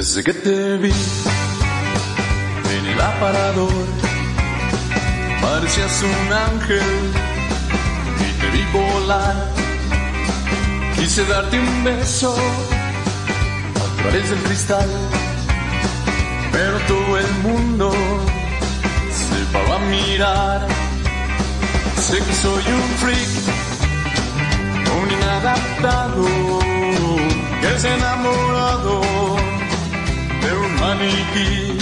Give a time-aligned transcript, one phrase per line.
[0.00, 0.94] Desde que te vi
[2.74, 3.84] en el aparador,
[5.42, 7.00] parecías un ángel
[8.18, 9.36] y te vi volar.
[10.96, 14.88] Quise darte un beso a través del cristal,
[16.50, 17.92] pero todo el mundo
[19.12, 20.66] se paró a mirar.
[21.98, 23.32] Sé que soy un freak,
[24.98, 26.24] un inadaptado,
[27.60, 29.39] que es enamorado
[30.42, 31.78] de un maniquí.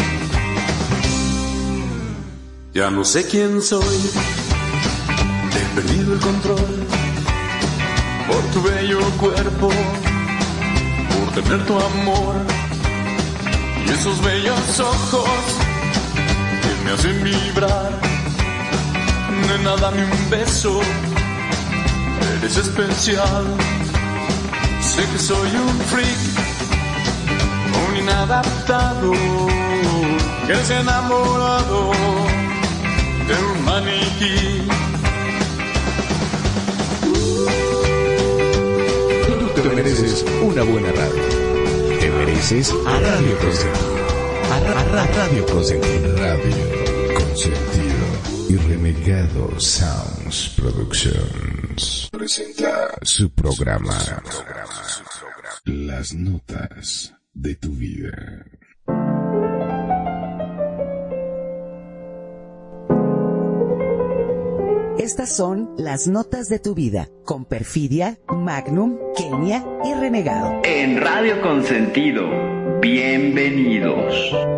[2.74, 3.98] Ya no sé quién soy,
[5.56, 6.86] he perdido el control
[8.28, 12.36] por tu bello cuerpo, por tener tu amor
[13.84, 15.28] y esos bellos ojos
[16.62, 17.90] que me hacen vibrar.
[19.48, 20.80] Nena, dame un beso,
[22.38, 23.44] eres especial.
[24.80, 26.47] Sé que soy un freak,
[28.08, 29.12] inadaptado,
[30.46, 31.90] que es enamorado
[33.28, 34.68] de un maniquí.
[39.26, 41.98] Tú te mereces una buena radio.
[42.00, 43.98] Te mereces a Radio Consentido.
[44.52, 46.16] A, Ra- Ra- Radio Consentido.
[46.16, 48.48] Radio Consentido.
[48.48, 52.08] Y Renegado Sounds Productions.
[52.10, 53.94] Presenta su programa.
[55.66, 58.44] Las notas de tu vida.
[64.98, 70.60] Estas son las notas de tu vida con Perfidia, Magnum, Kenia y Renegado.
[70.64, 72.28] En Radio Consentido,
[72.80, 74.57] bienvenidos.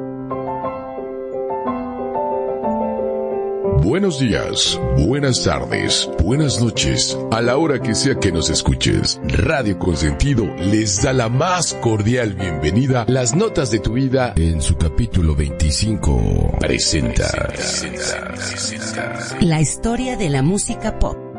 [3.91, 9.19] Buenos días, buenas tardes, buenas noches, a la hora que sea que nos escuches.
[9.25, 13.03] Radio Consentido les da la más cordial bienvenida.
[13.09, 17.27] Las notas de tu vida en su capítulo 25 presenta.
[19.41, 21.30] La historia de la música pop.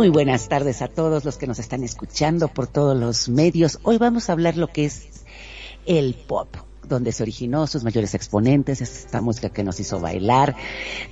[0.00, 3.80] Muy buenas tardes a todos los que nos están escuchando por todos los medios.
[3.82, 5.26] Hoy vamos a hablar lo que es
[5.84, 6.56] el pop,
[6.88, 10.56] donde se originó sus mayores exponentes, esta música que nos hizo bailar,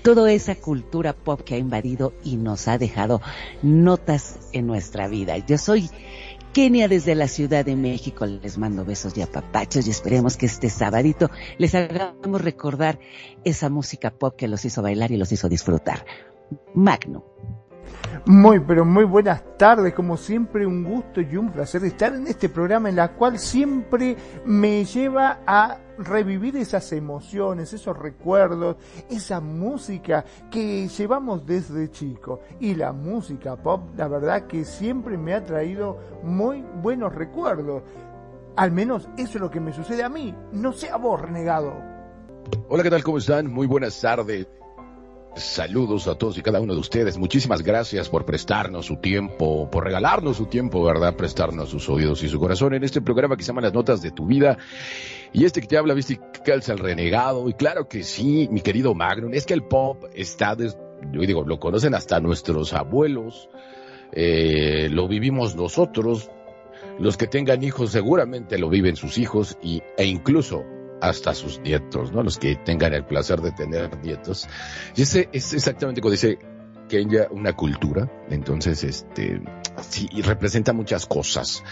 [0.00, 3.21] toda esa cultura pop que ha invadido y nos ha dejado
[3.60, 5.37] notas en nuestra vida.
[5.37, 5.91] Yo soy
[6.54, 8.25] Kenia desde la Ciudad de México.
[8.25, 12.98] Les mando besos y apapachos y esperemos que este sabadito les hagamos recordar
[13.44, 16.06] esa música pop que los hizo bailar y los hizo disfrutar.
[16.72, 17.27] Magno.
[18.26, 22.48] Muy, pero muy buenas tardes, como siempre un gusto y un placer estar en este
[22.48, 28.76] programa en la cual siempre me lleva a revivir esas emociones, esos recuerdos,
[29.10, 32.40] esa música que llevamos desde chico.
[32.60, 37.82] Y la música pop, la verdad que siempre me ha traído muy buenos recuerdos.
[38.56, 41.72] Al menos eso es lo que me sucede a mí, no sé a vos, renegado.
[42.68, 43.02] Hola, ¿qué tal?
[43.02, 43.52] ¿Cómo están?
[43.52, 44.46] Muy buenas tardes.
[45.38, 47.19] Saludos a todos y cada uno de ustedes.
[47.19, 51.15] Muchísimas gracias por prestarnos su tiempo, por regalarnos su tiempo, ¿verdad?
[51.16, 54.10] Prestarnos sus oídos y su corazón en este programa que se llama Las Notas de
[54.10, 54.59] tu Vida.
[55.32, 57.48] Y este que te habla, viste, calza el renegado.
[57.48, 60.77] Y claro que sí, mi querido Magnum, es que el pop está, des-
[61.12, 63.48] yo digo, lo conocen hasta nuestros abuelos,
[64.12, 66.31] eh, lo vivimos nosotros,
[66.98, 70.65] los que tengan hijos seguramente lo viven sus hijos y, e incluso
[71.00, 72.22] hasta sus nietos, ¿no?
[72.22, 74.48] Los que tengan el placer de tener nietos.
[74.97, 76.39] Y ese es exactamente como dice
[76.89, 78.10] Kenya, una cultura.
[78.30, 79.41] Entonces, este,
[79.89, 81.62] sí, representa muchas cosas.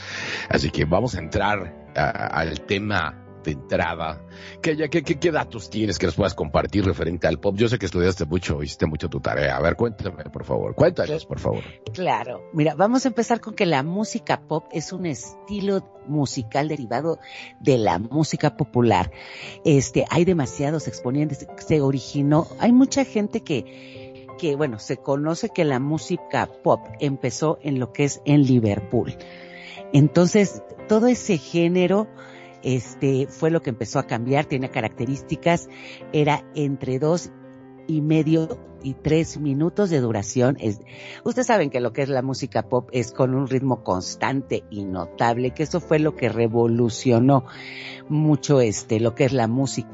[0.48, 4.20] Así que vamos a entrar al tema de entrada.
[4.60, 7.56] Kenya, ¿qué, qué, qué datos tienes que nos puedas compartir referente al pop?
[7.56, 9.56] Yo sé que estudiaste mucho, hiciste mucho tu tarea.
[9.56, 10.74] A ver, cuéntame, por favor.
[10.74, 11.62] Cuéntanos, por favor.
[11.94, 17.18] Claro, mira, vamos a empezar con que la música pop es un estilo musical derivado
[17.60, 19.10] de la música popular.
[19.64, 25.64] Este, hay demasiados exponentes, se originó, hay mucha gente que, que bueno, se conoce que
[25.64, 29.16] la música pop empezó en lo que es en Liverpool.
[29.92, 32.08] Entonces, todo ese género
[32.66, 35.68] este, fue lo que empezó a cambiar, tenía características,
[36.12, 37.30] era entre dos
[37.86, 40.56] y medio y tres minutos de duración.
[40.58, 40.80] Es,
[41.22, 44.84] ustedes saben que lo que es la música pop es con un ritmo constante y
[44.84, 47.44] notable, que eso fue lo que revolucionó
[48.08, 49.88] mucho este, lo que es la música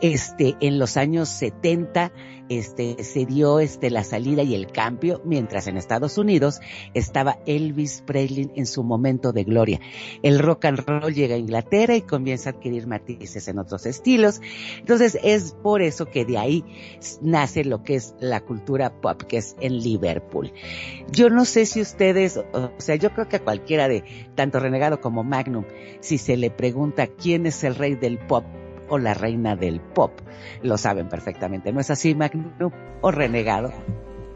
[0.00, 2.12] este, en los años 70,
[2.48, 6.60] este, se dio, este, la salida y el cambio, mientras en Estados Unidos
[6.94, 9.80] estaba Elvis Presley en su momento de gloria.
[10.22, 14.40] El rock and roll llega a Inglaterra y comienza a adquirir matices en otros estilos.
[14.78, 16.64] Entonces es por eso que de ahí
[17.20, 20.52] nace lo que es la cultura pop, que es en Liverpool.
[21.10, 24.04] Yo no sé si ustedes, o sea, yo creo que a cualquiera de
[24.34, 25.64] tanto Renegado como Magnum,
[26.00, 28.44] si se le pregunta quién es el rey del pop,
[28.88, 30.12] o la reina del pop.
[30.62, 33.72] Lo saben perfectamente, ¿no es así, Magnum o renegado?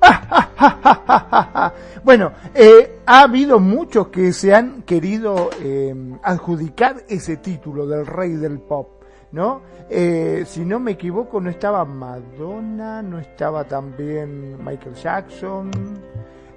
[2.04, 8.32] bueno, eh, ha habido muchos que se han querido eh, adjudicar ese título del rey
[8.32, 9.02] del pop,
[9.32, 9.62] ¿no?
[9.88, 15.70] Eh, si no me equivoco, no estaba Madonna, no estaba también Michael Jackson,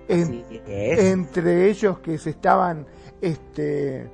[0.08, 2.86] entre ellos que se estaban
[3.22, 4.10] este,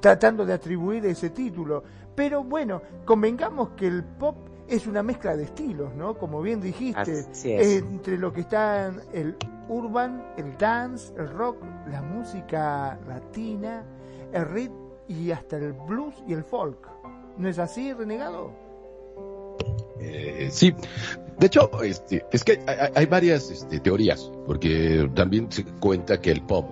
[0.00, 1.82] tratando de atribuir ese título.
[2.14, 4.36] Pero bueno, convengamos que el pop
[4.68, 6.16] es una mezcla de estilos, ¿no?
[6.16, 9.36] Como bien dijiste, entre lo que está el
[9.68, 13.84] urban, el dance, el rock, la música latina,
[14.32, 16.88] el ritmo y hasta el blues y el folk.
[17.36, 18.52] ¿No es así, renegado?
[20.00, 20.74] Eh, sí,
[21.38, 22.60] de hecho, este, es que
[22.94, 26.70] hay, varias este, teorías, porque también se cuenta que el pop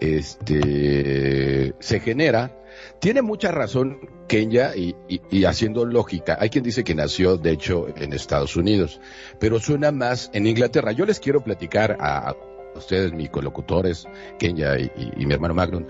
[0.00, 2.59] este, se genera
[3.00, 3.98] tiene mucha razón
[4.28, 6.36] Kenya y, haciendo lógica.
[6.38, 9.00] Hay quien dice que nació, de hecho, en Estados Unidos,
[9.40, 10.92] pero suena más en Inglaterra.
[10.92, 12.36] Yo les quiero platicar a,
[12.76, 14.06] ustedes, mis colocutores,
[14.38, 15.86] Kenya y, mi hermano Magnum,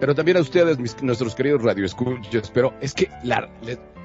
[0.00, 3.08] pero también a ustedes, nuestros queridos radioescuchos, pero es que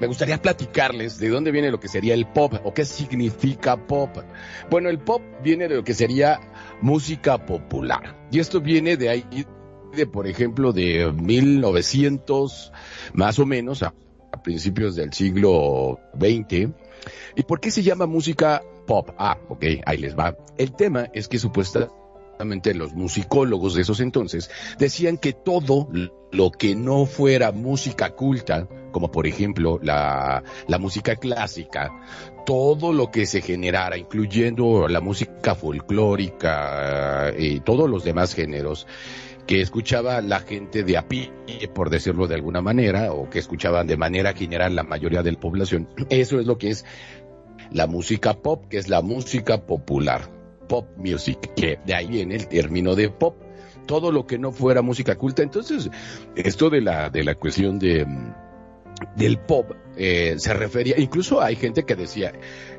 [0.00, 4.10] me gustaría platicarles de dónde viene lo que sería el pop o qué significa pop.
[4.70, 6.40] Bueno, el pop viene de lo que sería
[6.82, 8.14] música popular.
[8.30, 9.46] Y esto viene de ahí
[10.04, 12.72] por ejemplo, de 1900,
[13.14, 13.94] más o menos, a,
[14.44, 16.68] principios del siglo XX.
[17.36, 19.10] ¿Y por qué se llama música pop?
[19.16, 20.36] Ah, ok, ahí les va.
[20.58, 25.88] El tema es que supuestamente los musicólogos de esos entonces decían que todo
[26.30, 31.90] lo que no fuera música culta, como por ejemplo la, la música clásica,
[32.44, 38.86] todo lo que se generara, incluyendo la música folclórica eh, y todos los demás géneros,
[39.46, 41.32] que escuchaba la gente de a pie,
[41.74, 45.40] por decirlo de alguna manera, o que escuchaban de manera general la mayoría de la
[45.40, 45.88] población.
[46.10, 46.84] Eso es lo que es
[47.70, 50.30] la música pop, que es la música popular,
[50.68, 53.36] pop music, que de ahí viene el término de pop.
[53.86, 55.44] Todo lo que no fuera música culta.
[55.44, 55.90] Entonces,
[56.34, 58.04] esto de la, de la cuestión de,
[59.14, 62.32] del pop eh, se refería, incluso hay gente que decía,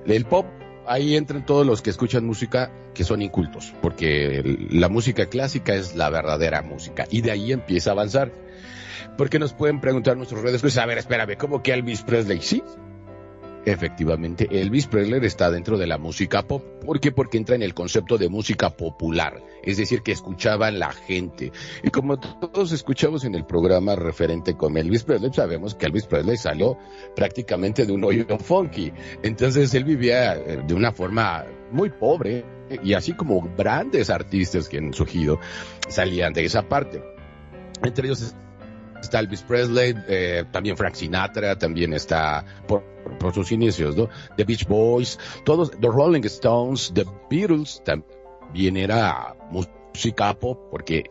[0.06, 0.46] el pop
[0.88, 5.96] ahí entran todos los que escuchan música que son incultos, porque la música clásica es
[5.96, 8.32] la verdadera música y de ahí empieza a avanzar.
[9.18, 12.42] Porque nos pueden preguntar nuestros redes, pues a ver, espérame, ¿cómo que Elvis Presley?
[12.42, 12.64] Sí,
[13.68, 16.64] Efectivamente, Elvis Presley está dentro de la música pop.
[16.86, 17.12] ¿Por qué?
[17.12, 21.52] Porque entra en el concepto de música popular, es decir, que escuchaban la gente.
[21.84, 26.38] Y como todos escuchamos en el programa referente con Elvis Presley, sabemos que Elvis Presley
[26.38, 26.78] salió
[27.14, 28.94] prácticamente de un hoyo funky.
[29.22, 32.46] Entonces él vivía eh, de una forma muy pobre
[32.82, 35.42] y así como grandes artistas que han surgido
[35.90, 37.04] salían de esa parte.
[37.84, 38.34] Entre ellos
[39.02, 42.84] está Elvis Presley, eh, también Frank Sinatra, también está por,
[43.34, 44.10] sus inicios, ¿no?
[44.36, 51.04] The Beach Boys, todos, The Rolling Stones, The Beatles, también era música pop, porque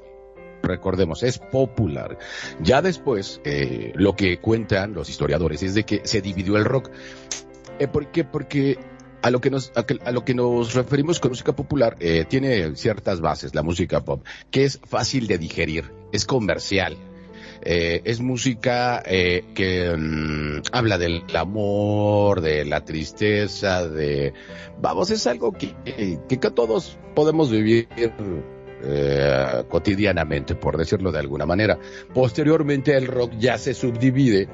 [0.63, 2.19] recordemos, es popular.
[2.61, 6.91] Ya después, eh, lo que cuentan los historiadores es de que se dividió el rock.
[7.79, 8.25] Eh, ¿Por qué?
[8.25, 8.79] Porque
[9.23, 13.21] a lo que nos, a, lo que nos referimos con música popular, eh, tiene ciertas
[13.21, 16.97] bases, la música pop, que es fácil de digerir, es comercial,
[17.63, 24.33] eh, es música eh, que mm, habla del amor, de la tristeza, de...
[24.81, 25.75] Vamos, es algo que,
[26.29, 31.79] que, todos podemos vivir eh, cotidianamente, por decirlo de alguna manera.
[32.15, 34.49] Posteriormente el rock ya se subdivide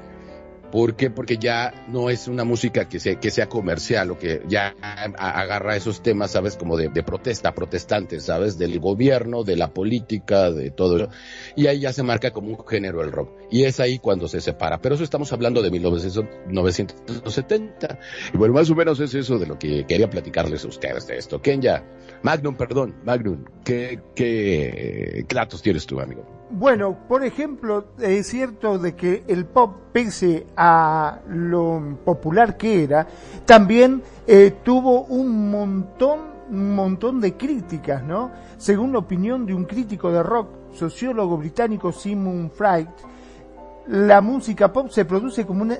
[0.72, 1.10] ¿Por qué?
[1.10, 5.76] Porque ya no es una música que sea, que sea comercial o que ya agarra
[5.76, 6.56] esos temas, ¿sabes?
[6.56, 8.56] Como de, protesta, protestantes, ¿sabes?
[8.56, 11.10] Del gobierno, de la política, de todo eso.
[11.56, 13.32] Y ahí ya se marca como un género el rock.
[13.50, 14.80] Y es ahí cuando se separa.
[14.80, 17.98] Pero eso estamos hablando de 1970.
[18.32, 21.18] Y bueno, más o menos es eso de lo que quería platicarles a ustedes de
[21.18, 21.42] esto.
[21.42, 21.84] Kenya,
[22.22, 26.41] Magnum, perdón, Magnum, ¿qué, qué, qué datos tienes tú, amigo?
[26.54, 33.06] Bueno, por ejemplo, es cierto de que el pop, pese a lo popular que era,
[33.46, 38.30] también eh, tuvo un montón, un montón de críticas, ¿no?
[38.58, 42.90] Según la opinión de un crítico de rock, sociólogo británico Simon Fright,
[43.86, 45.78] la música pop se produce como una,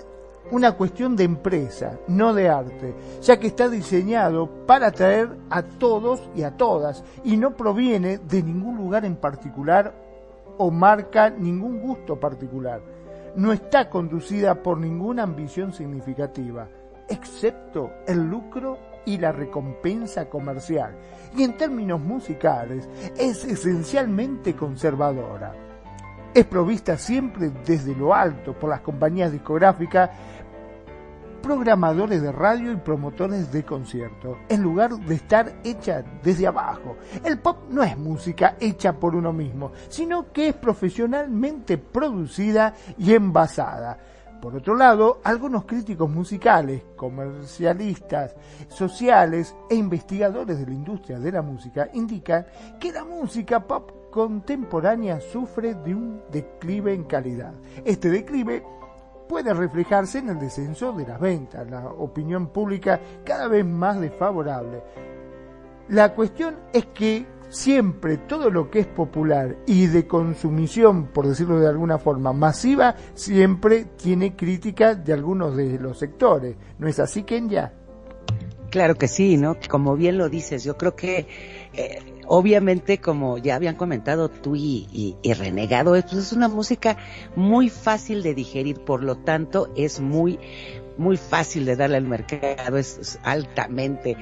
[0.52, 6.31] una cuestión de empresa, no de arte, ya que está diseñado para atraer a todos
[6.35, 10.01] y a todas y no proviene de ningún lugar en particular
[10.59, 12.80] o marca ningún gusto particular.
[13.37, 16.68] No está conducida por ninguna ambición significativa,
[17.09, 20.94] excepto el lucro y la recompensa comercial.
[21.37, 25.54] Y en términos musicales es esencialmente conservadora.
[26.35, 30.11] Es provista siempre desde lo alto por las compañías discográficas
[31.42, 36.96] programadores de radio y promotores de conciertos, en lugar de estar hecha desde abajo.
[37.25, 43.12] El pop no es música hecha por uno mismo, sino que es profesionalmente producida y
[43.12, 43.99] envasada.
[44.40, 48.34] Por otro lado, algunos críticos musicales, comercialistas,
[48.68, 52.46] sociales e investigadores de la industria de la música indican
[52.80, 57.54] que la música pop contemporánea sufre de un declive en calidad.
[57.84, 58.64] Este declive
[59.33, 64.83] puede reflejarse en el descenso de las ventas, la opinión pública cada vez más desfavorable.
[65.89, 71.59] La cuestión es que siempre todo lo que es popular y de consumición, por decirlo
[71.59, 76.55] de alguna forma, masiva, siempre tiene crítica de algunos de los sectores.
[76.79, 77.73] ¿No es así, Kenya?
[78.71, 79.57] Claro que sí, ¿no?
[79.67, 81.27] Como bien lo dices, yo creo que
[81.73, 86.97] eh, obviamente, como ya habían comentado tú y, Renegado, pues es una música
[87.37, 90.38] muy fácil de digerir, por lo tanto es muy,
[90.99, 94.17] muy fácil de darle al mercado, es, altamente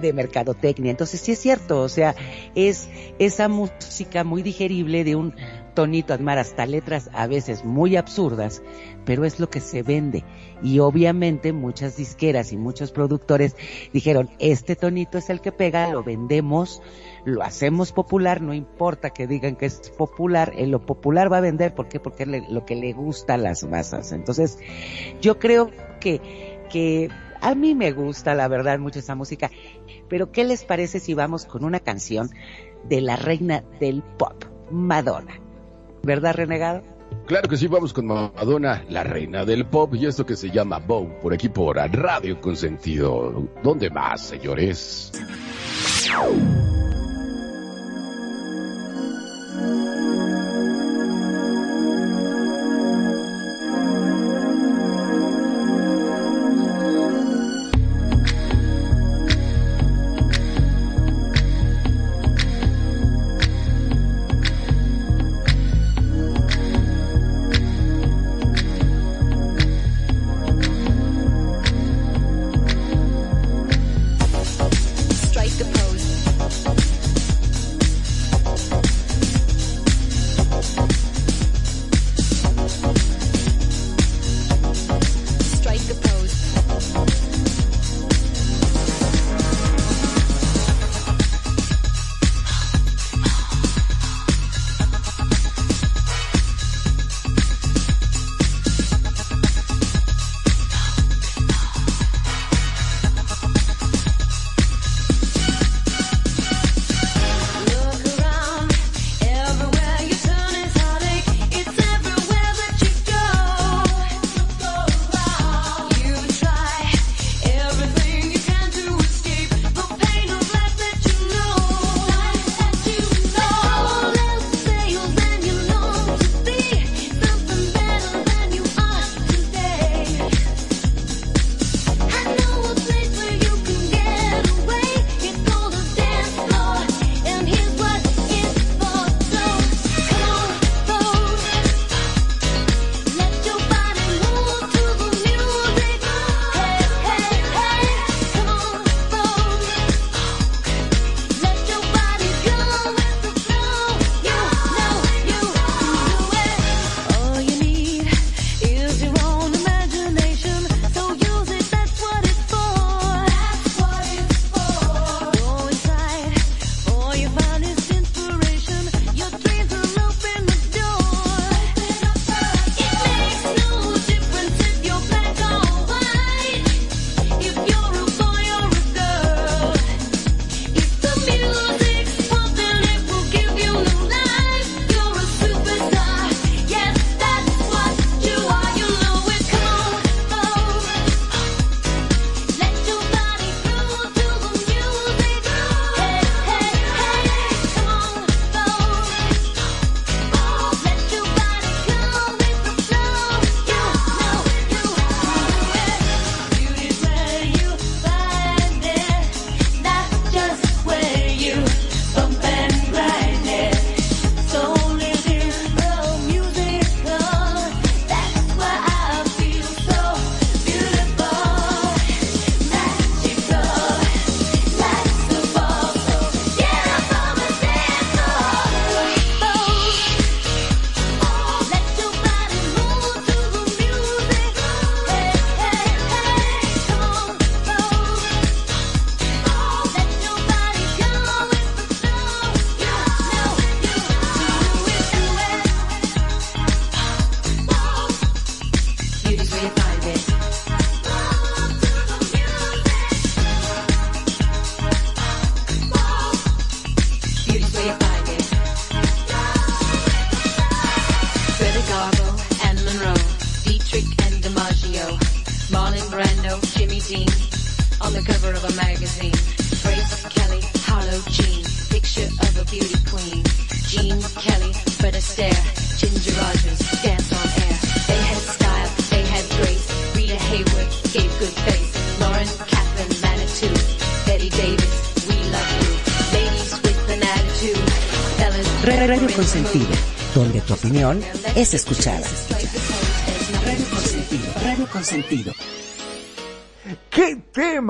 [0.00, 0.90] de mercadotecnia.
[0.90, 2.14] Entonces sí es cierto, o sea,
[2.54, 5.34] es esa música muy digerible de un
[5.74, 8.62] tonito, admar hasta letras a veces muy absurdas,
[9.04, 10.24] pero es lo que se vende.
[10.62, 13.56] Y obviamente muchas disqueras y muchos productores
[13.92, 16.80] dijeron, este tonito es el que pega, lo vendemos,
[17.24, 21.42] lo hacemos popular, no importa que digan que es popular, en lo popular va a
[21.42, 22.00] vender, ¿por qué?
[22.00, 24.12] Porque es lo que le gusta a las masas.
[24.12, 24.58] Entonces,
[25.20, 26.20] yo creo que,
[26.70, 29.50] que a mí me gusta, la verdad, mucho esa música,
[30.08, 32.30] pero ¿qué les parece si vamos con una canción
[32.88, 35.43] de la reina del pop, Madonna?
[36.04, 36.82] ¿Verdad, renegado?
[37.26, 40.78] Claro que sí, vamos con Madonna, la reina del pop, y esto que se llama
[40.78, 43.48] Bow, por aquí por Radio Consentido.
[43.62, 45.10] ¿Dónde más, señores?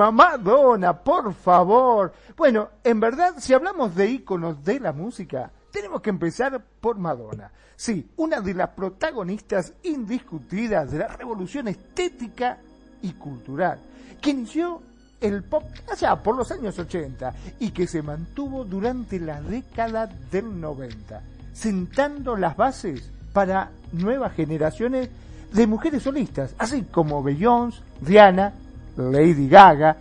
[0.05, 0.93] Tema, Madonna!
[0.93, 2.13] Por favor.
[2.35, 7.51] Bueno, en verdad, si hablamos de íconos de la música, tenemos que empezar por Madonna.
[7.75, 12.57] Sí, una de las protagonistas indiscutidas de la revolución estética
[13.01, 13.79] y cultural,
[14.21, 14.81] que inició
[15.19, 20.59] el pop allá por los años 80 y que se mantuvo durante la década del
[20.59, 21.21] 90,
[21.53, 25.09] sentando las bases para nuevas generaciones
[25.51, 28.53] de mujeres solistas, así como Beyoncé, Rihanna,
[28.97, 29.97] Lady Gaga,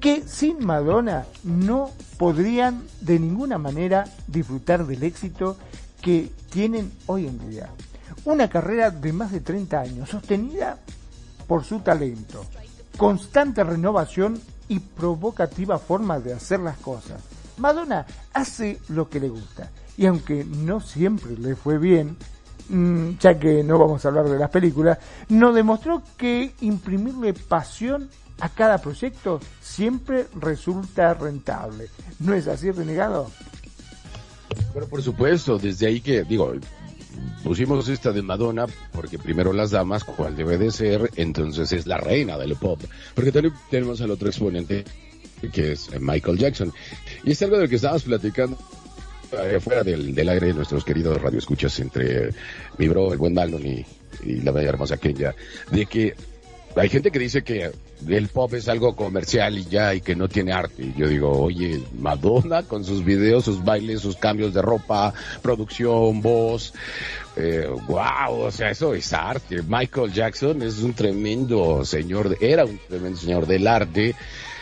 [0.00, 5.56] que sin Madonna no podrían de ninguna manera disfrutar del éxito
[6.00, 7.70] que tienen hoy en día.
[8.24, 10.78] Una carrera de más de 30 años, sostenida
[11.46, 12.44] por su talento,
[12.96, 17.22] constante renovación y provocativa forma de hacer las cosas.
[17.58, 22.16] Madonna hace lo que le gusta y aunque no siempre le fue bien,
[22.68, 28.10] mm, ya que no vamos a hablar de las películas, nos demostró que imprimirle pasión
[28.40, 31.88] a cada proyecto siempre resulta rentable.
[32.18, 33.30] ¿No es así, renegado?
[34.72, 36.52] Bueno, por supuesto, desde ahí que, digo,
[37.42, 41.98] pusimos esta de Madonna porque primero las damas, cual debe de ser, entonces es la
[41.98, 42.80] reina del pop.
[43.14, 44.84] Porque también tenemos al otro exponente
[45.52, 46.72] que es Michael Jackson.
[47.24, 48.58] Y es algo del que estábamos platicando
[49.32, 52.30] eh, fuera del, del aire de nuestros queridos radioescuchas entre
[52.78, 53.84] mi bro, el buen Magnum y,
[54.22, 55.34] y la bella hermosa Kenya,
[55.70, 56.14] de que
[56.76, 57.72] hay gente que dice que
[58.06, 60.92] el pop es algo comercial y ya, y que no tiene arte.
[60.96, 66.74] Yo digo, oye, Madonna con sus videos, sus bailes, sus cambios de ropa, producción, voz,
[67.36, 69.62] eh, wow, o sea, eso es arte.
[69.66, 74.14] Michael Jackson es un tremendo señor, era un tremendo señor del arte.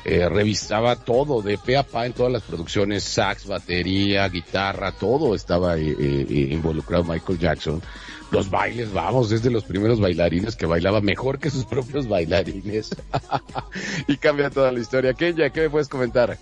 [0.06, 5.34] Eh, revisaba todo de pe a pa en todas las producciones, sax, batería, guitarra, todo
[5.34, 7.82] estaba eh, eh, involucrado Michael Jackson
[8.34, 12.94] los bailes, vamos, es de los primeros bailarines que bailaba mejor que sus propios bailarines.
[14.08, 15.14] y cambia toda la historia.
[15.14, 16.36] Kenya, ¿qué me puedes comentar?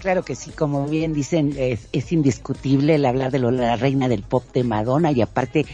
[0.00, 4.22] Claro que sí, como bien dicen, es, indiscutible el hablar de lo, la reina del
[4.22, 5.64] pop de Madonna y aparte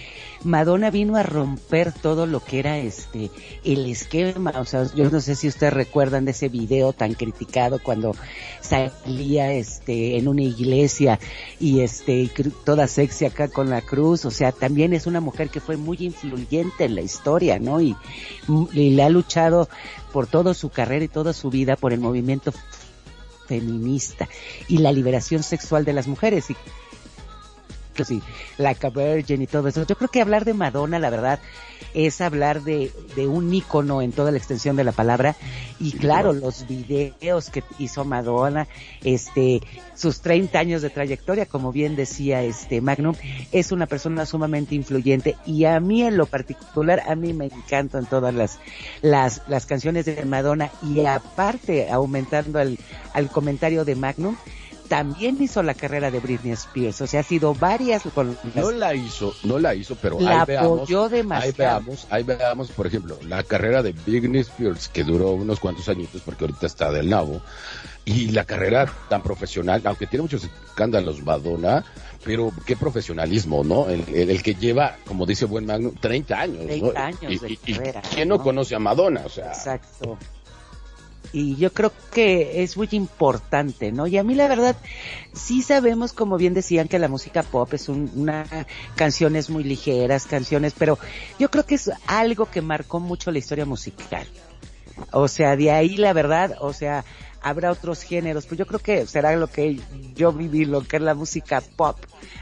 [0.45, 3.31] Madonna vino a romper todo lo que era este
[3.65, 7.81] el esquema, o sea, yo no sé si ustedes recuerdan de ese video tan criticado
[7.83, 8.15] cuando
[8.61, 11.19] salía este en una iglesia
[11.59, 12.31] y este
[12.65, 15.99] toda sexy acá con la cruz, o sea, también es una mujer que fue muy
[16.01, 17.81] influyente en la historia, ¿no?
[17.81, 17.97] Y,
[18.73, 19.69] y le ha luchado
[20.13, 22.53] por toda su carrera y toda su vida por el movimiento
[23.49, 24.29] feminista
[24.69, 26.51] y la liberación sexual de las mujeres.
[26.51, 26.57] Y
[28.05, 28.23] sí,
[28.57, 29.87] Like a Virgin y todo eso.
[29.87, 31.41] Yo creo que hablar de Madonna, la verdad,
[31.95, 35.37] es hablar de, de un ícono en toda la extensión de la palabra.
[35.81, 38.67] Y claro, los videos que hizo Madonna,
[39.03, 39.61] este,
[39.95, 43.15] sus 30 años de trayectoria, como bien decía este Magnum,
[43.53, 48.07] es una persona sumamente influyente y a mí en lo particular, a mí me encantan
[48.07, 48.59] todas las,
[49.03, 52.79] las, las canciones de Madonna y aparte, aumentando al,
[53.13, 54.37] al comentario de Magnum,
[54.89, 58.95] también hizo la carrera de Britney Spears, o sea, ha sido varias con No la
[58.95, 61.55] hizo, no la hizo, pero La ahí veamos, apoyó ahí demasiado.
[61.59, 66.23] veamos, ahí veamos, por ejemplo, la carrera de Britney Spears, que duró unos cuantos añitos,
[66.23, 67.41] porque ahorita está del nabo,
[68.05, 71.85] y la carrera tan profesional, aunque tiene muchos escándalos Madonna,
[72.25, 73.89] pero qué profesionalismo, ¿no?
[73.89, 76.99] El, el- el que lleva, como dice buen Magno, 30 años, 30 ¿no?
[77.07, 78.43] años y, de y carrera, ¿quién no ¿no?
[78.43, 79.23] conoce a Madonna?
[79.27, 80.17] O sea, Exacto.
[81.33, 84.07] Y yo creo que es muy importante, ¿no?
[84.07, 84.77] Y a mí la verdad,
[85.35, 88.47] sí sabemos, como bien decían, que la música pop es un- una
[88.97, 90.99] canciones muy ligeras, canciones, pero
[91.39, 94.27] yo creo que es algo que marcó mucho la historia musical.
[95.13, 97.05] O sea, de ahí la verdad, o sea,
[97.41, 99.79] habrá otros géneros, pero yo creo que será lo que
[100.17, 101.97] yo viví, lo que es la música pop.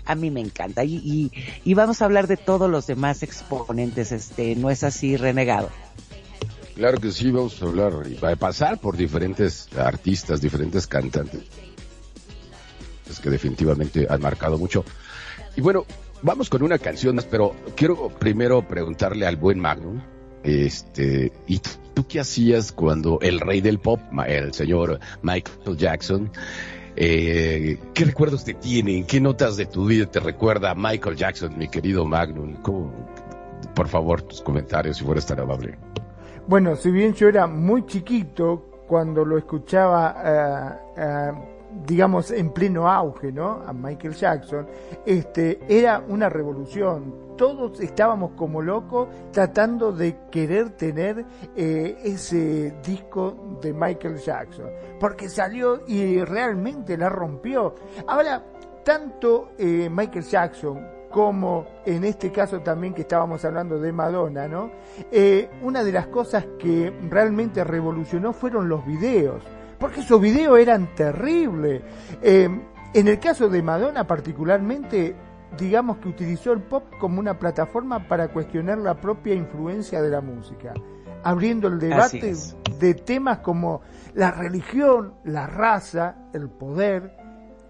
[0.05, 0.85] A mí me encanta.
[0.85, 1.33] Y, y,
[1.65, 5.69] y vamos a hablar de todos los demás exponentes, este, no es así renegado.
[6.77, 11.41] Claro que sí, vamos a hablar y va a pasar por diferentes artistas, diferentes cantantes,
[13.11, 14.85] es que definitivamente han marcado mucho.
[15.57, 15.87] Y bueno,
[16.21, 20.03] vamos con una canción pero quiero primero preguntarle al buen Magnum,
[20.43, 21.61] este, ¿y
[21.95, 26.31] tú, qué hacías cuando el rey del pop, el señor Michael Jackson,
[26.95, 29.07] eh, ¿qué recuerdos te tiene?
[29.07, 32.57] ¿Qué notas de tu vida te recuerda Michael Jackson, mi querido Magnum?
[32.61, 32.93] ¿Cómo-
[33.75, 35.79] por favor, tus comentarios, si fueras tan amable.
[36.49, 41.33] Bueno, si bien yo era muy chiquito cuando lo escuchaba, eh, eh,
[41.85, 43.65] digamos, en pleno auge, ¿no?
[43.67, 44.65] A Michael Jackson,
[45.05, 47.35] este, era una revolución.
[47.37, 51.25] Todos estábamos como locos tratando de querer tener
[51.57, 57.75] eh, ese disco de Michael Jackson, porque salió y realmente la rompió.
[58.07, 58.41] Ahora,
[58.85, 64.71] tanto eh, Michael Jackson como en este caso también que estábamos hablando de Madonna, ¿no?
[65.11, 69.43] Eh, una de las cosas que realmente revolucionó fueron los videos,
[69.79, 71.81] porque esos videos eran terribles.
[72.21, 72.51] Eh,
[72.93, 75.17] en el caso de Madonna particularmente,
[75.57, 80.21] digamos que utilizó el pop como una plataforma para cuestionar la propia influencia de la
[80.21, 80.75] música,
[81.25, 82.35] abriendo el debate
[82.79, 83.81] de temas como
[84.13, 87.26] la religión, la raza, el poder,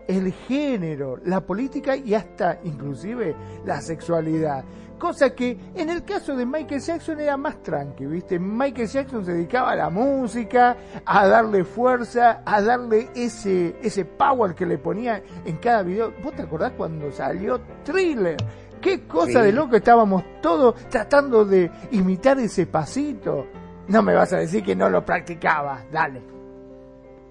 [0.07, 4.65] el género, la política y hasta inclusive la sexualidad.
[4.99, 8.39] Cosa que en el caso de Michael Jackson era más tranqui, ¿viste?
[8.39, 14.55] Michael Jackson se dedicaba a la música, a darle fuerza, a darle ese, ese power
[14.55, 16.15] que le ponía en cada video.
[16.23, 18.37] ¿Vos te acordás cuando salió Thriller?
[18.81, 23.47] Qué cosa de loco estábamos todos tratando de imitar ese pasito.
[23.89, 26.36] No me vas a decir que no lo practicaba, dale.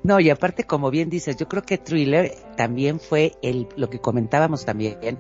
[0.06, 3.98] No, y aparte, como bien dices, yo creo que Thriller también fue el, lo que
[3.98, 5.18] comentábamos también,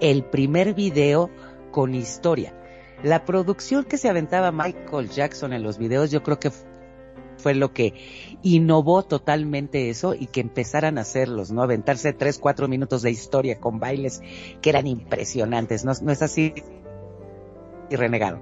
[0.00, 1.28] el primer video
[1.70, 2.54] con historia.
[3.02, 6.50] La producción que se aventaba Michael Jackson en los videos, yo creo que
[7.36, 7.92] fue lo que
[8.40, 11.62] innovó totalmente eso y que empezaran a hacerlos, ¿no?
[11.62, 14.22] Aventarse tres, cuatro minutos de historia con bailes
[14.62, 16.54] que eran impresionantes, ¿no, no es así?
[17.90, 18.40] Y renegado.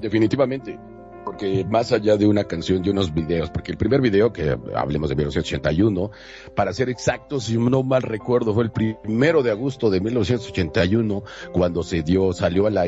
[0.00, 0.78] Definitivamente
[1.24, 5.08] porque más allá de una canción, de unos videos, porque el primer video, que hablemos
[5.08, 6.10] de 1981,
[6.54, 11.82] para ser exactos, si no mal recuerdo, fue el primero de agosto de 1981, cuando
[11.82, 12.86] se dio, salió a la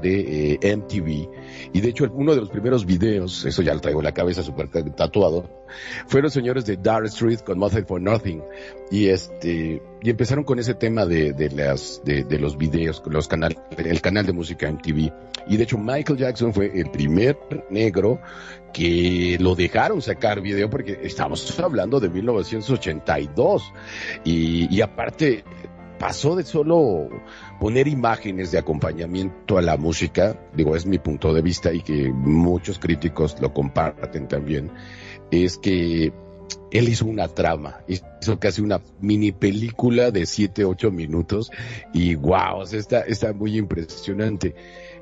[0.00, 1.28] de eh, MTV.
[1.72, 4.42] Y de hecho, uno de los primeros videos, eso ya lo traigo en la cabeza
[4.42, 5.48] súper tatuado,
[6.06, 8.42] fueron señores de Dark Street con Nothing for Nothing.
[8.90, 13.28] Y este, y empezaron con ese tema de, de las, de, de los videos, los
[13.28, 15.12] canales, el canal de música MTV.
[15.48, 17.38] Y de hecho, Michael Jackson fue el primer
[17.70, 18.20] negro
[18.72, 23.72] que lo dejaron sacar video porque estábamos hablando de 1982.
[24.24, 25.44] Y, y aparte,
[25.98, 27.08] pasó de solo
[27.60, 32.10] poner imágenes de acompañamiento a la música, digo, es mi punto de vista y que
[32.10, 34.70] muchos críticos lo comparten también,
[35.30, 36.12] es que
[36.70, 41.50] él hizo una trama, hizo casi una mini película de 7, 8 minutos
[41.92, 44.54] y wow, está, está muy impresionante.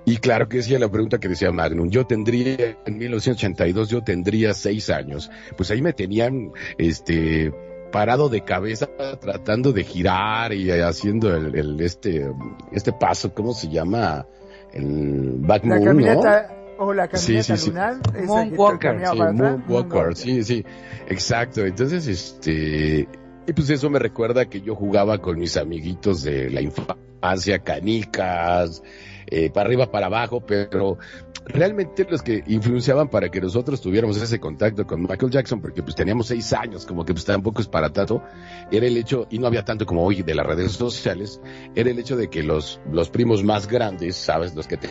[0.07, 4.55] Y claro que decía la pregunta que decía Magnum, yo tendría, en 1982 yo tendría
[4.55, 7.53] 6 años, pues ahí me tenían, este,
[7.91, 8.89] parado de cabeza
[9.21, 12.31] tratando de girar y haciendo el, este
[12.73, 14.27] este paso, ¿cómo se llama?
[14.73, 20.65] El back la caminata, o la caminata sí, lunar, Moonwalker, sí, Moonwalker, sí, sí,
[21.09, 21.65] exacto.
[21.65, 23.09] Entonces, este,
[23.47, 28.83] y pues eso me recuerda que yo jugaba con mis amiguitos de la infancia, canicas,
[29.27, 30.99] eh, para arriba, para abajo, pero
[31.45, 35.95] realmente los que influenciaban para que nosotros tuviéramos ese contacto con Michael Jackson, porque pues
[35.95, 38.23] teníamos seis años, como que pues tampoco es para tanto,
[38.71, 41.41] era el hecho, y no había tanto como hoy de las redes sociales,
[41.75, 44.89] era el hecho de que los, los primos más grandes, sabes, los que te,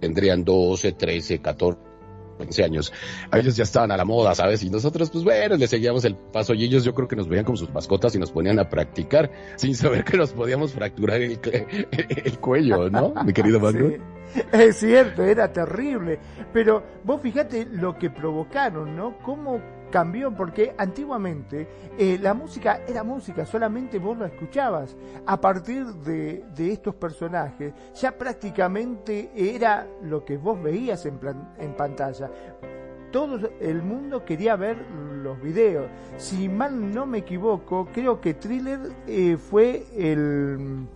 [0.00, 1.89] tendrían 12, 13, 14,
[2.46, 2.92] 15 años,
[3.30, 4.62] a ellos ya estaban a la moda, ¿sabes?
[4.62, 7.44] Y nosotros, pues bueno, les seguíamos el paso y ellos yo creo que nos veían
[7.44, 11.38] como sus mascotas y nos ponían a practicar sin saber que nos podíamos fracturar el,
[12.24, 13.14] el cuello, ¿no?
[13.24, 13.92] Mi querido Magno.
[14.52, 16.18] Es cierto, era terrible.
[16.52, 19.18] Pero vos fíjate lo que provocaron, ¿no?
[19.22, 24.96] Cómo cambió, porque antiguamente eh, la música era música, solamente vos la escuchabas.
[25.26, 31.54] A partir de, de estos personajes, ya prácticamente era lo que vos veías en, plan,
[31.58, 32.30] en pantalla
[33.10, 34.76] todo el mundo quería ver
[35.22, 35.86] los videos.
[36.16, 40.86] Si mal no me equivoco, creo que Thriller eh, fue el,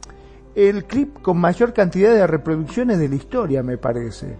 [0.55, 4.37] el clip con mayor cantidad de reproducciones de la historia, me parece.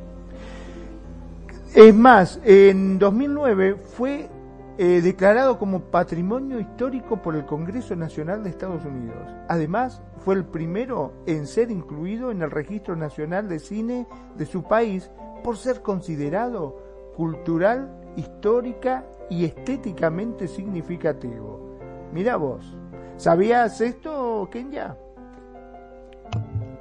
[1.75, 4.29] Es más, en 2009 fue
[4.77, 9.23] eh, declarado como Patrimonio Histórico por el Congreso Nacional de Estados Unidos.
[9.49, 14.07] Además, fue el primero en ser incluido en el Registro Nacional de Cine
[14.37, 15.11] de su país
[15.45, 16.77] por ser considerado
[17.17, 21.79] cultural, histórica y estéticamente significativo.
[22.13, 22.77] Mira vos,
[23.17, 24.97] ¿sabías esto, Kenya?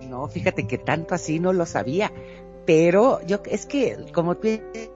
[0.10, 2.12] No, fíjate que tanto así no lo sabía
[2.66, 4.48] pero yo es que como tú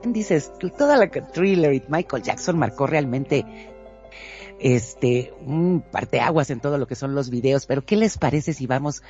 [0.04, 3.44] dices toda la thriller y Michael Jackson marcó realmente
[4.58, 8.66] este un parteaguas en todo lo que son los videos pero qué les parece si
[8.66, 9.02] vamos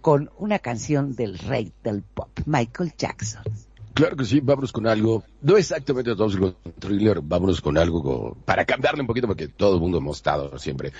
[0.00, 3.42] con una canción del rey del pop Michael Jackson
[3.96, 5.24] Claro que sí, vámonos con algo.
[5.40, 9.80] No exactamente todos con thriller, vámonos con algo para cambiarle un poquito porque todo el
[9.80, 10.92] mundo hemos estado siempre.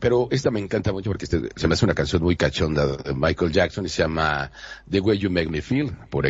[0.00, 3.14] Pero esta me encanta mucho porque este, se me hace una canción muy cachonda de
[3.14, 4.50] Michael Jackson y se llama
[4.90, 6.26] The Way You Make Me Feel por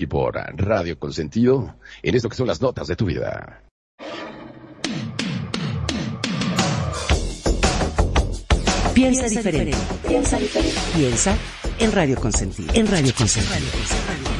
[0.00, 3.62] aquí por Radio Consentido en esto que son las notas de tu vida.
[8.94, 9.76] Piensa diferente.
[10.08, 10.78] Piensa diferente.
[10.96, 11.36] Piensa
[11.78, 12.72] en Radio Consentido.
[12.74, 14.39] En Radio Consentido.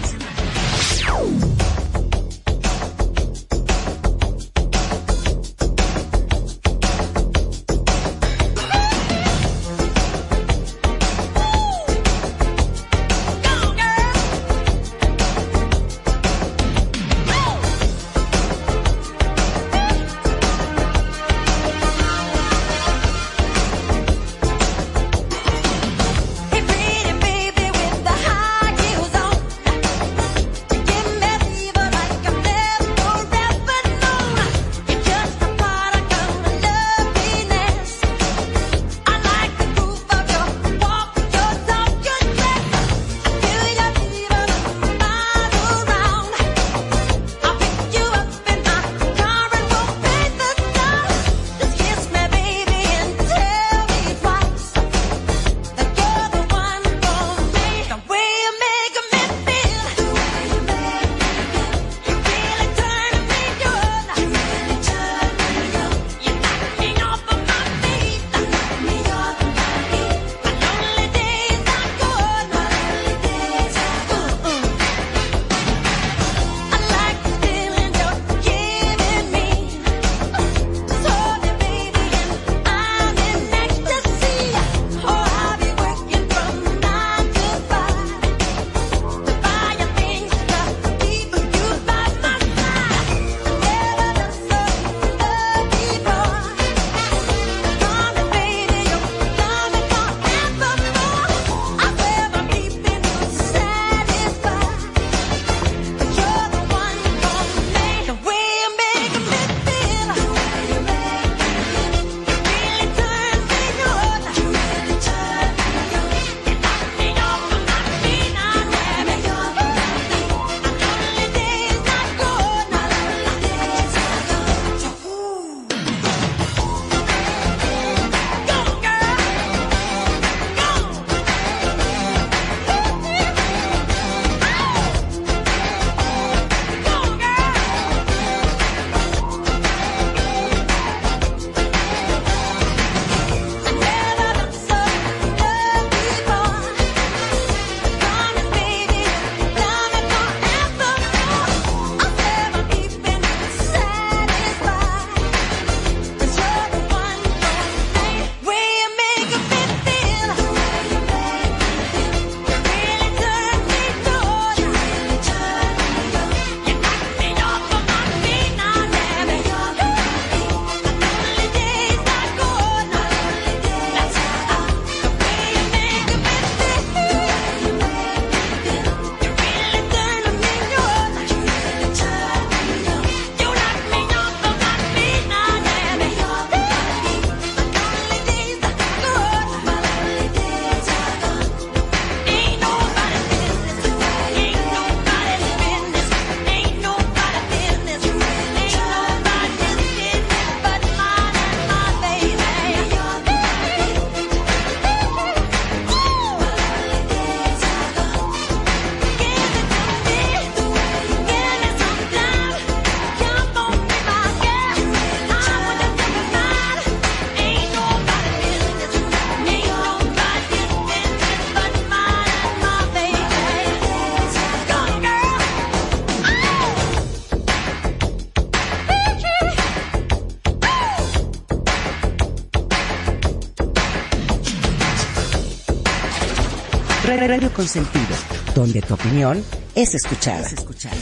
[237.60, 238.16] Consentido,
[238.54, 239.44] donde tu opinión
[239.74, 240.40] es escuchada.
[240.40, 240.96] Es escuchada.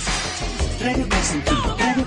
[0.82, 2.04] Radio Consentido, Radio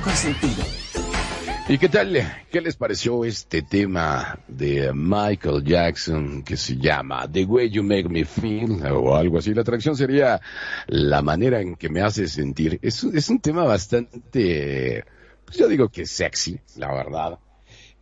[1.70, 2.44] ¿Y qué tal?
[2.52, 8.10] ¿Qué les pareció este tema de Michael Jackson que se llama The Way You Make
[8.10, 9.54] Me Feel o algo así?
[9.54, 10.42] La atracción sería
[10.88, 12.78] la manera en que me hace sentir.
[12.82, 15.06] Es, es un tema bastante,
[15.46, 17.40] pues yo digo que sexy, la verdad.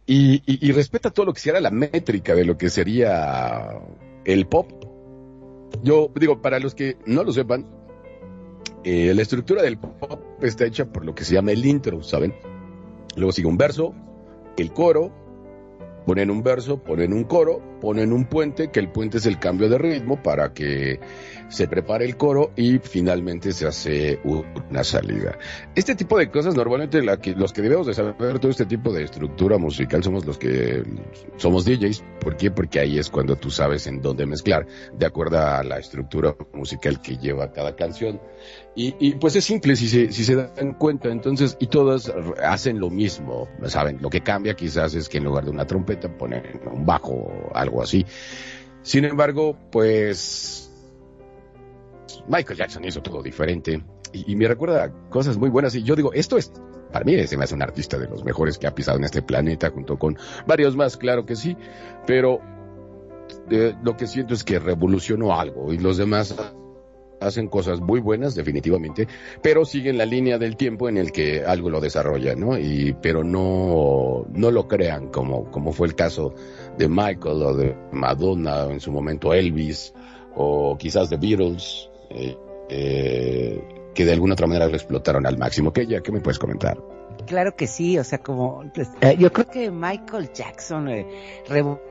[0.08, 3.70] Y, y, respeta todo lo que será la métrica de lo que sería
[4.26, 4.79] el pop
[5.84, 7.66] yo digo, para los que no lo sepan,
[8.84, 12.34] eh, la estructura del pop está hecha por lo que se llama el intro, ¿saben?
[13.16, 13.94] Luego sigue un verso,
[14.58, 15.12] el coro,
[16.06, 19.70] ponen un verso, ponen un coro, ponen un puente, que el puente es el cambio
[19.70, 21.00] de ritmo para que
[21.50, 25.38] se prepare el coro y finalmente se hace una salida.
[25.76, 28.94] Este tipo de cosas normalmente la que, los que debemos de saber todo este tipo
[28.94, 30.84] de estructura musical somos los que
[31.38, 32.04] somos DJs.
[32.20, 32.52] ¿Por qué?
[32.52, 37.02] Porque ahí es cuando tú sabes en dónde mezclar, de acuerdo a la estructura musical
[37.02, 38.20] que lleva cada canción.
[38.80, 42.80] Y, y, pues es simple si se, si se dan cuenta, entonces, y todas hacen
[42.80, 43.98] lo mismo, ¿saben?
[44.02, 47.52] Lo que cambia quizás es que en lugar de una trompeta ponen un bajo o
[47.54, 48.06] algo así.
[48.82, 50.72] Sin embargo, pues
[52.30, 56.38] Michael Jackson hizo todo diferente y, me recuerda cosas muy buenas y yo digo, esto
[56.38, 56.50] es,
[56.94, 59.22] para mí se me hace un artista de los mejores que ha pisado en este
[59.22, 61.58] planeta junto con varios más, claro que sí,
[62.08, 62.40] pero
[63.52, 66.34] eh, lo que siento es que revolucionó algo y los demás
[67.20, 69.08] hacen cosas muy buenas, definitivamente,
[69.42, 72.58] pero siguen la línea del tiempo en el que algo lo desarrolla, ¿no?
[72.58, 76.34] Y, pero no, no lo crean como, como fue el caso
[76.78, 79.94] de Michael o de Madonna, o en su momento Elvis,
[80.36, 82.38] o quizás de Beatles, eh,
[82.70, 85.74] eh, que de alguna otra manera lo explotaron al máximo.
[85.74, 86.78] ¿Qué, ya, ¿Qué me puedes comentar?
[87.26, 88.64] Claro que sí, o sea, como,
[89.02, 91.06] eh, yo creo que Michael Jackson eh,
[91.48, 91.89] revolucionó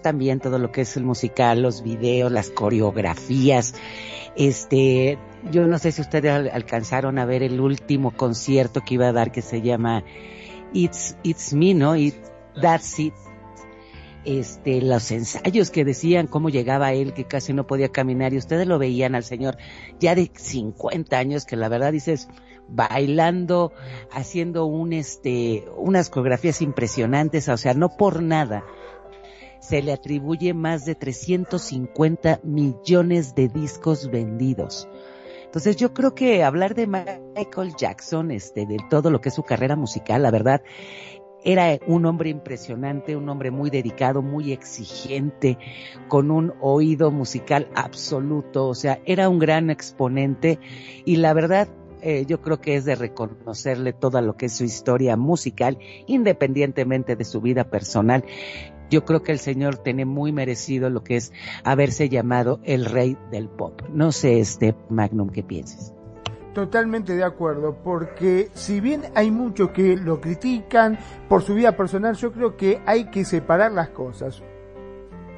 [0.00, 3.74] también todo lo que es el musical, los videos, las coreografías,
[4.36, 5.18] este,
[5.50, 9.12] yo no sé si ustedes al alcanzaron a ver el último concierto que iba a
[9.12, 10.04] dar que se llama
[10.72, 11.96] It's, It's Me, ¿no?
[11.96, 12.14] It,
[12.60, 13.14] That's It.
[14.24, 18.66] Este, los ensayos que decían cómo llegaba él, que casi no podía caminar, y ustedes
[18.66, 19.56] lo veían al señor
[20.00, 22.28] ya de 50 años, que la verdad dices,
[22.68, 23.72] bailando,
[24.10, 28.64] haciendo un, este, unas coreografías impresionantes, o sea, no por nada
[29.60, 34.88] se le atribuye más de 350 millones de discos vendidos.
[35.44, 39.42] Entonces yo creo que hablar de Michael Jackson, este, de todo lo que es su
[39.42, 40.62] carrera musical, la verdad,
[41.44, 45.58] era un hombre impresionante, un hombre muy dedicado, muy exigente,
[46.08, 50.58] con un oído musical absoluto, o sea, era un gran exponente
[51.04, 51.68] y la verdad
[52.02, 57.16] eh, yo creo que es de reconocerle toda lo que es su historia musical, independientemente
[57.16, 58.24] de su vida personal
[58.90, 61.32] yo creo que el señor tiene muy merecido lo que es
[61.64, 63.82] haberse llamado el rey del pop.
[63.92, 65.92] No sé, este Magnum, ¿qué pienses?
[66.54, 72.14] Totalmente de acuerdo, porque si bien hay muchos que lo critican por su vida personal,
[72.16, 74.42] yo creo que hay que separar las cosas.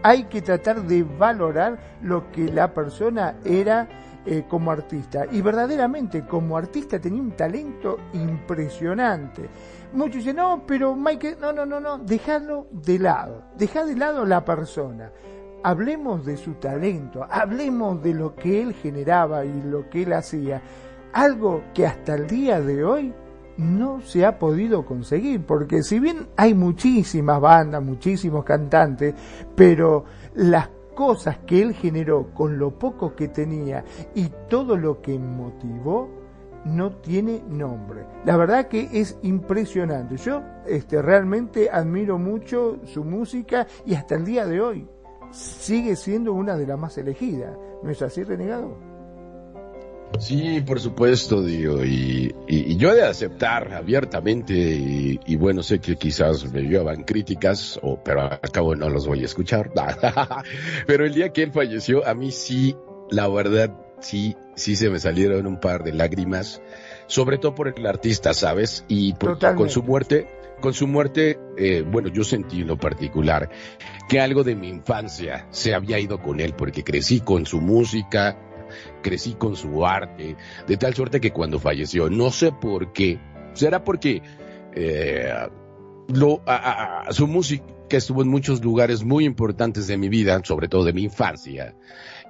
[0.05, 3.89] Hay que tratar de valorar lo que la persona era
[4.31, 5.25] eh, como artista.
[5.31, 9.49] Y verdaderamente como artista tenía un talento impresionante.
[9.93, 14.27] Muchos dicen, no, pero Michael, no, no, no, no, dejadlo de lado, dejad de lado
[14.27, 15.11] la persona.
[15.63, 20.63] Hablemos de su talento, hablemos de lo que él generaba y lo que él hacía.
[21.13, 23.15] Algo que hasta el día de hoy
[23.57, 29.15] no se ha podido conseguir, porque si bien hay muchísimas bandas, muchísimos cantantes,
[29.57, 33.85] pero las cosas que él generó con lo poco que tenía
[34.15, 36.18] y todo lo que motivó,
[36.65, 38.05] no tiene nombre.
[38.25, 40.17] La verdad que es impresionante.
[40.17, 44.89] Yo este, realmente admiro mucho su música y hasta el día de hoy
[45.31, 47.57] sigue siendo una de las más elegidas.
[47.83, 48.89] ¿No es así, renegado?
[50.19, 55.81] Sí, por supuesto, digo, y, y, yo he de aceptar abiertamente, y, y, bueno, sé
[55.81, 59.71] que quizás me llevan críticas, o, pero al cabo no los voy a escuchar,
[60.87, 62.75] pero el día que él falleció, a mí sí,
[63.11, 63.71] la verdad,
[64.01, 66.63] sí, sí se me salieron un par de lágrimas,
[67.07, 68.85] sobre todo por el artista, ¿sabes?
[68.89, 70.29] Y por, con su muerte,
[70.61, 73.51] con su muerte, eh, bueno, yo sentí en lo particular
[74.09, 78.39] que algo de mi infancia se había ido con él, porque crecí con su música,
[79.03, 80.37] crecí con su arte,
[80.67, 83.19] de tal suerte que cuando falleció, no sé por qué,
[83.55, 84.23] será porque
[84.75, 85.33] eh,
[86.09, 90.69] lo, a, a, su música estuvo en muchos lugares muy importantes de mi vida, sobre
[90.69, 91.75] todo de mi infancia,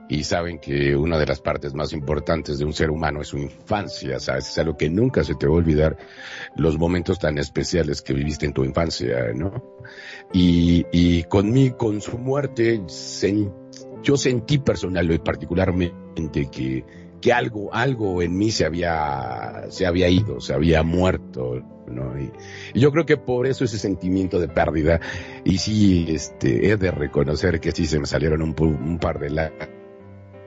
[0.09, 3.39] y saben que una de las partes más importantes de un ser humano es su
[3.39, 4.49] infancia, ¿sabes?
[4.49, 5.99] Es algo que nunca se te va a olvidar
[6.57, 9.63] los momentos tan especiales que viviste en tu infancia, ¿no?
[10.33, 13.53] Y, y con mí, con su muerte, sen,
[14.03, 16.85] yo sentí personal y particularmente que,
[17.21, 22.19] que algo, algo en mí se había, se había ido, se había muerto, ¿no?
[22.19, 22.33] Y,
[22.73, 25.01] y, yo creo que por eso ese sentimiento de pérdida,
[25.45, 29.29] y sí, este, he de reconocer que sí se me salieron un, un par de
[29.29, 29.78] lágrimas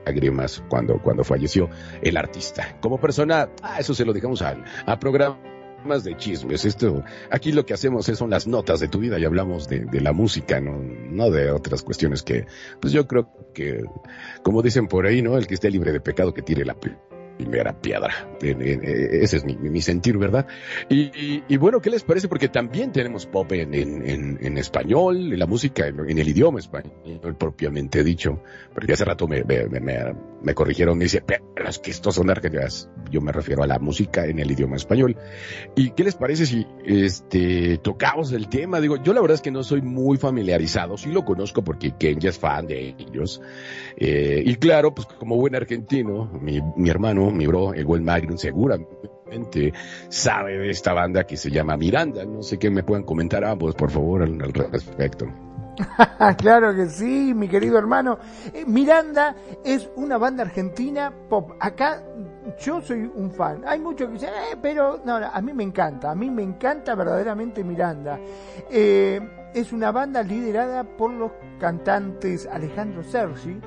[0.06, 1.70] lágrimas cuando, cuando falleció
[2.02, 2.78] el artista.
[2.82, 6.66] Como persona, ah, eso se lo dejamos a, a programas de chismes.
[6.66, 9.86] Esto, aquí lo que hacemos es, son las notas de tu vida y hablamos de,
[9.86, 12.46] de, la música, no, no de otras cuestiones que,
[12.80, 13.84] pues yo creo que,
[14.44, 15.38] como dicen por ahí, ¿no?
[15.38, 16.76] El que esté libre de pecado que tire la
[17.42, 18.30] primera piedra.
[18.42, 20.48] En- en- eh, ese es mi, mi sentir, ¿verdad?
[20.90, 22.28] Y, y- bueno, ¿qué les parece?
[22.28, 27.36] Porque también tenemos pop en, en, en- español, en la música, en, el idioma español
[27.38, 28.42] propiamente dicho.
[28.74, 32.90] Porque hace rato me, me, me- me corrigieron, dice, pero es que estos son argentinas.
[33.12, 35.18] Yo me refiero a la música en el idioma español.
[35.76, 38.80] ¿Y qué les parece si este tocamos el tema?
[38.80, 42.30] Digo, yo la verdad es que no soy muy familiarizado, sí lo conozco porque Kenya
[42.30, 43.42] es fan de ellos.
[44.04, 48.36] Eh, y claro, pues como buen argentino, mi, mi hermano, mi bro, el buen Magnum,
[48.36, 49.74] seguramente
[50.10, 52.26] sabe de esta banda que se llama Miranda.
[52.26, 55.28] No sé qué me puedan comentar ambos, por favor, al, respecto.
[56.40, 58.18] claro que sí, mi querido hermano.
[58.52, 61.52] Eh, Miranda es una banda argentina pop.
[61.60, 62.02] Acá
[62.60, 63.62] yo soy un fan.
[63.68, 66.10] Hay muchos que dicen, eh, pero no, a mí me encanta.
[66.10, 68.20] A mí me encanta verdaderamente Miranda.
[68.72, 69.22] Eh,
[69.54, 73.62] es una banda liderada por los cantantes Alejandro Sergi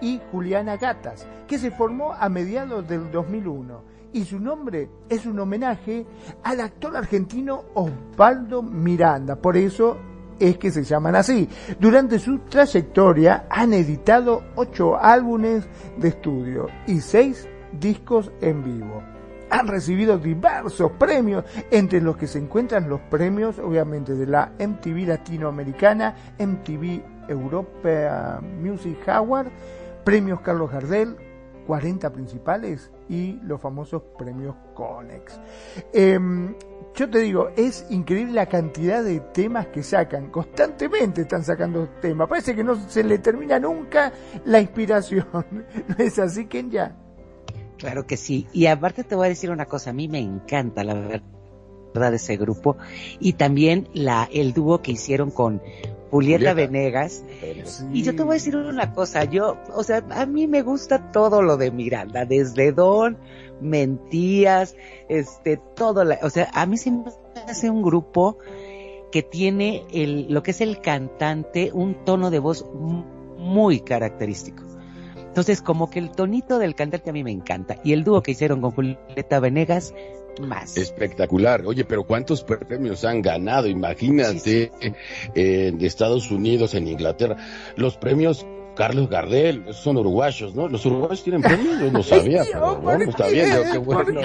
[0.00, 3.96] y Juliana Gatas, que se formó a mediados del 2001.
[4.12, 6.06] Y su nombre es un homenaje
[6.42, 9.36] al actor argentino Osvaldo Miranda.
[9.36, 9.98] Por eso
[10.38, 11.48] es que se llaman así.
[11.78, 15.66] Durante su trayectoria han editado ocho álbumes
[15.98, 19.02] de estudio y seis discos en vivo.
[19.48, 25.06] Han recibido diversos premios, entre los que se encuentran los premios, obviamente, de la MTV
[25.06, 29.48] Latinoamericana, MTV Europea Music Award,
[30.06, 31.16] premios Carlos Gardel,
[31.66, 35.40] 40 principales y los famosos premios Conex.
[35.92, 36.54] Em,
[36.94, 40.30] yo te digo, es increíble la cantidad de temas que sacan.
[40.30, 42.28] Constantemente están sacando temas.
[42.28, 44.12] Parece que no se le termina nunca
[44.44, 45.26] la inspiración.
[45.88, 46.94] ¿No es así, Kenya?
[47.76, 48.46] Claro que sí.
[48.52, 51.22] Y aparte te voy a decir una cosa, a mí me encanta la verdad
[52.12, 52.76] de ese grupo
[53.18, 55.60] y también la el dúo que hicieron con
[56.10, 56.54] Julieta, Julieta.
[56.54, 57.24] Venegas.
[57.92, 61.10] Y yo te voy a decir una cosa, yo, o sea, a mí me gusta
[61.12, 63.16] todo lo de Miranda, desde Don,
[63.60, 64.76] Mentías,
[65.08, 67.04] este, todo, la, o sea, a mí se me
[67.48, 68.38] hace un grupo
[69.12, 73.04] que tiene el, lo que es el cantante, un tono de voz mu-
[73.38, 74.62] muy característico.
[75.16, 77.76] Entonces, como que el tonito del cantante a mí me encanta.
[77.84, 79.94] Y el dúo que hicieron con Julieta Venegas,
[80.40, 80.76] más.
[80.76, 81.62] Espectacular.
[81.66, 83.66] Oye, pero ¿cuántos premios han ganado?
[83.66, 84.72] Imagínate,
[85.34, 87.36] en Estados Unidos, en Inglaterra.
[87.76, 90.68] Los premios Carlos Gardel, esos son uruguayos, ¿no?
[90.68, 94.04] Los uruguayos tienen premios, yo no sabía, pero ¿por bueno, está bien, yo, qué ¿Por
[94.04, 94.20] bueno.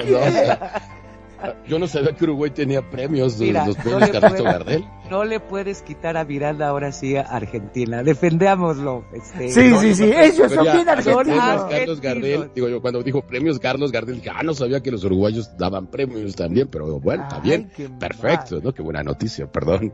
[1.67, 4.85] Yo no sabía que Uruguay tenía premios, Mira, los no premios puedo- Gardel.
[5.09, 8.03] No le puedes quitar a Miranda ahora sí a Argentina.
[8.03, 9.05] Defendámoslo.
[9.13, 11.39] Este, Sí, no, sí, sí, pero ellos son bien argentinos.
[11.41, 14.91] Ah, Carlos Gardel, digo yo, cuando dijo premios Carlos Gardel, dije, ah, no sabía que
[14.91, 17.69] los uruguayos daban premios también, pero bueno, está bien,
[17.99, 18.63] perfecto, mal.
[18.63, 18.73] ¿no?
[18.73, 19.93] Qué buena noticia, perdón.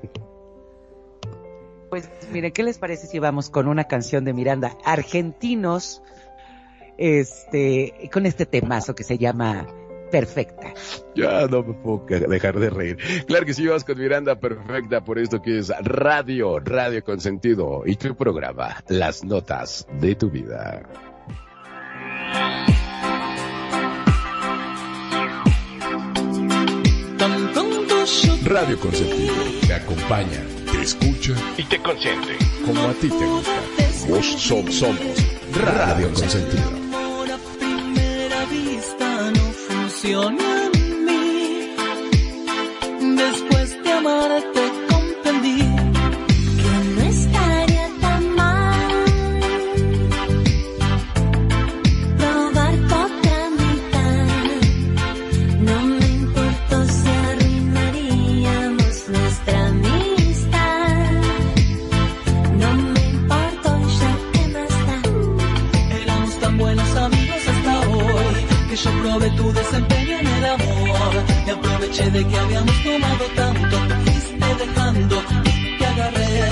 [1.90, 4.78] Pues mire, ¿qué les parece si vamos con una canción de Miranda?
[4.84, 6.02] Argentinos,
[6.98, 9.66] este, con este temazo que se llama
[10.12, 10.74] Perfecta.
[11.16, 12.98] Ya no me puedo dejar de reír.
[13.28, 17.84] Claro que sí, vas con Miranda perfecta por esto que es radio, radio con sentido
[17.86, 20.84] y tu programa, las notas de tu vida.
[28.44, 29.34] Radio Consentido
[29.66, 32.38] te acompaña, te escucha Y te consiente.
[32.66, 33.52] como a ti te gusta.
[34.10, 35.00] Vos som- somos
[35.54, 36.87] Radio Consentido.
[39.98, 41.76] Funciona en mí.
[43.16, 44.67] Después de amarte
[68.84, 71.14] yo probé tu desempeño en el amor.
[71.46, 75.16] Me aproveché de que habíamos tomado tanto, te fuiste dejando
[75.46, 76.50] y te agarré.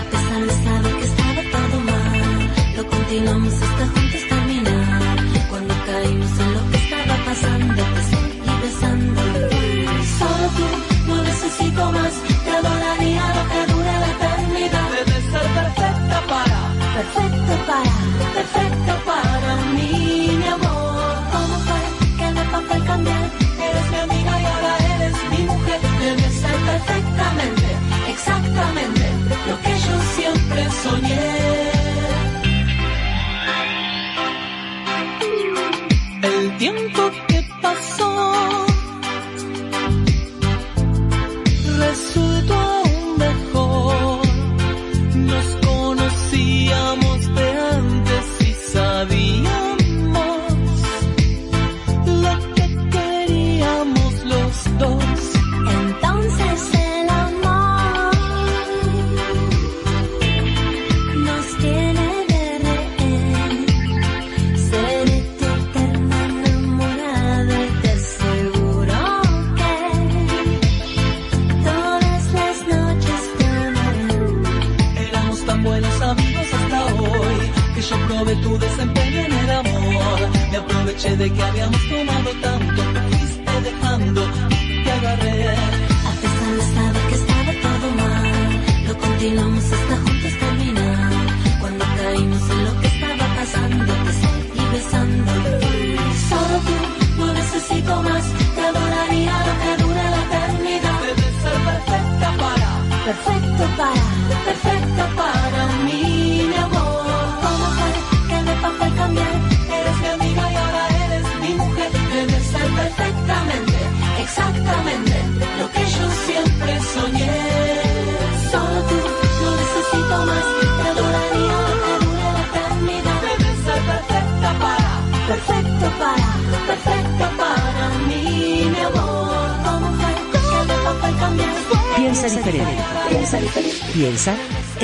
[0.00, 4.01] A pesar de saber que estaba todo mal, lo continuamos hasta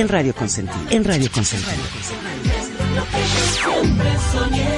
[0.08, 0.80] en Radio Consentido.
[0.90, 1.76] En Radio Consentido.
[2.96, 4.68] Lo que yo siempre soñé.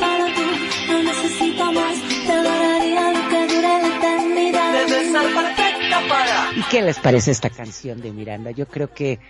[0.00, 1.94] Solo tú, no necesito más,
[2.26, 4.72] te adoraría lo que dure la eternidad.
[4.72, 6.50] debes ser perfecta para.
[6.56, 8.50] ¿Y qué les parece esta canción de Miranda?
[8.50, 9.20] Yo creo que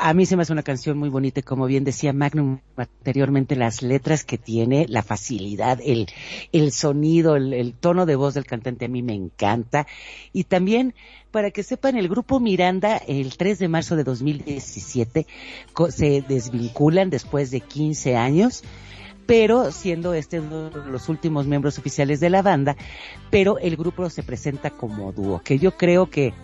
[0.00, 3.54] a mí se me hace una canción muy bonita y como bien decía Magnum anteriormente,
[3.54, 6.06] las letras que tiene, la facilidad, el,
[6.52, 9.86] el sonido, el, el tono de voz del cantante a mí me encanta.
[10.32, 10.94] Y también,
[11.30, 15.26] para que sepan, el grupo Miranda, el 3 de marzo de 2017,
[15.72, 18.62] co- se desvinculan después de 15 años
[19.24, 22.76] pero siendo este uno de los últimos miembros oficiales de la banda,
[23.30, 26.34] pero el grupo se presenta como dúo, que yo creo que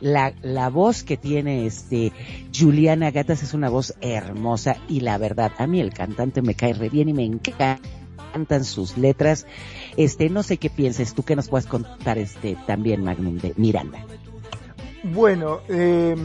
[0.00, 2.12] la, la voz que tiene este
[2.58, 6.72] Juliana Gatas es una voz hermosa y la verdad, a mí el cantante me cae
[6.72, 7.24] re bien y me
[8.36, 9.46] encantan sus letras.
[9.96, 13.98] Este, no sé qué pienses tú que nos puedes contar este también Magnum de Miranda.
[15.02, 16.16] Bueno, eh,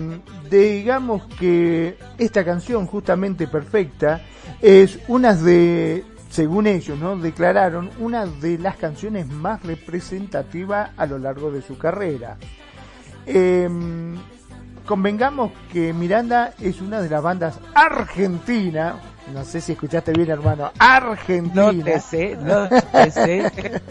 [0.49, 4.21] digamos que esta canción, justamente perfecta,
[4.59, 7.15] es una de, según ellos, ¿no?
[7.15, 12.37] Declararon una de las canciones más representativas a lo largo de su carrera.
[13.27, 13.69] Eh,
[14.85, 18.95] convengamos que Miranda es una de las bandas argentina,
[19.33, 21.71] no sé si escuchaste bien hermano, argentina.
[21.71, 23.51] No te sé, no te sé.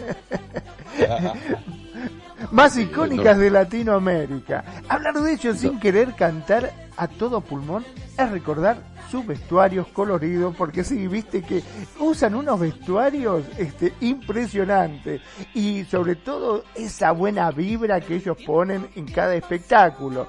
[2.51, 4.63] más icónicas de Latinoamérica.
[4.87, 7.85] Hablar de ellos sin querer cantar a todo pulmón
[8.17, 8.77] es recordar
[9.09, 11.63] sus vestuarios coloridos, porque sí, viste que
[11.99, 15.21] usan unos vestuarios este, impresionantes
[15.53, 20.27] y sobre todo esa buena vibra que ellos ponen en cada espectáculo.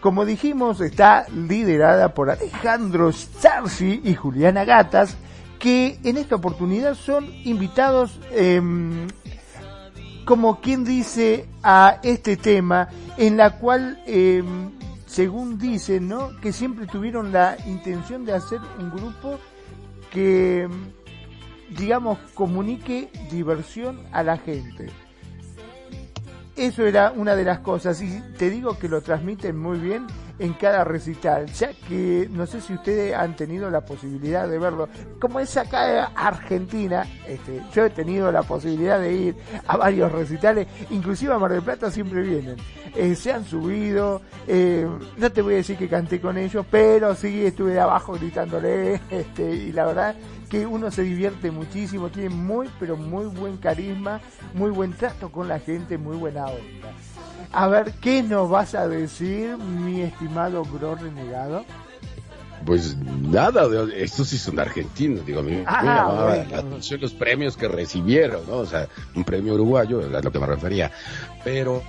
[0.00, 5.16] Como dijimos, está liderada por Alejandro Sarsi y Juliana Gatas,
[5.58, 9.08] que en esta oportunidad son invitados em,
[10.24, 14.44] como quien dice a este tema en la cual eh,
[15.06, 19.38] según dicen no que siempre tuvieron la intención de hacer un grupo
[20.12, 20.68] que
[21.76, 24.86] digamos comunique diversión a la gente
[26.58, 30.06] eso era una de las cosas y te digo que lo transmiten muy bien
[30.38, 34.88] en cada recital, ya que no sé si ustedes han tenido la posibilidad de verlo.
[35.20, 39.36] Como es acá en Argentina, este, yo he tenido la posibilidad de ir
[39.66, 42.56] a varios recitales, inclusive a Mar del Plata siempre vienen.
[42.94, 44.86] Eh, se han subido, eh,
[45.16, 49.00] no te voy a decir que canté con ellos, pero sí estuve de abajo gritándole,
[49.10, 50.14] este, y la verdad
[50.48, 54.20] que uno se divierte muchísimo, tiene muy, pero muy buen carisma,
[54.54, 56.94] muy buen trato con la gente, muy buena onda.
[57.52, 61.64] A ver, ¿qué nos vas a decir, mi estimado Bro Renegado?
[62.66, 66.50] Pues nada, estos sí son argentinos, digo, me Ah, llamaba bueno.
[66.50, 68.56] la atención los premios que recibieron, ¿no?
[68.58, 70.90] O sea, un premio uruguayo, es a lo que me refería.
[71.44, 71.82] Pero,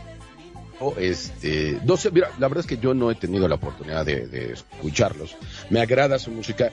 [0.79, 4.05] o, este, no sé, mira, la verdad es que yo no he tenido la oportunidad
[4.05, 5.35] de, de escucharlos.
[5.71, 6.71] Me agrada su música.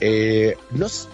[0.00, 1.08] Eh, no sé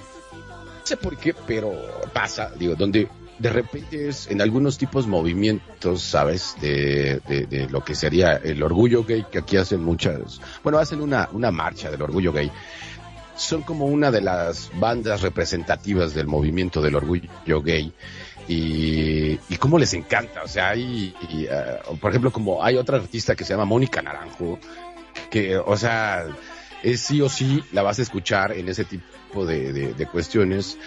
[0.85, 1.73] sé por qué, pero
[2.13, 3.09] pasa, digo, donde
[3.43, 6.55] de repente es en algunos tipos movimientos, ¿sabes?
[6.61, 11.01] De, de, de lo que sería el orgullo gay, que aquí hacen muchas, bueno, hacen
[11.01, 12.53] una, una marcha del orgullo gay.
[13.35, 17.93] Son como una de las bandas representativas del movimiento del orgullo gay.
[18.47, 21.49] Y, y cómo les encanta, o sea, hay, eh,
[22.01, 24.61] por ejemplo, como hay otra artista que se llama Mónica Naranjo,
[25.31, 26.27] que, o sea,
[26.85, 30.79] es sí o sí la vas a escuchar en ese tipo de, de cuestiones.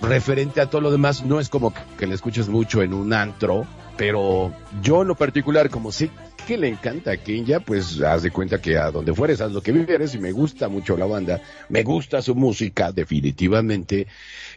[0.00, 3.66] Referente a todo lo demás, no es como que, la escuches mucho en un antro,
[3.96, 6.10] pero yo en lo particular, como sé
[6.46, 9.62] que le encanta a Kenya, pues haz de cuenta que a donde fueres, haz lo
[9.62, 14.06] que vivieres, y me gusta mucho la banda, me gusta su música, definitivamente,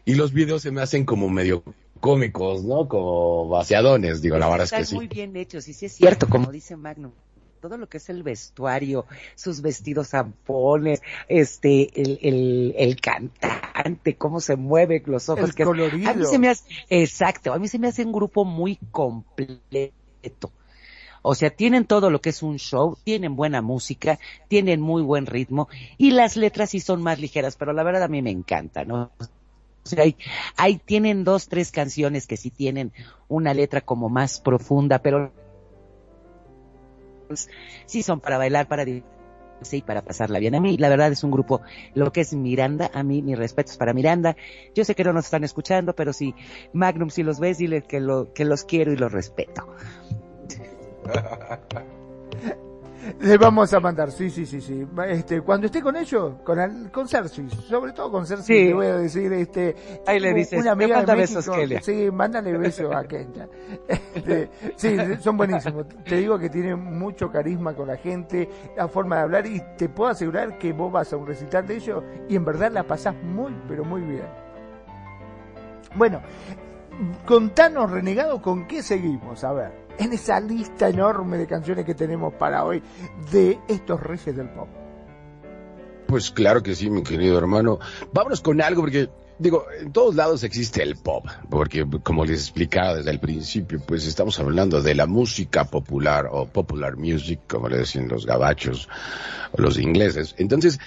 [0.06, 1.64] y los videos se me hacen como medio
[2.00, 2.88] cómicos, ¿no?
[2.88, 4.96] Como vaciadones, digo, la verdad es que Están sí.
[4.96, 7.12] muy bien hechos y sí es cierto, como dice Magnum.
[7.64, 9.06] Todo lo que es el vestuario,
[9.36, 15.46] sus vestidos zampones, este, el, el, el cantante, cómo se mueven los ojos.
[15.46, 16.12] El que colorido.
[16.12, 20.52] A mí se me hace, exacto, a mí se me hace un grupo muy completo.
[21.22, 25.26] O sea, tienen todo lo que es un show, tienen buena música, tienen muy buen
[25.26, 28.84] ritmo y las letras sí son más ligeras, pero la verdad a mí me encanta,
[28.84, 29.14] ¿no?
[29.20, 30.18] O sea, ahí,
[30.58, 32.92] ahí tienen dos, tres canciones que sí tienen
[33.30, 35.32] una letra como más profunda, pero
[37.86, 40.56] sí son para bailar, para divertirse y para pasarla bien.
[40.56, 41.62] A mí, la verdad, es un grupo,
[41.94, 44.36] lo que es Miranda, a mí, mis respetos para Miranda.
[44.76, 46.36] Yo sé que no nos están escuchando, pero si
[46.74, 49.68] Magnum, si los ves, dile que, lo, que los quiero y los respeto.
[53.22, 54.86] Le vamos a mandar, sí, sí, sí, sí.
[55.08, 58.66] Este, cuando esté con ellos, con, al- con Cersei, sobre todo con Cersei, Sí.
[58.70, 59.76] le voy a decir, este,
[60.06, 61.82] Ahí le dices, una amiga "Me manda de besos, México, Kelia".
[61.82, 63.48] sí, mándale besos a Kenya.
[64.16, 65.86] Este, sí, son buenísimos.
[66.06, 68.48] Te digo que tienen mucho carisma con la gente,
[68.78, 71.76] la forma de hablar y te puedo asegurar que vos vas a un recital de
[71.76, 74.26] ellos y en verdad la pasás muy, pero muy bien.
[75.96, 76.22] Bueno,
[77.26, 82.34] contanos, renegado, con qué seguimos, a ver, en esa lista enorme de canciones que tenemos
[82.34, 82.82] para hoy
[83.32, 84.68] de estos reyes del pop.
[86.08, 87.80] Pues claro que sí, mi querido hermano.
[88.12, 92.96] Vámonos con algo porque, digo, en todos lados existe el pop, porque como les explicaba
[92.96, 97.78] desde el principio, pues estamos hablando de la música popular o popular music, como le
[97.78, 98.90] decían los gabachos
[99.54, 100.36] o los ingleses.
[100.38, 100.80] Entonces,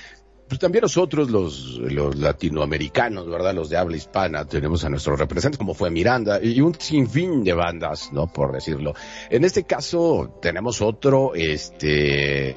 [0.49, 3.55] pues también nosotros los, los latinoamericanos, ¿verdad?
[3.55, 7.53] Los de habla hispana, tenemos a nuestros representantes como fue Miranda y un sinfín de
[7.53, 8.27] bandas, ¿no?
[8.29, 8.95] Por decirlo.
[9.29, 12.51] En este caso tenemos otro, este,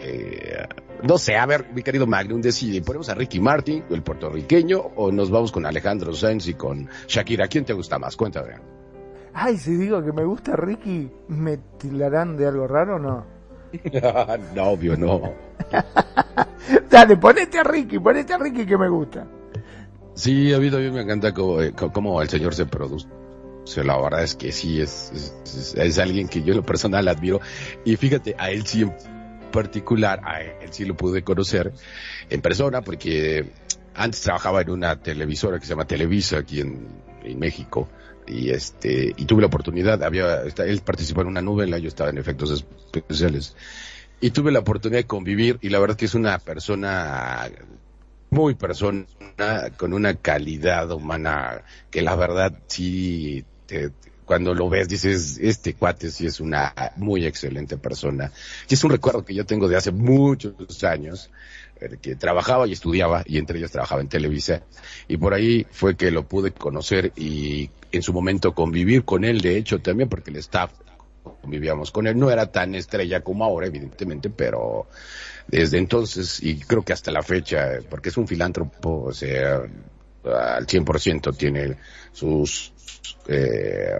[0.00, 0.66] eh,
[1.02, 5.12] no sé, a ver, mi querido Magnum, decide, ¿ponemos a Ricky Martin, el puertorriqueño, o
[5.12, 7.46] nos vamos con Alejandro Sanz y con Shakira?
[7.46, 8.16] ¿Quién te gusta más?
[8.16, 8.54] Cuéntame.
[9.32, 13.31] Ay, si digo que me gusta Ricky, ¿me tildarán de algo raro o no?
[14.54, 15.32] no, obvio, no.
[16.90, 19.26] Dale, ponete a Ricky, ponete a Ricky que me gusta.
[20.14, 23.08] Sí, a mí también me encanta cómo, eh, cómo el señor se produce.
[23.84, 27.06] La verdad es que sí, es, es, es- es alguien que yo en lo personal
[27.08, 27.40] admiro.
[27.84, 28.94] Y fíjate, a él sí en
[29.52, 31.72] particular, a él sí lo pude conocer
[32.30, 33.52] en persona porque
[33.94, 36.88] antes trabajaba en una televisora que se llama Televisa aquí en,
[37.22, 37.88] en México.
[38.26, 42.18] Y este, y tuve la oportunidad, había, él participó en una novela, yo estaba en
[42.18, 42.64] efectos
[42.94, 43.56] especiales.
[44.20, 47.50] Y tuve la oportunidad de convivir y la verdad que es una persona
[48.30, 49.04] muy persona,
[49.76, 53.90] con una calidad humana que la verdad sí, te-
[54.24, 58.32] cuando lo ves dices, este cuate sí es una muy excelente persona.
[58.68, 61.30] Y es un recuerdo que yo tengo de hace muchos años,
[62.00, 64.62] que trabajaba y estudiaba, y entre ellos trabajaba en Televisa,
[65.08, 69.40] y por ahí fue que lo pude conocer y en su momento convivir con él,
[69.40, 70.72] de hecho también porque el staff
[71.22, 74.86] convivíamos con él, no era tan estrella como ahora, evidentemente, pero
[75.46, 79.62] desde entonces y creo que hasta la fecha, porque es un filántropo, o sea,
[80.24, 81.76] al 100% tiene
[82.12, 82.72] sus,
[83.28, 83.92] eh,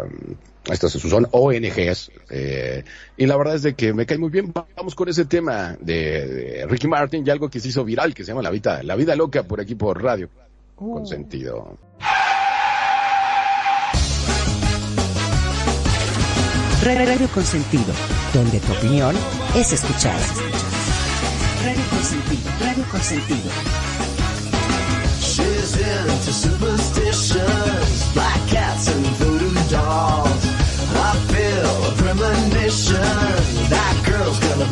[0.70, 2.84] estas son ONGs, eh,
[3.16, 4.52] y la verdad es de que me cae muy bien.
[4.76, 8.24] Vamos con ese tema de, de Ricky Martin y algo que se hizo viral, que
[8.24, 10.28] se llama La Vida, La Vida Loca por aquí por radio,
[10.76, 11.78] con sentido.
[16.84, 17.94] Radio Consentido,
[18.34, 19.14] donde tu opinión
[19.54, 20.18] es escuchada.
[21.64, 23.50] Radio Consentido, Radio Consentido.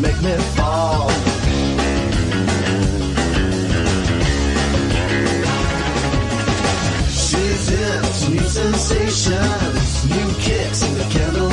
[0.00, 1.10] Make me fall.
[7.10, 11.49] She's into new sensations, new kicks in the candlelight.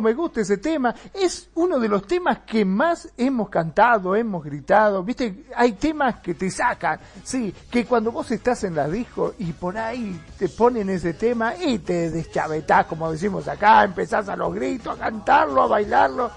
[0.00, 0.94] Me gusta ese tema.
[1.12, 5.02] Es uno de los temas que más hemos cantado, hemos gritado.
[5.02, 9.52] Viste, hay temas que te sacan, sí, que cuando vos estás en la disco y
[9.52, 14.54] por ahí te ponen ese tema y te deschavetás, como decimos acá, empezás a los
[14.54, 16.30] gritos, a cantarlo, a bailarlo,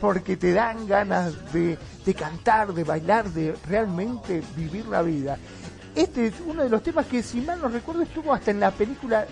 [0.00, 5.38] porque te dan ganas de, de cantar, de bailar, de realmente vivir la vida.
[5.94, 8.70] Este es uno de los temas que, si mal no recuerdo, estuvo hasta en la
[8.70, 9.26] película.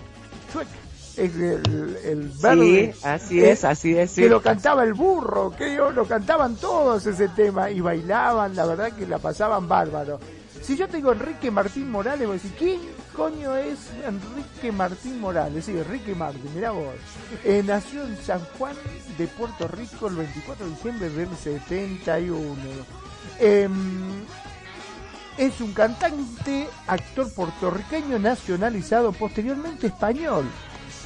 [1.17, 2.93] El, el verde.
[2.93, 4.21] Sí, así es, así es, sí.
[4.21, 8.65] Que lo cantaba el burro, que yo, lo cantaban todos ese tema y bailaban, la
[8.65, 10.19] verdad que la pasaban bárbaro.
[10.61, 12.79] Si yo te digo Enrique Martín Morales, vos decís, ¿quién
[13.15, 15.65] coño es Enrique Martín Morales?
[15.65, 16.93] Sí, Enrique Martín, mirá vos.
[17.43, 18.75] Eh, nació en San Juan
[19.17, 22.45] de Puerto Rico el 24 de diciembre del 71.
[23.39, 23.71] Em,
[25.37, 30.45] es un cantante, actor puertorriqueño nacionalizado, posteriormente español.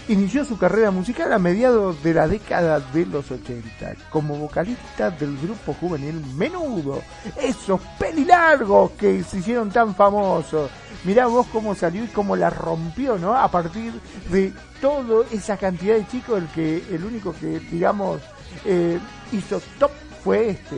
[0.07, 5.35] Inició su carrera musical a mediados de la década de los 80 como vocalista del
[5.35, 7.01] grupo juvenil Menudo.
[7.41, 10.69] Esos pelilargos que se hicieron tan famosos.
[11.05, 13.35] Mirá vos cómo salió y cómo la rompió, ¿no?
[13.35, 13.93] A partir
[14.29, 18.21] de toda esa cantidad de chicos, el que el único que, digamos,
[18.63, 18.99] eh,
[19.31, 19.91] hizo top
[20.23, 20.75] fue este.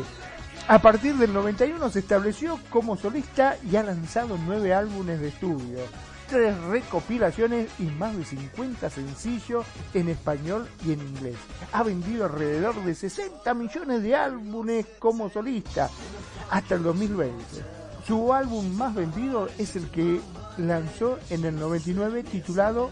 [0.70, 5.80] A partir del 91 se estableció como solista y ha lanzado nueve álbumes de estudio,
[6.28, 11.36] tres recopilaciones y más de 50 sencillos en español y en inglés.
[11.72, 15.90] Ha vendido alrededor de 60 millones de álbumes como solista
[16.50, 17.36] hasta el 2020.
[18.06, 20.22] Su álbum más vendido es el que
[20.58, 22.90] lanzó en el 99 titulado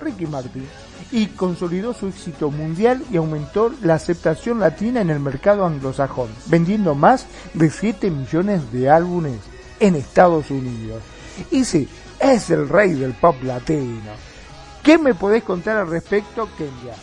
[0.00, 0.66] Ricky Martin
[1.10, 6.94] y consolidó su éxito mundial y aumentó la aceptación latina en el mercado anglosajón, vendiendo
[6.94, 9.40] más de 7 millones de álbumes
[9.80, 11.02] en Estados Unidos.
[11.50, 11.88] Y sí,
[12.20, 14.12] es el rey del pop latino.
[14.82, 16.94] ¿Qué me podés contar al respecto, Kenya?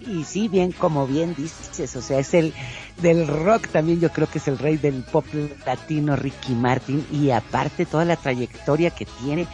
[0.00, 2.54] Y sí, bien, como bien dices, o sea, es el
[3.02, 5.26] del rock también, yo creo que es el rey del pop
[5.66, 9.46] latino, Ricky Martin, y aparte toda la trayectoria que tiene.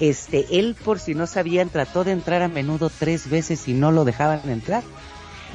[0.00, 3.90] Este, él, por si no sabían, trató de entrar a menudo tres veces y no
[3.90, 4.82] lo dejaban entrar.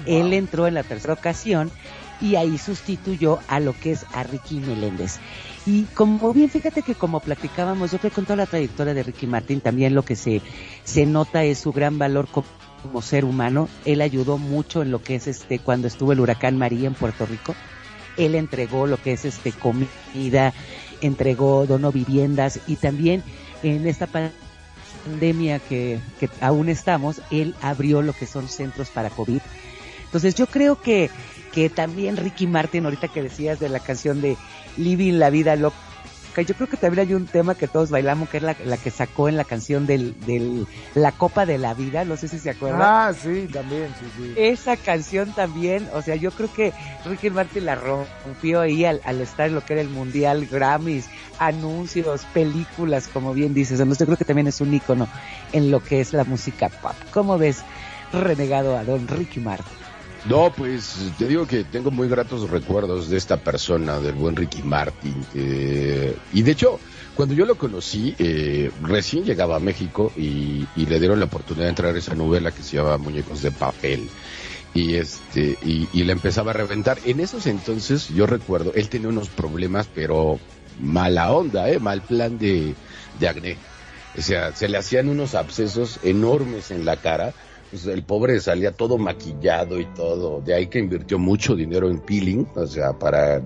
[0.06, 1.72] Él entró en la tercera ocasión
[2.24, 5.20] y ahí sustituyó a lo que es a Ricky Meléndez.
[5.66, 9.04] Y como bien, fíjate que como platicábamos, yo creo que con toda la trayectoria de
[9.04, 10.42] Ricky Martin también lo que se,
[10.86, 12.46] se nota es su gran valor co-
[12.82, 13.68] como ser humano.
[13.84, 17.26] Él ayudó mucho en lo que es este, cuando estuvo el huracán María en Puerto
[17.26, 17.56] Rico.
[18.16, 20.54] Él entregó lo que es este comida,
[21.02, 23.22] entregó, donó viviendas y también
[23.64, 29.40] en esta pandemia que, que aún estamos, él abrió lo que son centros para COVID.
[30.06, 31.10] Entonces yo creo que,
[31.54, 34.36] que también Ricky Martin, ahorita que decías de la canción de
[34.78, 35.78] Living la vida loca.
[36.36, 38.90] Yo creo que también hay un tema que todos bailamos, que es la, la que
[38.90, 42.50] sacó en la canción del, del La Copa de la Vida, no sé si se
[42.50, 42.82] acuerdan.
[42.82, 44.34] Ah, sí, también, sí, sí.
[44.36, 46.74] Esa canción también, o sea, yo creo que
[47.06, 51.06] Ricky Martin la rompió ahí al, al estar en lo que era el Mundial, Grammys,
[51.38, 53.80] anuncios, películas, como bien dices.
[53.80, 55.08] Entonces yo creo que también es un ícono
[55.52, 56.96] en lo que es la música pop.
[57.12, 57.64] ¿Cómo ves,
[58.12, 59.83] renegado a don Ricky Martin?
[60.26, 64.64] No, pues te digo que tengo muy gratos recuerdos de esta persona, del buen Ricky
[64.64, 65.26] Martin.
[65.36, 66.80] eh, y de hecho,
[67.16, 71.70] cuando yo lo conocí, eh, recién llegaba a México y, le dieron la oportunidad de
[71.70, 74.10] entrar a esa novela que se llama Muñecos de Papel.
[74.74, 76.98] Y este, y, y la empezaba a reventar.
[77.06, 80.40] En esos entonces, yo recuerdo, él tenía unos problemas, pero
[80.80, 82.74] mala onda, eh, mal plan de,
[83.20, 83.58] de acné.
[84.18, 87.34] O sea, se le hacían unos abscesos enormes en la cara.
[87.74, 90.42] Pues el pobre salía todo maquillado y todo.
[90.42, 93.42] De ahí que invirtió mucho dinero en peeling, o sea, para,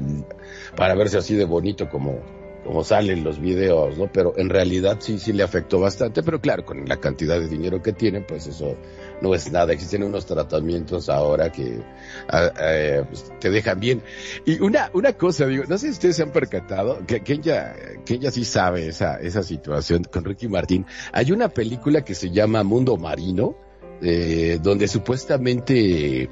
[0.76, 2.20] para verse así de bonito como,
[2.66, 4.12] como salen los videos, ¿no?
[4.12, 6.24] Pero en realidad sí, sí le afectó bastante.
[6.24, 8.76] Pero claro, con la cantidad de dinero que tiene, pues eso
[9.22, 9.72] no es nada.
[9.72, 11.80] Existen unos tratamientos ahora que
[12.28, 14.04] ah, eh, pues, te dejan bien.
[14.46, 17.74] Y una, una cosa, digo, no sé si ustedes se han percatado, que, que ella,
[18.06, 20.86] que ella sí sabe esa, esa situación con Ricky Martín.
[21.14, 23.56] Hay una película que se llama Mundo Marino,
[24.02, 26.30] eh, donde supuestamente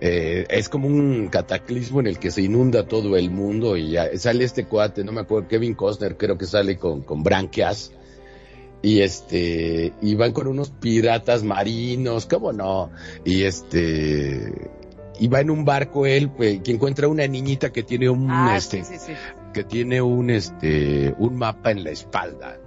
[0.00, 4.16] eh, es como un cataclismo en el que se inunda todo el mundo y ya
[4.16, 7.92] sale este cuate, no me acuerdo, Kevin Costner creo que sale con, con branquias
[8.80, 12.90] y este y van con unos piratas marinos, ¿cómo no?
[13.24, 14.70] Y este
[15.18, 18.54] y va en un barco él pues, que encuentra una niñita que tiene un Ah,
[18.56, 19.12] este sí, sí, sí.
[19.52, 22.60] que tiene un este un mapa en la espalda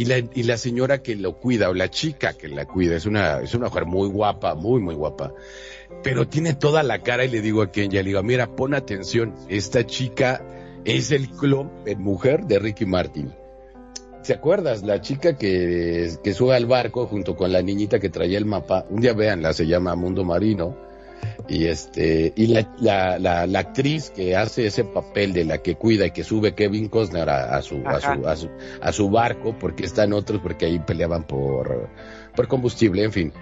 [0.00, 3.54] y la, señora que lo cuida o la chica que la cuida es una es
[3.54, 5.32] una mujer muy guapa muy muy guapa
[6.02, 9.34] pero tiene toda la cara y le digo a Kenya le digo mira pon atención
[9.48, 10.44] esta chica
[10.84, 13.32] es el clon en mujer de Ricky Martin
[14.22, 14.82] ¿Te acuerdas?
[14.82, 18.84] La chica que, que sube al barco junto con la niñita que traía el mapa.
[18.90, 20.76] Un día véanla, se llama Mundo Marino.
[21.50, 25.74] Y este, y la, la, la, la actriz que hace ese papel de la que
[25.74, 28.48] cuida y que sube Kevin Costner a, a su, a su, a su,
[28.80, 31.88] a su barco, porque están otros, porque ahí peleaban por,
[32.36, 33.32] por combustible, en fin.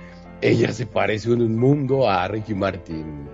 [0.40, 3.28] Ella se parece en un mundo a Ricky Martin.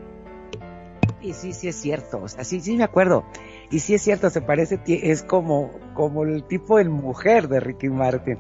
[1.22, 3.24] Y sí, sí es cierto, o sea, sí, sí me acuerdo.
[3.70, 7.90] Y sí es cierto, se parece, es como, como el tipo de mujer de Ricky
[7.90, 8.38] Martin.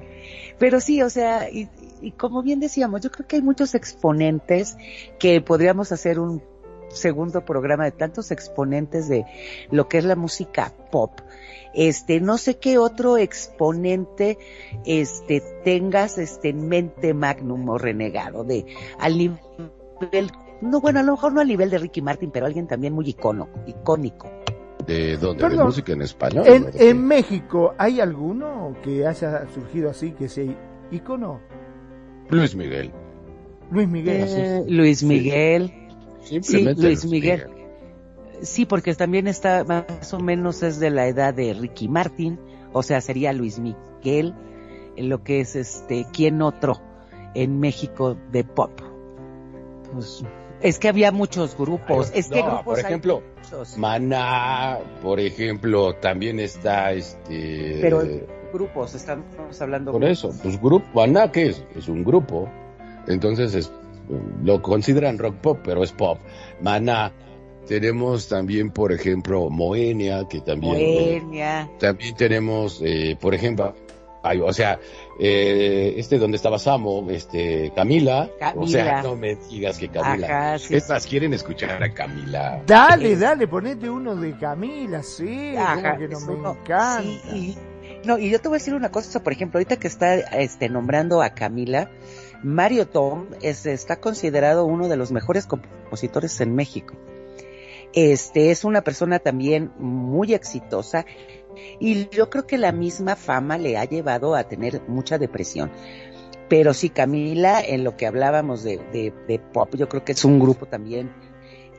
[0.58, 1.68] Pero sí, o sea, y,
[2.00, 4.76] y como bien decíamos, yo creo que hay muchos exponentes
[5.18, 6.42] que podríamos hacer un
[6.88, 9.24] segundo programa de tantos exponentes de
[9.70, 11.20] lo que es la música pop.
[11.74, 14.38] Este, no sé qué otro exponente,
[14.86, 18.64] este, tengas, este, en mente magnum o renegado de,
[18.98, 19.38] al nivel,
[20.60, 23.08] no, bueno, a lo mejor no al nivel de Ricky Martin, pero alguien también muy
[23.08, 24.30] icono, icónico.
[24.86, 25.42] ¿De dónde?
[25.42, 25.66] ¿De Perdón.
[25.66, 26.44] música en español?
[26.46, 30.44] En, en México, ¿hay alguno que haya surgido así, que sea
[30.92, 31.40] ícono?
[32.34, 32.90] Luis Miguel.
[33.70, 34.28] Luis Miguel.
[34.28, 35.72] Eh, Luis Miguel.
[36.22, 37.46] Sí, Simplemente Luis Miguel.
[38.42, 42.38] Sí, porque también está más o menos es de la edad de Ricky Martin,
[42.72, 44.34] o sea, sería Luis Miguel,
[44.96, 46.80] en lo que es este, ¿quién otro
[47.34, 48.72] en México de pop?
[49.92, 50.24] Pues,
[50.60, 55.20] es que había muchos grupos, es que No, grupos por hay ejemplo, muchos, Maná, por
[55.20, 57.78] ejemplo, también está este.
[57.80, 58.02] pero
[58.54, 61.64] grupos, estamos hablando por eso, pues grupo, Maná, ¿qué es?
[61.76, 62.48] Es un grupo.
[63.08, 63.70] Entonces es,
[64.42, 66.18] lo consideran rock pop, pero es pop.
[66.62, 67.12] Maná.
[67.66, 70.74] Tenemos también, por ejemplo, Moenia, que también.
[70.74, 73.74] Moenia, También tenemos, eh, por ejemplo,
[74.22, 74.78] ay, o sea,
[75.18, 78.28] eh, este donde estaba Samo, este, Camila.
[78.54, 79.02] O sea, Camila.
[79.02, 80.26] no me digas que Camila.
[80.26, 82.62] Ajá, sí, es más, quieren escuchar a Camila.
[82.66, 87.02] Dale, dale, ponete uno de Camila, sí, Ajá, como que no me uno- encanta.
[87.02, 87.56] sí, y-
[88.06, 90.68] no, y yo te voy a decir una cosa, por ejemplo, ahorita que está este,
[90.68, 91.90] nombrando a Camila,
[92.42, 96.94] Mario Tom es, está considerado uno de los mejores compositores en México.
[97.94, 101.06] Este es una persona también muy exitosa
[101.78, 105.70] y yo creo que la misma fama le ha llevado a tener mucha depresión.
[106.48, 110.24] Pero sí, Camila, en lo que hablábamos de, de, de pop, yo creo que es
[110.24, 111.12] un grupo también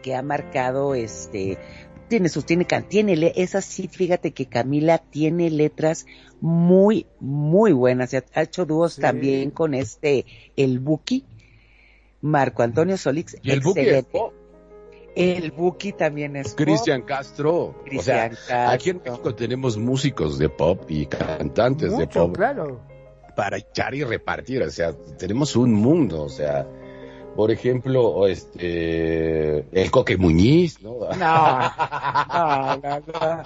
[0.01, 1.57] que ha marcado este
[2.07, 6.05] tiene sus tiene tiene le- es así fíjate que Camila tiene letras
[6.41, 9.01] muy muy buenas ha ha hecho dúos Sí.
[9.01, 10.25] también con este
[10.55, 11.25] el Buki
[12.21, 14.33] Marco Antonio Solix Y el es pop.
[15.15, 16.57] el Buki también es pop.
[16.57, 17.53] Cristian Castro.
[17.55, 19.11] o sea, Cristian aquí en Castro.
[19.13, 22.81] México tenemos músicos de pop y cantantes de pop claro.
[23.35, 24.61] para echar y repartir.
[24.63, 26.23] O sea, tenemos un mundo.
[26.23, 26.67] O sea,
[27.35, 30.99] Por ejemplo, este, el Coque Muñiz, ¿no?
[30.99, 31.59] No,
[32.33, 33.43] no, no, no.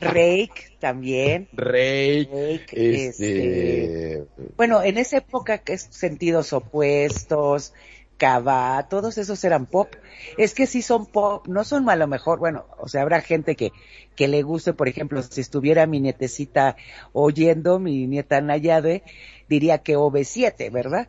[0.00, 1.48] Rake también.
[1.52, 4.24] Rey, Rake, este,
[4.56, 7.74] Bueno, en esa época que es sentidos opuestos,
[8.16, 9.88] Cava, todos esos eran pop.
[10.38, 13.56] Es que sí son pop, no son a lo mejor, bueno, o sea, habrá gente
[13.56, 13.72] que,
[14.14, 16.76] que le guste, por ejemplo, si estuviera mi nietecita
[17.12, 19.02] oyendo, mi nieta Nayade,
[19.48, 21.08] diría que OV7, ¿verdad?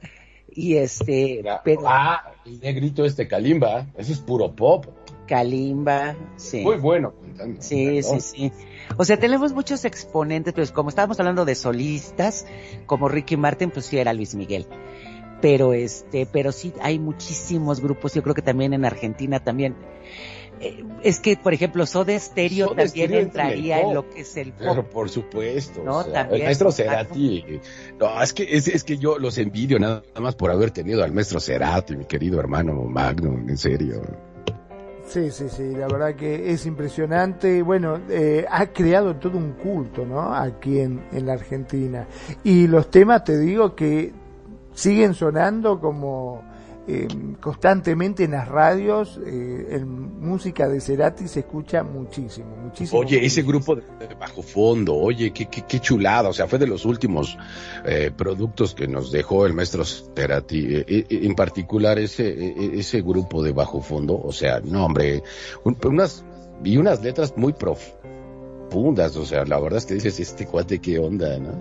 [0.56, 4.86] Y este, pero ah, el negrito este Kalimba, eso es puro pop.
[5.28, 6.62] Kalimba, sí.
[6.62, 7.14] Muy bueno.
[7.38, 8.02] cantando, Sí, ¿no?
[8.04, 8.52] sí, sí.
[8.98, 12.46] O sea, tenemos muchos exponentes, pues como estábamos hablando de solistas,
[12.86, 14.66] como Ricky Martin, pues sí era Luis Miguel.
[15.42, 19.76] Pero este, pero sí hay muchísimos grupos, yo creo que también en Argentina también.
[20.66, 24.22] Eh, es que, por ejemplo, Soda Stereo Soda también Stereo en entraría en lo que
[24.22, 24.68] es el pop.
[24.70, 25.84] Pero por supuesto.
[25.84, 26.42] No, o sea, también.
[26.42, 27.46] El maestro Cerati.
[28.00, 31.12] No, es que, es, es que yo los envidio nada más por haber tenido al
[31.12, 34.02] maestro Cerati, mi querido hermano Magnum, en serio.
[35.08, 37.62] Sí, sí, sí, la verdad que es impresionante.
[37.62, 40.34] Bueno, eh, ha creado todo un culto, ¿no?
[40.34, 42.08] Aquí en, en la Argentina.
[42.44, 44.12] Y los temas, te digo, que
[44.74, 46.44] siguen sonando como
[46.88, 47.08] eh,
[47.42, 49.20] constantemente en las radios.
[49.26, 53.00] Eh, en música de Cerati se escucha muchísimo, muchísimo.
[53.02, 53.84] Oye, ese grupo de,
[54.20, 57.38] bajo fondo, oye, qué, qué, qué chulada, o sea, fue de los últimos
[57.86, 63.02] eh, productos que nos dejó el maestro Cerati, eh, eh, en particular ese, eh, ese
[63.02, 65.24] grupo de bajo fondo, o sea, no hombre,
[65.64, 66.24] un- unas,
[66.64, 67.54] y unas letras muy
[68.70, 71.58] profundas, o sea, la verdad es que dices, este cuate, qué onda, ¿no?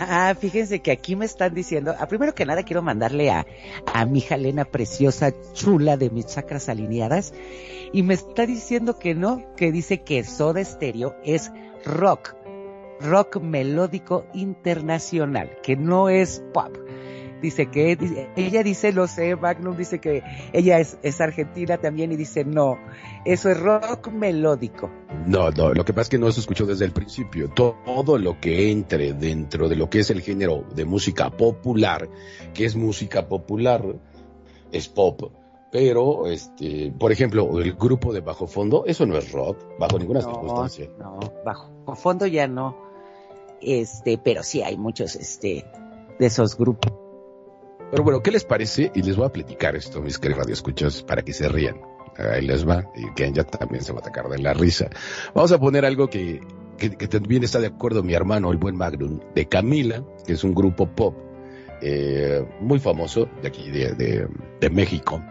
[0.00, 3.44] Ah, fíjense que aquí me están diciendo, ah, primero que nada quiero mandarle a,
[3.92, 7.34] a mi Jalena preciosa, chula de mis chakras alineadas,
[7.92, 11.50] y me está diciendo que no, que dice que Soda Stereo es
[11.84, 12.36] rock,
[13.00, 16.76] rock melódico internacional, que no es pop.
[17.40, 20.22] Dice que, dice- ella dice, lo sé, Magnum dice que
[20.52, 22.78] ella es, es argentina también y dice, no,
[23.24, 24.90] eso es rock melódico.
[25.26, 27.50] No, no, lo que pasa es que no se escuchó desde el principio.
[27.50, 32.08] Todo lo que entre dentro de lo que es el género de música popular,
[32.54, 33.84] que es música popular,
[34.72, 35.32] es pop.
[35.70, 40.22] Pero, este, por ejemplo, el grupo de bajo fondo, eso no es rock, bajo ninguna
[40.22, 40.88] circunstancia.
[40.98, 42.74] No, bajo fondo ya no.
[43.60, 45.66] Este, pero sí hay muchos, este,
[46.18, 46.92] de esos grupos.
[47.90, 48.92] Pero bueno, ¿qué les parece?
[48.94, 51.80] Y les voy a platicar esto, mis queridos radioescuchas, para que se rían.
[52.16, 54.90] Ahí les va, y Ken ya también se va a atacar de la risa.
[55.34, 56.40] Vamos a poner algo que,
[56.76, 60.42] que, que también está de acuerdo mi hermano, el buen Magnum, de Camila, que es
[60.42, 61.14] un grupo pop
[61.80, 64.28] eh, muy famoso de aquí, de, de,
[64.60, 65.22] de México.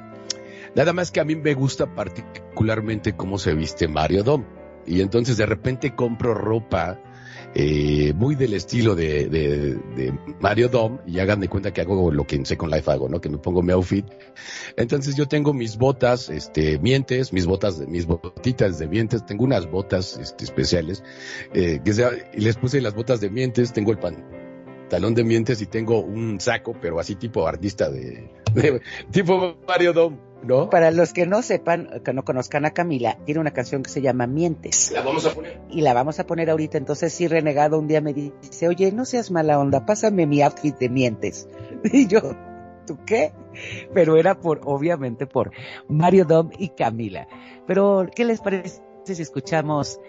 [0.76, 4.46] Nada más que a mí me gusta particularmente cómo se viste Mario Dom.
[4.86, 7.00] Y entonces de repente compro ropa
[7.56, 9.80] eh, muy del estilo de,
[10.40, 13.22] Mario Dom y hagan de cuenta que hago lo que en Second Life hago, ¿no?
[13.22, 14.06] Que me pongo mi outfit.
[14.76, 19.70] Entonces yo tengo mis botas, este, mientes, mis botas, mis botitas de mientes, tengo unas
[19.70, 21.04] botas, este, especiales,
[21.54, 21.94] eh, que
[22.34, 26.76] les puse las botas de mientes, tengo el pantalón de mientes y tengo un saco,
[26.80, 28.82] pero así tipo artista de, de
[29.12, 30.18] tipo Mario Dom,
[30.48, 30.70] ¿no?
[30.70, 34.02] Para los que no sepan, que no conozcan a Camila, tiene una canción que se
[34.02, 34.92] llama Mientes.
[34.92, 35.62] La vamos a poner.
[35.70, 36.78] Y la vamos a poner ahorita.
[36.78, 40.78] Entonces, sí, renegado un día me dice, oye, no seas mala onda, pásame mi outfit
[40.78, 41.48] de Mientes.
[41.94, 42.22] Y yo,
[42.86, 43.34] ¿tú qué?
[43.94, 45.52] Pero era por, obviamente, por
[45.88, 47.28] Mario Dom y Camila.
[47.68, 50.00] Pero, ¿qué les parece si escuchamos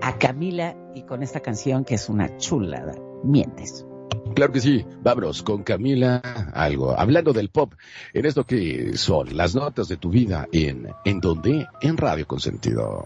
[0.00, 2.94] a Camila y con esta canción que es una chulada?
[3.22, 3.86] Mientes.
[4.34, 6.20] Claro que sí, vámonos con Camila,
[6.54, 7.74] algo, hablando del pop,
[8.12, 11.66] en esto que son las notas de tu vida en, ¿en dónde?
[11.80, 13.04] En Radio Consentido.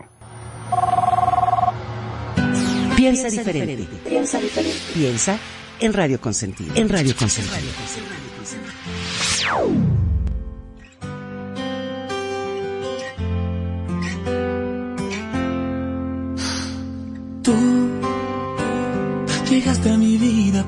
[2.96, 3.86] Piensa diferente.
[4.08, 4.78] Piensa diferente.
[4.94, 5.38] Piensa
[5.80, 6.74] en Radio Consentido.
[6.74, 7.56] En Radio Consentido.
[9.50, 10.05] Tú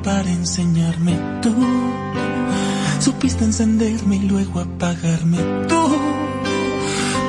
[0.03, 1.17] para enseñarme.
[1.41, 1.55] Tú
[3.01, 5.39] supiste encenderme y luego apagarme.
[5.69, 5.97] Tú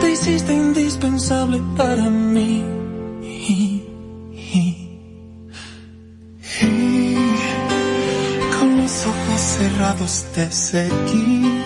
[0.02, 2.64] te hiciste indispensable para mí.
[8.60, 11.62] Con los ojos cerrados te seguí.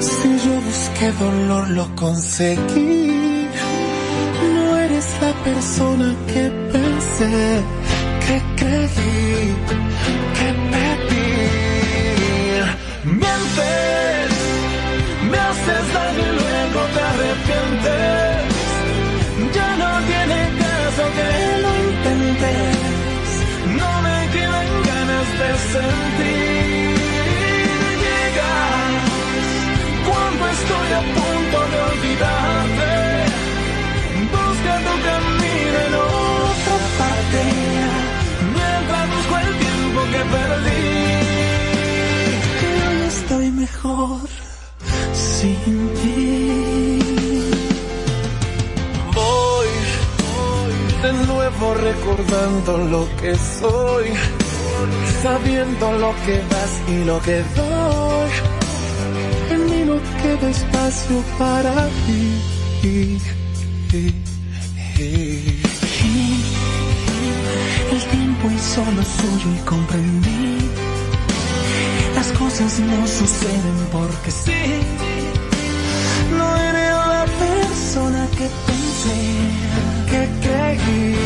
[0.00, 3.48] Si yo busqué dolor, lo conseguí.
[4.54, 7.62] No eres la persona que pensé,
[8.28, 9.54] que creí,
[10.36, 11.32] que pedí.
[13.20, 14.30] Mientes,
[15.30, 18.40] me haces daño y luego te arrepientes.
[19.56, 21.28] Ya no tiene caso que
[21.64, 22.76] lo intentes.
[23.80, 26.96] No me quedan ganas de sentir.
[28.04, 28.98] Llegas
[30.06, 30.44] cuando
[40.34, 40.84] perdí.
[42.62, 44.28] Yo estoy mejor
[45.12, 47.00] sin ti.
[49.14, 49.70] Voy,
[51.02, 54.06] de nuevo recordando lo que soy,
[55.22, 58.30] sabiendo lo que das y lo que doy.
[59.50, 61.74] En mí no queda espacio para
[62.06, 62.38] ti.
[68.48, 70.58] El tiempo hizo lo suyo y comprendí.
[72.14, 74.52] Las cosas no suceden porque sí.
[76.36, 79.18] No eres la persona que pensé,
[80.10, 81.16] que creí,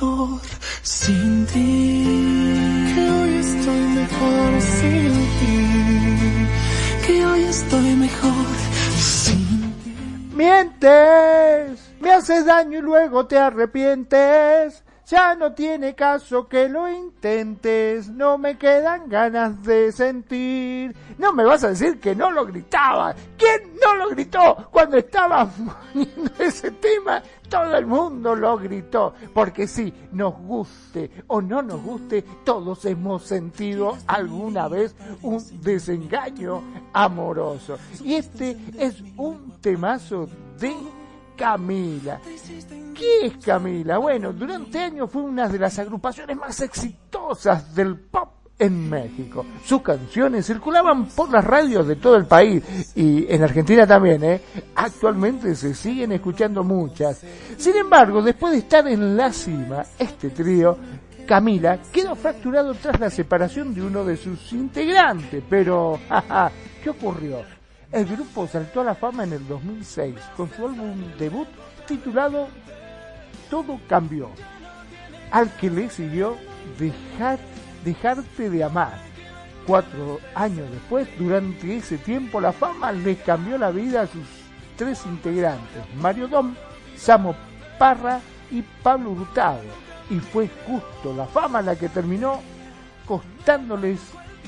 [0.00, 0.40] mejor
[0.82, 2.04] sin ti.
[2.94, 7.06] Que hoy estoy mejor sin ti.
[7.06, 8.46] Que hoy estoy mejor
[8.96, 9.94] sin ti.
[10.34, 14.82] Mientes, me haces daño y luego te arrepientes.
[15.10, 20.94] Ya no tiene caso que lo intentes, no me quedan ganas de sentir.
[21.18, 23.12] No me vas a decir que no lo gritaba.
[23.36, 25.50] ¿Quién no lo gritó cuando estaba
[25.92, 27.24] poniendo ese tema?
[27.48, 29.12] Todo el mundo lo gritó.
[29.34, 36.62] Porque sí, nos guste o no nos guste, todos hemos sentido alguna vez un desengaño
[36.92, 37.78] amoroso.
[38.04, 40.28] Y este es un temazo
[40.60, 40.72] de
[41.34, 42.20] Camila.
[43.00, 43.96] ¿Qué es Camila?
[43.96, 48.28] Bueno, durante años fue una de las agrupaciones más exitosas del pop
[48.58, 49.46] en México.
[49.64, 54.42] Sus canciones circulaban por las radios de todo el país y en Argentina también, ¿eh?
[54.74, 57.22] Actualmente se siguen escuchando muchas.
[57.56, 60.76] Sin embargo, después de estar en la cima, este trío,
[61.26, 65.42] Camila, quedó fracturado tras la separación de uno de sus integrantes.
[65.48, 66.52] Pero, jaja,
[66.84, 67.38] ¿qué ocurrió?
[67.90, 71.48] El grupo saltó a la fama en el 2006 con su álbum debut
[71.90, 72.46] titulado
[73.50, 74.30] Todo cambió,
[75.30, 76.36] al que le siguió
[76.78, 77.38] Dejar,
[77.84, 78.98] Dejarte de amar.
[79.66, 84.26] Cuatro años después, durante ese tiempo, la fama les cambió la vida a sus
[84.76, 86.54] tres integrantes, Mario Dom,
[86.96, 87.34] Samo
[87.78, 88.20] Parra
[88.50, 89.62] y Pablo Hurtado.
[90.08, 92.40] Y fue justo la fama la que terminó
[93.06, 94.00] costándoles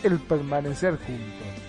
[0.03, 1.62] el permanecer juntos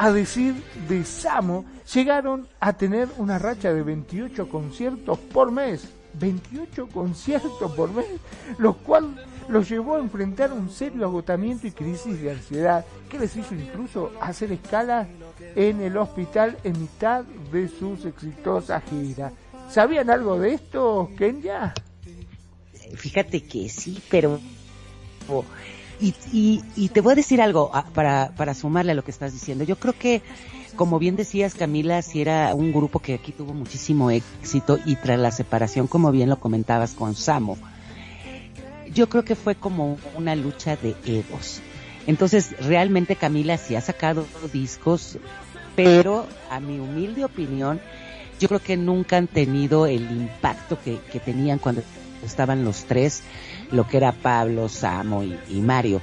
[0.00, 0.54] a decir
[0.88, 5.86] de Samo, llegaron a tener una racha de 28 conciertos por mes.
[6.20, 8.06] 28 conciertos por mes,
[8.58, 13.34] lo cual los llevó a enfrentar un serio agotamiento y crisis de ansiedad que les
[13.34, 15.08] hizo incluso hacer escalas
[15.56, 19.32] en el hospital en mitad de sus exitosas giras.
[19.70, 21.74] ¿Sabían algo de esto, Kenya?
[22.94, 24.40] Fíjate que sí, pero...
[26.00, 29.10] Y, y, y te voy a decir algo ah, para, para sumarle a lo que
[29.10, 29.64] estás diciendo.
[29.64, 30.22] Yo creo que,
[30.80, 35.18] como bien decías, Camila, si era un grupo que aquí tuvo muchísimo éxito y tras
[35.18, 37.58] la separación, como bien lo comentabas con Samo,
[38.90, 41.60] yo creo que fue como una lucha de egos.
[42.06, 44.24] Entonces, realmente Camila sí ha sacado
[44.54, 45.18] discos,
[45.76, 47.78] pero a mi humilde opinión,
[48.40, 51.82] yo creo que nunca han tenido el impacto que, tenían cuando
[52.24, 53.22] estaban los tres,
[53.70, 56.00] lo que era Pablo, Samo y Mario.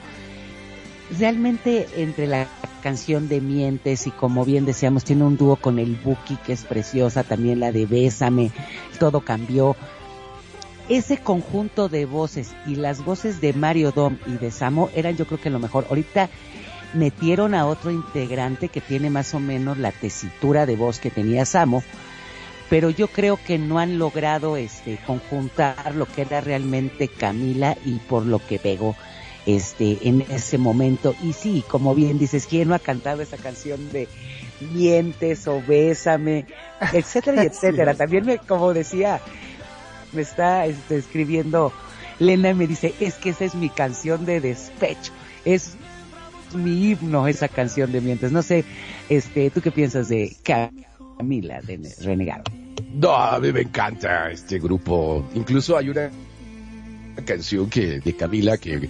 [1.17, 2.45] Realmente entre la
[2.87, 6.63] canción de Mientes y como bien decíamos, tiene un dúo con el Buki que es
[6.63, 8.49] preciosa, también la de Bésame,
[8.97, 9.75] todo cambió.
[10.87, 15.25] Ese conjunto de voces y las voces de Mario Dom y de Samo eran yo
[15.25, 15.85] creo que lo mejor.
[15.89, 16.29] Ahorita
[16.93, 21.43] metieron a otro integrante que tiene más o menos la tesitura de voz que tenía
[21.43, 21.83] Samo,
[22.69, 27.95] pero yo creo que no han logrado este conjuntar lo que era realmente Camila y
[27.95, 28.95] por lo que pegó
[29.47, 33.91] este en ese momento y sí como bien dices quién no ha cantado esa canción
[33.91, 34.07] de
[34.73, 36.45] mientes o bésame
[36.93, 39.21] etcétera y etcétera también me como decía
[40.13, 41.73] me está este, escribiendo
[42.19, 45.11] Lena me dice, es que esa es mi canción de despecho.
[45.45, 45.75] Es
[46.55, 48.31] mi himno esa canción de mientras.
[48.31, 48.65] No sé,
[49.09, 52.43] este, ¿tú qué piensas de Camila de Renegado?
[52.93, 55.27] No, a mí me encanta este grupo.
[55.35, 56.09] Incluso hay una
[57.25, 58.89] canción que de Camila que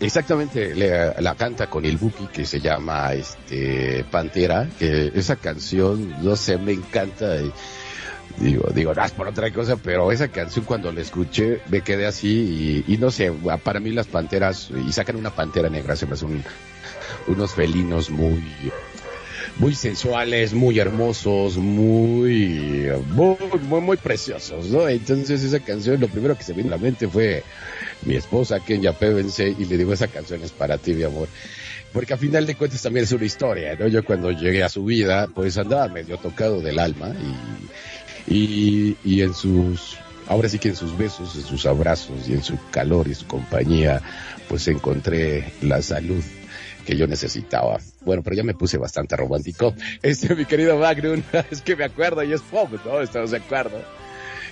[0.00, 6.22] exactamente le- la canta con el Buki que se llama este Pantera que esa canción
[6.24, 7.36] no sé me encanta
[8.38, 12.06] digo digo no es por otra cosa pero esa canción cuando la escuché me quedé
[12.06, 13.32] así y, y no sé
[13.64, 16.42] para mí las panteras y sacan una pantera negra se me hacen
[17.26, 18.42] unos felinos muy
[19.60, 24.88] muy sensuales, muy hermosos, muy, muy, muy, preciosos, ¿no?
[24.88, 27.44] Entonces esa canción, lo primero que se me vino a la mente fue
[28.06, 31.28] mi esposa, Kenya Pevensey, y le digo, esa canción es para ti, mi amor.
[31.92, 33.86] Porque a final de cuentas también es una historia, ¿no?
[33.86, 37.14] Yo cuando llegué a su vida, pues andaba medio tocado del alma
[38.26, 42.32] y, y, y en sus, ahora sí que en sus besos, en sus abrazos y
[42.32, 44.00] en su calor y su compañía,
[44.48, 46.22] pues encontré la salud
[46.84, 47.78] que yo necesitaba.
[48.02, 49.74] Bueno, pero ya me puse bastante romántico.
[50.02, 53.00] Este, mi querido Magnum, es que me acuerdo y es pop, ¿no?
[53.00, 53.80] Estamos de acuerdo.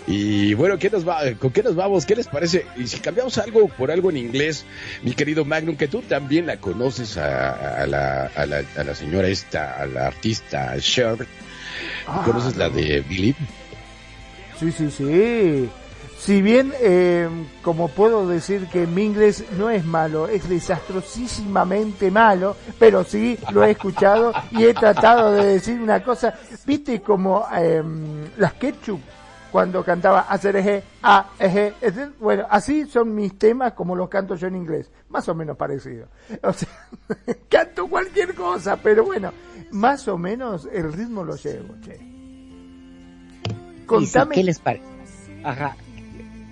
[0.06, 2.06] Y bueno, ¿qué nos va, ¿con qué nos vamos?
[2.06, 2.64] ¿Qué les parece?
[2.76, 4.64] Y si cambiamos algo por algo en inglés,
[5.02, 8.94] mi querido Magnum, que tú también la conoces a, a la, a, la, a la
[8.94, 11.26] señora esta, a la artista Cher.
[12.06, 13.36] Ah, ¿Conoces la de Believe?
[14.58, 15.68] Sí, sí, sí.
[16.18, 17.28] Si bien, eh,
[17.62, 23.62] como puedo decir que mi inglés no es malo, es desastrosísimamente malo, pero sí lo
[23.64, 26.34] he escuchado y he tratado de decir una cosa.
[26.66, 27.82] ¿Viste como eh,
[28.36, 29.00] las ketchup?
[29.52, 31.72] Cuando cantaba hacer eje, a, eje,
[32.20, 36.08] bueno, así son mis temas como los canto yo en inglés, más o menos parecido.
[36.42, 36.68] O sea,
[37.48, 39.32] canto cualquier cosa, pero bueno,
[39.70, 41.98] más o menos el ritmo lo llevo, che.
[43.86, 44.34] Contame.
[44.34, 44.84] ¿Qué les parece?
[45.42, 45.74] Ajá.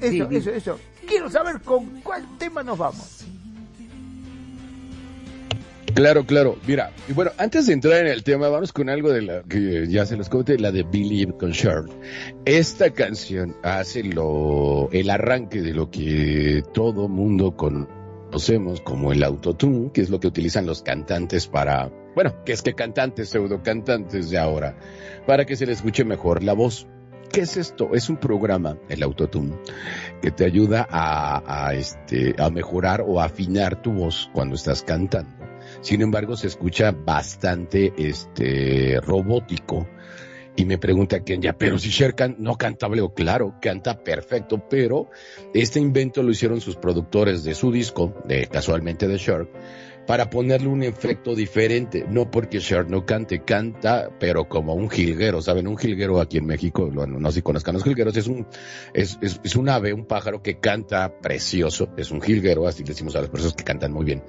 [0.00, 0.78] Eso, Sí, eso, eso.
[1.06, 3.26] Quiero saber con cuál tema nos vamos.
[5.96, 6.58] Claro, claro.
[6.66, 9.86] Mira, y bueno, antes de entrar en el tema, vamos con algo de la que
[9.88, 11.84] ya se los conté, la de Believe con Cher.
[12.44, 19.90] Esta canción hace lo, el arranque de lo que todo mundo conocemos como el autotune,
[19.90, 24.28] que es lo que utilizan los cantantes para, bueno, que es que cantantes, pseudo cantantes
[24.28, 24.76] de ahora,
[25.26, 26.86] para que se les escuche mejor la voz.
[27.36, 27.90] ¿Qué es esto?
[27.92, 29.56] Es un programa, el autotune,
[30.22, 35.44] que te ayuda a, a, este, a mejorar o afinar tu voz cuando estás cantando.
[35.82, 39.86] Sin embargo, se escucha bastante este robótico.
[40.56, 45.10] Y me pregunta Kenya, pero si Cher can- no canta, o claro, canta perfecto, pero
[45.52, 49.46] este invento lo hicieron sus productores de su disco, de casualmente de Cher,
[50.06, 52.06] para ponerle un efecto diferente.
[52.08, 55.66] No porque Cher no cante, canta, pero como un jilguero, ¿saben?
[55.66, 58.46] Un jilguero aquí en México, no sé si conozcan los jilgueros, es un,
[58.94, 63.16] es, es, es un ave, un pájaro que canta precioso, es un jilguero, así decimos
[63.16, 64.22] a las personas que cantan muy bien.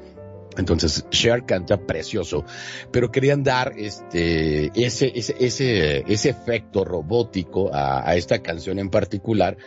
[0.57, 2.43] Entonces, Cher canta precioso,
[2.91, 8.89] pero querían dar este, ese, ese, ese, ese efecto robótico a, a esta canción en
[8.89, 9.57] particular.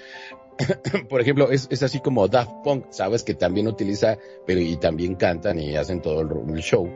[1.09, 5.15] Por ejemplo, es, es así como Daft Punk, sabes que también utiliza, pero y también
[5.15, 6.89] cantan y hacen todo el, show.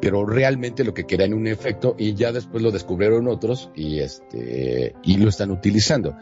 [0.00, 4.94] Pero realmente lo que querían un efecto y ya después lo descubrieron otros y este,
[5.02, 6.16] y lo están utilizando.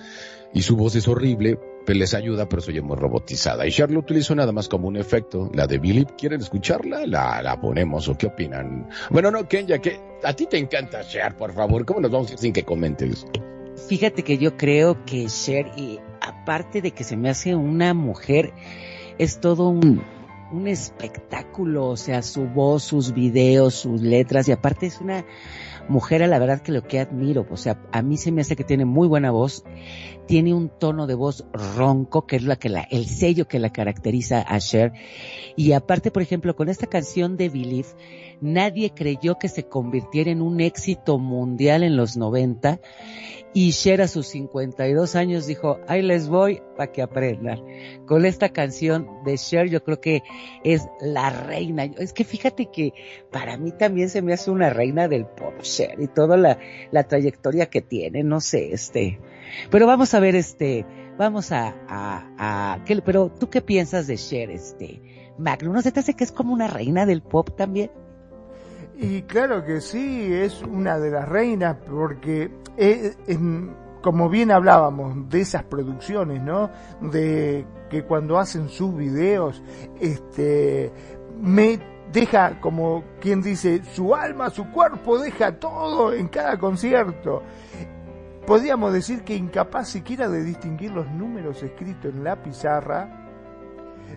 [0.54, 3.66] Y su voz es horrible, pero les ayuda, pero se oye muy robotizada.
[3.66, 5.50] Y Cher lo utilizó nada más como un efecto.
[5.52, 7.06] La de Billy, ¿quieren escucharla?
[7.06, 8.88] La, la ponemos, ¿o qué opinan?
[9.10, 11.84] Bueno, no, Kenya, que a ti te encanta Cher, por favor.
[11.84, 13.26] ¿Cómo nos vamos a ir sin que comentes?
[13.88, 18.52] Fíjate que yo creo que Cher, y aparte de que se me hace una mujer,
[19.18, 20.02] es todo un,
[20.66, 25.26] espectáculo, o sea, su voz, sus videos, sus letras, y aparte es una
[25.90, 28.56] mujer a la verdad que lo que admiro, o sea, a mí se me hace
[28.56, 29.62] que tiene muy buena voz,
[30.26, 33.70] tiene un tono de voz ronco, que es la que la, el sello que la
[33.70, 34.92] caracteriza a Cher,
[35.54, 37.88] y aparte, por ejemplo, con esta canción de Believe,
[38.40, 42.80] nadie creyó que se convirtiera en un éxito mundial en los 90,
[43.60, 47.58] y Cher a sus 52 años dijo, ahí les voy para que aprendan.
[48.06, 50.22] Con esta canción de Cher yo creo que
[50.62, 51.82] es la reina.
[51.98, 52.92] Es que fíjate que
[53.32, 56.56] para mí también se me hace una reina del pop Cher y toda la,
[57.08, 59.18] trayectoria que tiene, no sé, este.
[59.72, 60.86] Pero vamos a ver, este,
[61.18, 65.02] vamos a, a, a, ¿qué- pero tú qué piensas de Cher, este,
[65.36, 65.72] Magnum?
[65.72, 67.90] ¿No se te hace que es como una reina del pop también?
[69.00, 72.50] Y claro que sí, es una de las reinas, porque
[74.02, 76.68] como bien hablábamos de esas producciones, ¿no?
[77.00, 79.62] De que cuando hacen sus videos,
[80.00, 80.92] este,
[81.40, 81.78] me
[82.12, 87.44] deja, como quien dice, su alma, su cuerpo, deja todo en cada concierto.
[88.48, 93.27] Podríamos decir que incapaz siquiera de distinguir los números escritos en la pizarra,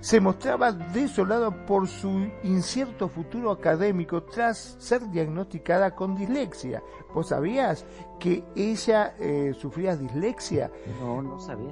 [0.01, 6.83] se mostraba desolado por su incierto futuro académico tras ser diagnosticada con dislexia.
[7.13, 7.85] ¿Vos sabías
[8.19, 10.71] que ella eh, sufría dislexia?
[10.99, 11.71] No, no sabía.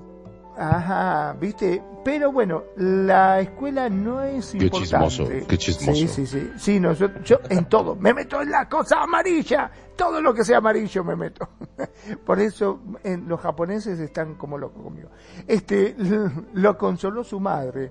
[0.57, 5.07] Ajá, viste, pero bueno, la escuela no es Qué importante.
[5.07, 5.95] chismoso, qué chismoso.
[5.95, 6.51] Sí, sí, sí.
[6.57, 10.43] Sí, no, yo, yo en todo, me meto en la cosa amarilla, todo lo que
[10.43, 11.47] sea amarillo me meto.
[12.26, 15.10] Por eso en, los japoneses están como locos conmigo.
[15.47, 15.95] Este,
[16.53, 17.89] lo consoló su madre,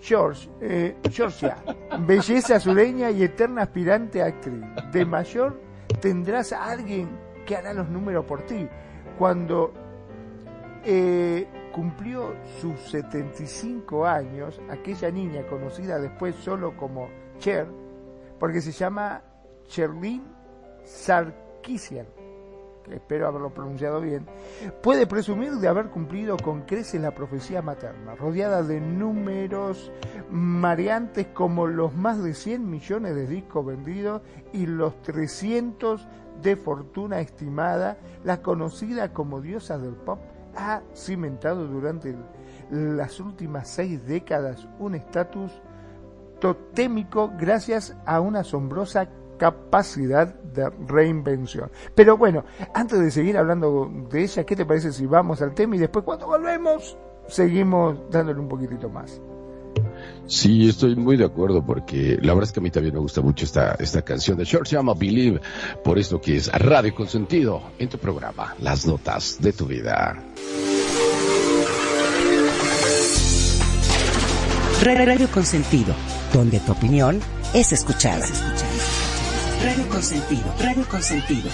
[0.00, 1.56] George, eh, Georgia,
[2.00, 4.64] belleza sureña y eterna aspirante a actriz.
[4.92, 5.60] De mayor
[6.00, 7.08] tendrás a alguien
[7.46, 8.68] que hará los números por ti.
[9.18, 9.72] Cuando
[10.84, 17.08] eh, cumplió sus 75 años, aquella niña conocida después solo como
[17.38, 17.66] Cher,
[18.38, 19.22] porque se llama
[19.66, 20.22] Cherlyn
[20.84, 22.06] Sarkisian,
[22.92, 24.26] espero haberlo pronunciado bien,
[24.82, 29.90] puede presumir de haber cumplido con creces la profecía materna, rodeada de números
[30.30, 36.06] mareantes como los más de 100 millones de discos vendidos y los 300
[36.42, 40.20] de fortuna estimada, la conocida como diosa del pop
[40.56, 42.14] ha cimentado durante
[42.70, 45.52] las últimas seis décadas un estatus
[46.40, 49.08] totémico gracias a una asombrosa
[49.38, 51.70] capacidad de reinvención.
[51.94, 52.44] Pero bueno,
[52.74, 56.04] antes de seguir hablando de ella, ¿qué te parece si vamos al tema y después
[56.04, 56.98] cuando volvemos
[57.28, 59.20] seguimos dándole un poquitito más?
[60.26, 63.22] Sí, estoy muy de acuerdo porque la verdad es que a mí también me gusta
[63.22, 65.40] mucho esta, esta canción de Short se llama Believe,
[65.82, 70.22] por esto que es Radio Consentido en tu programa, Las Notas de tu Vida.
[74.82, 75.94] Radio Consentido,
[76.32, 77.20] donde tu opinión
[77.54, 78.26] es escuchada.
[79.62, 81.50] Radio Consentido, Radio Consentido.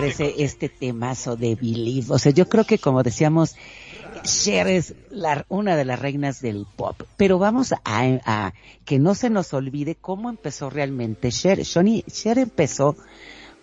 [0.00, 2.06] Parece este temazo de Believe?
[2.10, 3.56] O sea, yo creo que como decíamos,
[4.24, 8.52] Cher es la, una de las reinas del pop, pero vamos a, a
[8.84, 11.60] que no se nos olvide cómo empezó realmente Cher.
[11.60, 12.96] Shoni- Cher empezó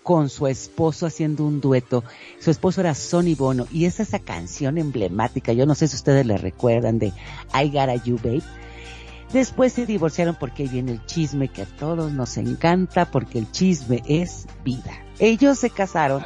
[0.04, 2.04] con su esposo haciendo un dueto.
[2.40, 6.26] Su esposo era Sonny Bono y es esa canción emblemática, yo no sé si ustedes
[6.26, 7.08] le recuerdan de
[7.54, 8.42] I Gotta You Babe.
[9.34, 14.02] Después se divorciaron porque viene el chisme que a todos nos encanta porque el chisme
[14.08, 15.04] es vida.
[15.20, 16.26] Ellos se casaron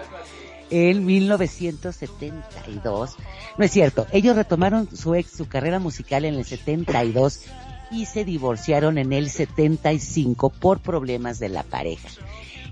[0.69, 3.17] en 1972.
[3.57, 7.41] No es cierto, ellos retomaron su ex, su carrera musical en el 72
[7.91, 12.09] y se divorciaron en el 75 por problemas de la pareja.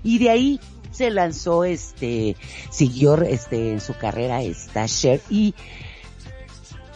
[0.02, 0.60] Y de ahí
[0.90, 2.36] se lanzó este,
[2.70, 5.54] siguió este en su carrera esta Cher y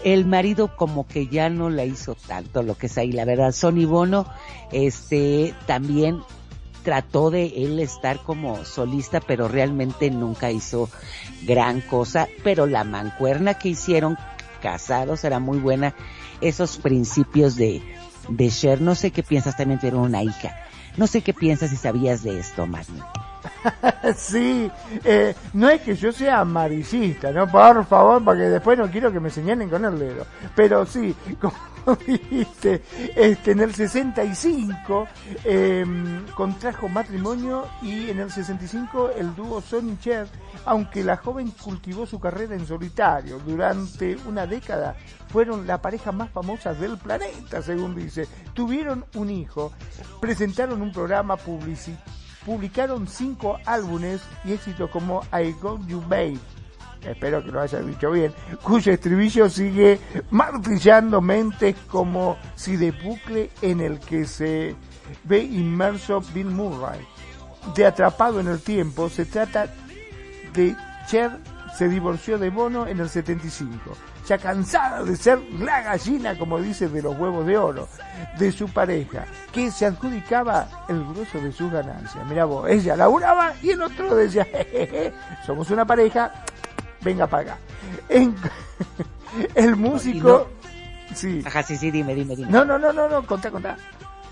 [0.05, 3.53] el marido como que ya no la hizo tanto lo que es ahí, la verdad.
[3.53, 4.27] Sonny Bono,
[4.71, 6.21] este, también
[6.85, 10.89] trató de él estar como solista, pero realmente nunca hizo
[11.43, 12.28] gran cosa.
[12.44, 14.16] Pero la mancuerna que hicieron
[14.62, 15.94] casados era muy buena.
[16.40, 17.82] Esos principios de,
[18.28, 20.56] de Cher, no sé qué piensas, también tuvieron una hija.
[20.97, 23.05] No sé qué piensas si sabías de esto, Magno.
[24.16, 24.70] sí,
[25.05, 27.51] eh, no es que yo sea amarillista, ¿no?
[27.51, 30.27] Por favor, porque después no quiero que me señalen con el dedo.
[30.55, 32.82] Pero sí, como dijiste,
[33.15, 35.07] este, en el 65
[35.45, 35.85] eh,
[36.35, 40.27] contrajo matrimonio y en el 65 el dúo Sonny Cher,
[40.65, 44.97] aunque la joven cultivó su carrera en solitario durante una década,
[45.28, 48.28] fueron la pareja más famosa del planeta, según dice.
[48.55, 49.73] Tuvieron un hijo,
[50.20, 56.39] presentaron un programa publicitario publicaron cinco álbumes y éxitos como I Got You Babe,
[57.03, 60.01] espero que lo haya dicho bien, cuyo estribillo sigue
[60.31, 64.75] martillando mentes como si de bucle en el que se
[65.25, 67.01] ve inmerso Bill Murray.
[67.75, 69.73] De Atrapado en el Tiempo se trata
[70.53, 70.77] de
[71.07, 71.39] Cher
[71.77, 73.97] se divorció de Bono en el 75,
[74.27, 77.89] ya cansada de ser la gallina, como dice, de los huevos de oro,
[78.39, 82.25] de su pareja, que se adjudicaba el grueso de sus ganancias.
[82.27, 85.13] Mira vos, ella laburaba y el otro decía, jejeje,
[85.47, 86.33] somos una pareja,
[87.03, 87.59] venga acá.
[88.09, 88.35] En-
[89.55, 90.49] el músico...
[91.15, 91.43] Sí.
[91.45, 92.51] Ajá, sí, sí, dime, dime, dime.
[92.51, 93.77] No, no, no, no, no, contá, contá.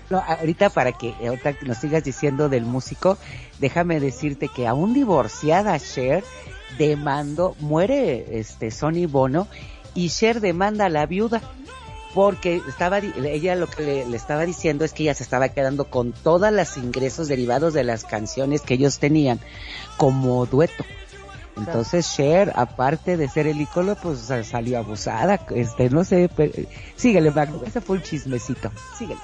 [0.09, 3.17] No, ahorita para que ahorita que nos sigas diciendo del músico,
[3.59, 6.23] déjame decirte que aún divorciada Cher
[6.77, 9.47] demandó, muere este Sonny Bono
[9.95, 11.41] y Cher demanda a la viuda
[12.13, 16.11] porque estaba ella lo que le, estaba diciendo es que ella se estaba quedando con
[16.11, 19.39] todos los ingresos derivados de las canciones que ellos tenían
[19.97, 20.83] como dueto.
[21.55, 26.51] Entonces Cher, aparte de ser el ícono, pues sa- salió abusada, este, no sé, pero,
[26.95, 29.19] síguele Magno, ese fue un chismecito, síguele.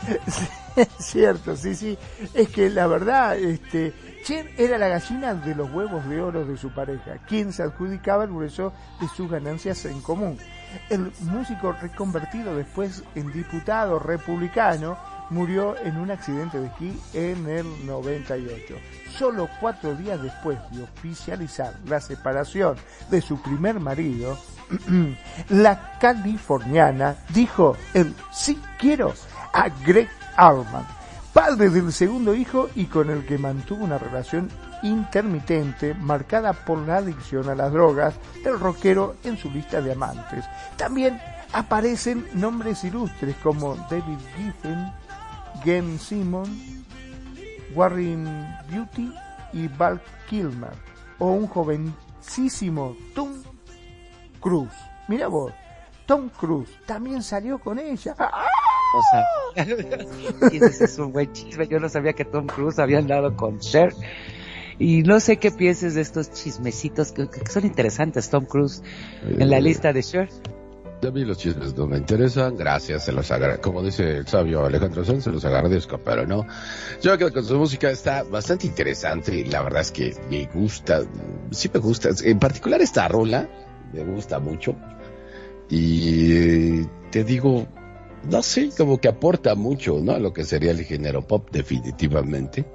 [1.00, 1.98] Cierto, sí, sí.
[2.36, 3.94] Es que la verdad, este,
[4.24, 8.26] Cher era la gallina de los huevos de oro de su pareja, quien se adjudicaba
[8.26, 10.38] el grueso de sus ganancias en común.
[10.90, 14.98] El músico reconvertido después en diputado republicano
[15.30, 18.76] murió en un accidente de esquí en el 98.
[19.18, 22.76] Solo cuatro días después de oficializar la separación
[23.10, 24.38] de su primer marido,
[25.50, 29.14] la californiana dijo el sí quiero
[29.54, 30.86] a Greg Allman,
[31.34, 34.50] padre del segundo hijo y con el que mantuvo una relación
[34.84, 40.46] intermitente marcada por la adicción a las drogas del rockero en su lista de amantes.
[40.78, 41.20] También
[41.54, 44.92] aparecen nombres ilustres como David Giffen,
[45.64, 46.86] Gene Simon,
[47.74, 48.26] Warren
[48.70, 49.14] Beauty
[49.54, 50.74] y Val Kilmer,
[51.18, 53.34] o un jovencísimo Tom
[54.40, 54.72] Cruise.
[55.08, 55.54] Mira vos,
[56.06, 58.16] Tom Cruise también salió con ella.
[58.92, 61.68] O sea, es un buen chisme.
[61.68, 63.94] Yo no sabía que Tom Cruise había andado con Cher.
[64.80, 68.82] Y no sé qué pienses de estos chismecitos que, que son interesantes, Tom Cruise,
[69.24, 70.30] en la Eh, lista de Cher.
[71.02, 73.70] A mí los chismes no me interesan, gracias, se los agradezco.
[73.72, 76.46] Como dice el sabio Alejandro Sanz, se los agradezco, pero no.
[77.02, 80.46] Yo creo que con su música está bastante interesante y la verdad es que me
[80.54, 81.04] gusta,
[81.52, 82.10] sí me gusta.
[82.24, 83.50] En particular esta rola,
[83.94, 84.76] me gusta mucho.
[85.70, 87.68] Y te digo,
[88.30, 90.14] no sé, como que aporta mucho, ¿no?
[90.14, 92.66] A lo que sería el género pop, definitivamente.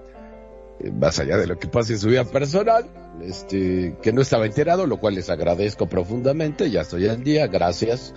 [0.80, 2.84] Eh, Más allá de lo que pasa en su vida personal,
[3.22, 8.14] este, que no estaba enterado, lo cual les agradezco profundamente, ya estoy al día, gracias.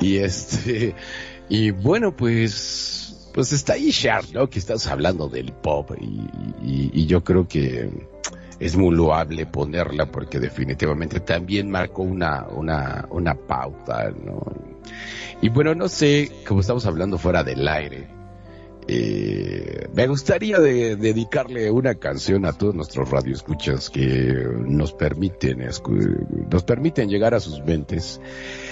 [0.00, 0.94] Y este,
[1.48, 4.48] y bueno, pues, pues está ahí Cher, ¿no?
[4.48, 6.20] Que estás hablando del pop y,
[6.62, 7.90] y- y yo creo que
[8.60, 14.42] es muy loable ponerla porque definitivamente también marcó una, una, una pauta, ¿no?
[15.40, 18.08] Y bueno, no sé, como estamos hablando fuera del aire,
[18.90, 24.34] Eh, me gustaría de- dedicarle una canción a todos nuestros radioescuchas que
[24.66, 25.58] nos permiten,
[26.50, 28.18] nos permiten llegar a sus mentes.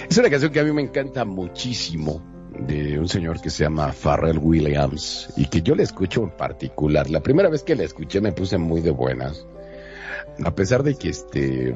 [0.09, 2.23] Es una canción que a mí me encanta muchísimo
[2.59, 7.07] de un señor que se llama Pharrell Williams y que yo le escucho en particular.
[7.11, 9.45] La primera vez que la escuché me puse muy de buenas.
[10.43, 11.75] A pesar de que este,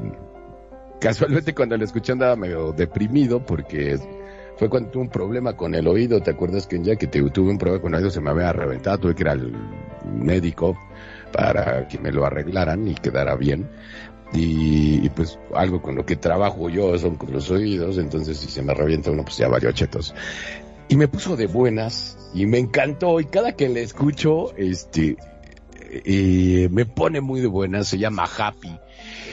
[0.99, 3.99] casualmente cuando la escuché andaba medio deprimido porque
[4.61, 6.21] fue cuando tuve un problema con el oído.
[6.21, 8.53] ¿Te acuerdas que ya que te- tuve un problema con el oído se me había
[8.53, 8.99] reventado?
[8.99, 9.51] Tuve que ir al
[10.13, 10.77] médico
[11.33, 13.67] para que me lo arreglaran y quedara bien.
[14.33, 18.61] Y, pues algo con lo que trabajo yo son con los oídos, entonces si se
[18.61, 20.13] me revienta uno pues ya varios chetos.
[20.89, 25.17] Y me puso de buenas y me encantó y cada que le escucho, este,
[26.05, 28.79] eh, me pone muy de buenas, se llama Happy.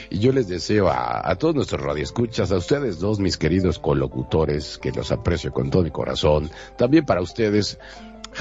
[0.09, 4.77] Y yo les deseo a, a todos nuestros radioescuchas, a ustedes dos, mis queridos colocutores,
[4.77, 7.77] que los aprecio con todo mi corazón, también para ustedes,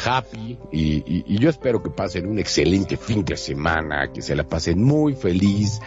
[0.04, 4.34] happy, y, y- y yo espero que pasen un excelente fin de semana, que se
[4.36, 5.80] la pasen muy feliz,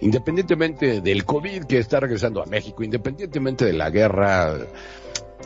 [0.00, 4.56] independientemente del COVID que está regresando a México, independientemente de la guerra,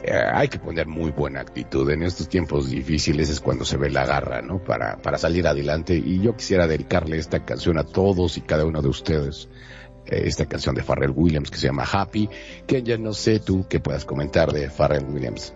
[0.02, 1.90] eh, hay que poner muy buena actitud.
[1.90, 4.62] En estos tiempos difíciles es cuando se ve la garra, ¿no?
[4.62, 5.97] Para, para salir adelante.
[5.97, 9.48] Y yo quisiera dedicarle esta canción a todos y cada uno de ustedes.
[10.06, 12.28] Eh, Esta canción de Pharrell Williams que se llama Happy.
[12.66, 15.55] Que ya no sé tú qué puedas comentar de Pharrell Williams.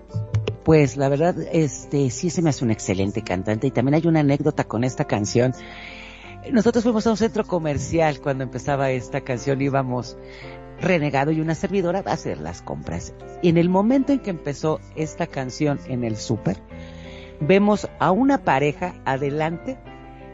[0.65, 4.21] Pues la verdad, este, sí se me hace un excelente cantante y también hay una
[4.21, 5.53] anécdota con esta canción.
[6.53, 10.17] Nosotros fuimos a un centro comercial cuando empezaba esta canción, íbamos
[10.81, 13.13] Renegado y una servidora a hacer las compras.
[13.43, 16.59] Y en el momento en que empezó esta canción en el súper,
[17.41, 19.79] vemos a una pareja adelante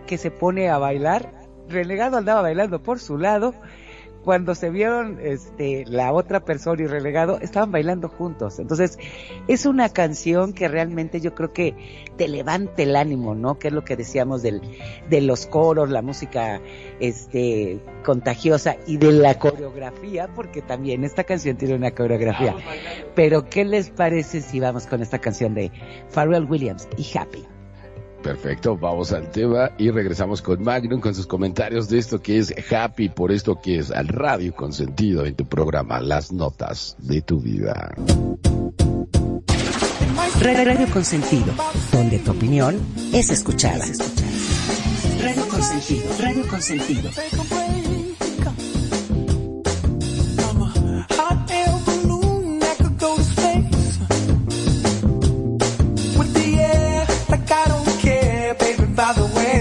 [0.07, 1.33] que se pone a bailar.
[1.69, 3.55] Renegado andaba bailando por su lado.
[4.27, 8.59] Cuando se vieron este, la otra persona y Relegado, estaban bailando juntos.
[8.59, 8.99] Entonces,
[9.47, 11.77] es una canción que realmente yo creo que
[12.17, 13.61] te levanta el ánimo, ¿no?
[13.61, 14.63] Que es lo que decíamos del,
[15.09, 16.61] de los coros, la música
[16.99, 22.57] este, contagiosa y de la coreografía, porque también esta canción tiene una coreografía.
[23.15, 25.71] Pero, ¿qué les parece si vamos con esta canción de
[26.13, 27.47] Pharrell Williams y Happy?
[28.27, 32.53] Perfecto, vamos al tema y regresamos con Magnum con sus comentarios de esto que es
[32.73, 37.41] Happy, por esto que es al radio consentido en tu programa Las Notas de tu
[37.41, 37.95] Vida.
[40.41, 41.55] Radio, Consentido,
[41.93, 42.77] donde tu opinión
[43.13, 43.85] es escuchada.
[45.23, 47.11] Radio Consentido, Radio Consentido.
[58.97, 59.56] By the way.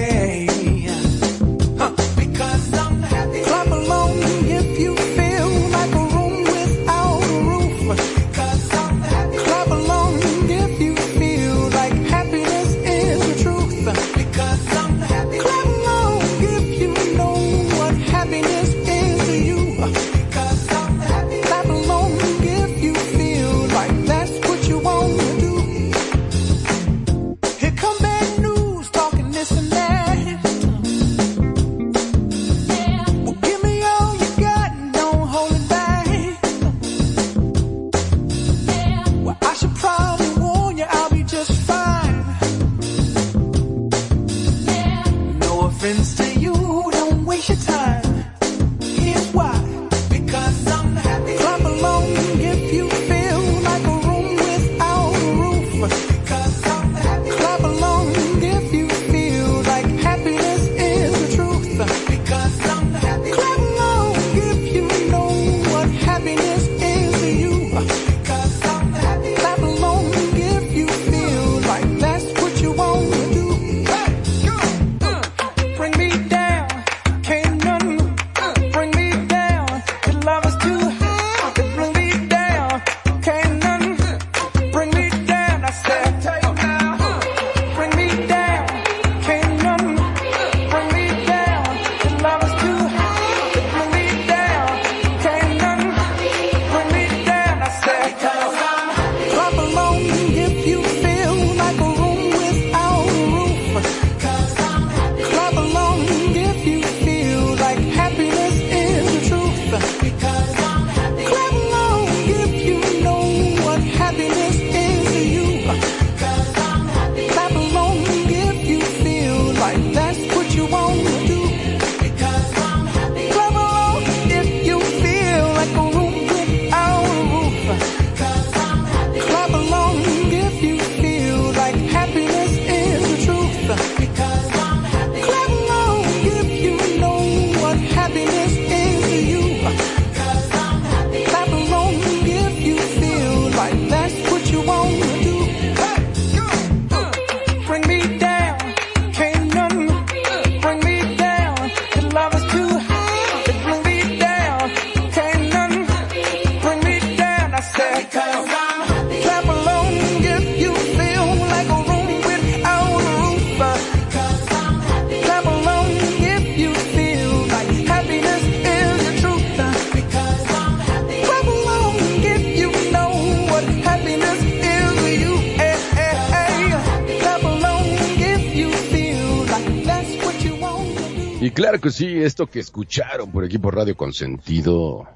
[181.96, 185.08] Sí, esto que escucharon por aquí por Radio Consentido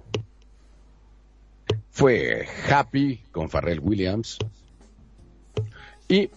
[1.91, 4.37] fue Happy con Farrell Williams.
[6.07, 6.29] Y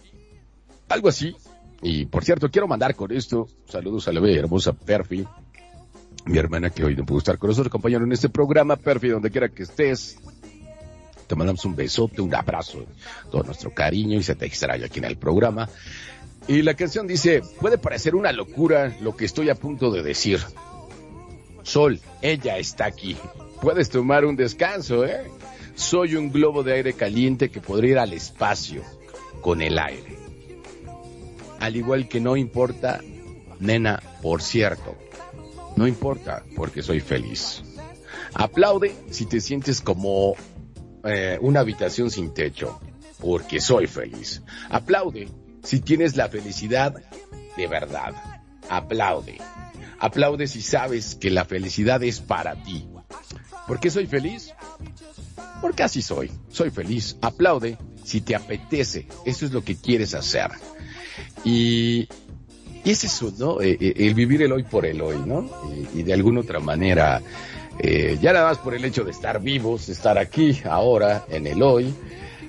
[0.89, 1.35] algo así.
[1.81, 5.25] Y por cierto, quiero mandar con esto saludos a la bella hermosa Perfi,
[6.25, 8.75] mi hermana que hoy no pudo estar con nosotros, acompañando en este programa.
[8.75, 10.17] Perfi, donde quiera que estés,
[11.25, 12.85] te mandamos un besote, un abrazo,
[13.31, 15.69] todo nuestro cariño y se te extraña aquí en el programa.
[16.47, 20.39] Y la canción dice, puede parecer una locura lo que estoy a punto de decir.
[21.63, 23.15] Sol, ella está aquí.
[23.61, 25.31] Puedes tomar un descanso, ¿eh?
[25.75, 28.83] Soy un globo de aire caliente que podría ir al espacio
[29.41, 30.17] con el aire.
[31.59, 32.99] Al igual que no importa,
[33.59, 34.97] nena, por cierto,
[35.77, 37.63] no importa porque soy feliz.
[38.33, 40.35] Aplaude si te sientes como
[41.05, 42.79] eh, una habitación sin techo,
[43.19, 44.41] porque soy feliz.
[44.69, 45.29] Aplaude
[45.63, 46.93] si tienes la felicidad
[47.57, 48.13] de verdad.
[48.69, 49.37] Aplaude.
[49.99, 52.87] Aplaude si sabes que la felicidad es para ti.
[53.67, 54.53] ¿Por qué soy feliz?
[55.61, 56.31] Porque así soy.
[56.49, 57.17] Soy feliz.
[57.21, 59.07] Aplaude si te apetece.
[59.25, 60.51] Eso es lo que quieres hacer.
[61.45, 62.09] Y,
[62.83, 63.61] y es eso, ¿no?
[63.61, 65.49] Eh, eh, el vivir el hoy por el hoy, ¿no?
[65.93, 67.21] Y, de alguna otra manera,
[67.79, 71.61] eh, ya nada más por el hecho de estar vivos, estar aquí, ahora, en el
[71.61, 71.93] hoy,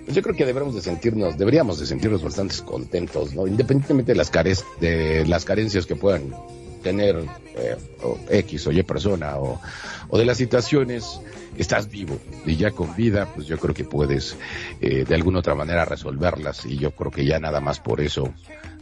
[0.06, 3.46] yo creo que deberíamos de sentirnos, deberíamos de sentirnos bastante contentos, ¿no?
[3.46, 6.34] Independientemente de las, cares, de las carencias que puedan
[6.82, 7.16] tener
[7.56, 9.60] eh, o X o Y persona o,
[10.08, 11.20] o de las situaciones,
[11.56, 14.36] estás vivo y ya con vida, pues yo creo que puedes
[14.80, 18.32] eh, de alguna otra manera resolverlas y yo creo que ya nada más por eso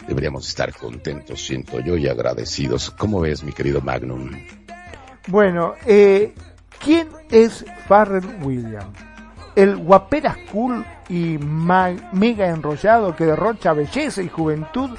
[0.07, 2.91] deberíamos estar contentos, siento yo, y agradecidos.
[2.91, 4.31] ¿Cómo ves, mi querido Magnum?
[5.29, 6.35] Bueno, eh,
[6.85, 8.99] ¿quién es Farrell Williams?
[9.55, 14.91] El guapera cool y mega enrollado que derrocha belleza y juventud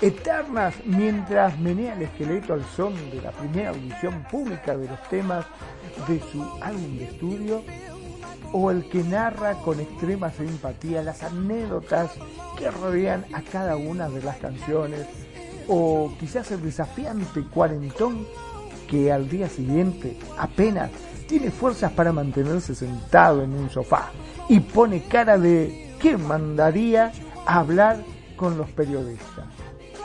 [0.00, 5.44] eternas mientras menea el esqueleto al son de la primera audición pública de los temas
[6.06, 7.62] de su álbum de estudio
[8.52, 12.12] o el que narra con extrema simpatía las anécdotas
[12.56, 15.06] que rodean a cada una de las canciones
[15.66, 18.26] o quizás el desafiante cuarentón
[18.88, 20.90] que al día siguiente apenas
[21.28, 24.10] tiene fuerzas para mantenerse sentado en un sofá
[24.48, 27.12] y pone cara de ¿quién mandaría
[27.46, 28.02] a hablar
[28.36, 29.44] con los periodistas?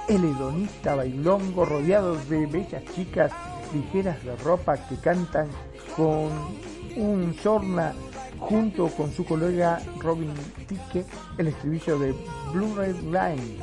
[0.10, 3.32] El hedonista bailongo rodeado de bellas chicas
[3.74, 5.48] ligeras de ropa que cantan
[5.96, 6.30] con
[6.98, 7.94] un sorna
[8.38, 10.34] junto con su colega Robin
[10.68, 11.06] Ticke
[11.38, 12.14] el estribillo de
[12.52, 13.60] Blue Red Line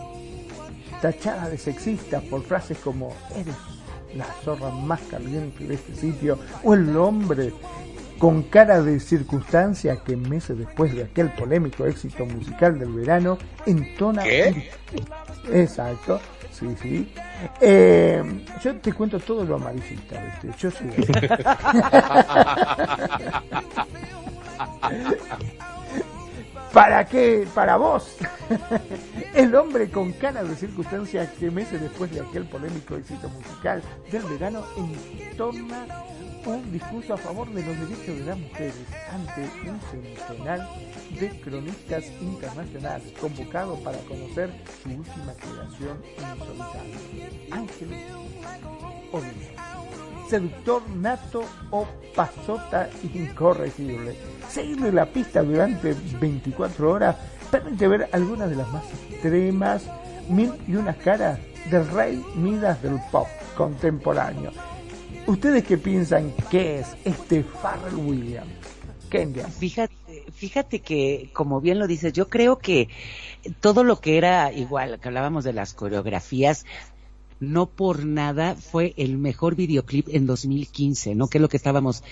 [1.02, 3.54] tachada de sexista por frases como eres
[4.16, 7.52] la zorra más caliente de este sitio o el hombre
[8.18, 14.22] con cara de circunstancia que meses después de aquel polémico éxito musical del verano entona
[14.22, 14.70] ¿Qué?
[15.52, 16.20] exacto
[16.52, 17.12] sí sí
[17.60, 18.22] Eh,
[18.62, 20.58] yo te cuento todo lo amarillista ¿viste?
[20.58, 20.90] yo soy
[26.72, 27.46] ¿Para qué?
[27.54, 28.16] Para vos.
[29.34, 34.22] El hombre con cara de circunstancia que meses después de aquel polémico éxito musical del
[34.24, 35.86] verano entorna
[36.46, 38.74] un discurso a favor de los derechos de las mujeres
[39.12, 40.68] ante un centenar
[41.18, 44.50] de cronistas internacionales convocados para conocer
[44.82, 46.98] su última creación en solitario.
[47.52, 47.88] Ángel
[50.30, 54.14] seductor nato o pasota incorregible.
[54.48, 57.16] Seguirle la pista durante 24 horas
[57.50, 59.84] permite ver algunas de las más extremas
[60.28, 61.40] mil y unas caras
[61.70, 63.26] del rey Midas del pop
[63.56, 64.52] contemporáneo.
[65.26, 68.50] ¿Ustedes qué piensan que es este Farrell Williams?
[69.10, 69.48] Kenya.
[69.48, 69.94] Fíjate,
[70.32, 72.88] fíjate que, como bien lo dices, yo creo que
[73.58, 76.64] todo lo que era igual, que hablábamos de las coreografías,
[77.40, 81.28] no por nada fue el mejor videoclip en 2015, ¿no?
[81.28, 82.04] Que es lo que estábamos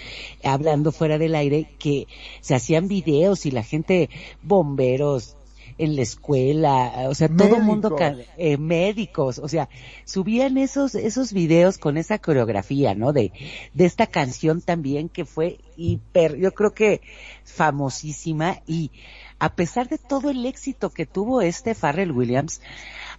[0.42, 2.06] hablando fuera del aire, que
[2.40, 4.10] se hacían videos y la gente,
[4.42, 5.36] bomberos,
[5.78, 7.96] en la escuela, o sea, todo el mundo,
[8.36, 9.68] eh, médicos, o sea,
[10.04, 13.12] subían esos, esos videos con esa coreografía, ¿no?
[13.12, 13.32] De,
[13.74, 17.00] de esta canción también que fue hiper, yo creo que
[17.44, 18.90] famosísima y
[19.38, 22.60] a pesar de todo el éxito que tuvo este Farrell Williams,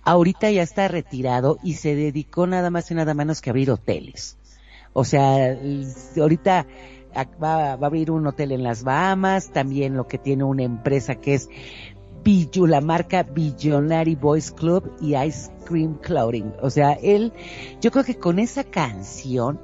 [0.04, 3.72] ahorita ya está retirado y se dedicó nada más y nada menos que a abrir
[3.72, 4.38] hoteles.
[4.94, 5.58] O sea,
[6.20, 6.66] ahorita
[7.42, 11.36] va, a abrir un hotel en las Bahamas, también lo que tiene una empresa que
[11.36, 11.50] es
[12.24, 16.54] Billu- la marca Billionary Boys Club y Ice Cream Clothing.
[16.62, 17.34] O sea, él,
[17.82, 19.60] yo creo que con esa canción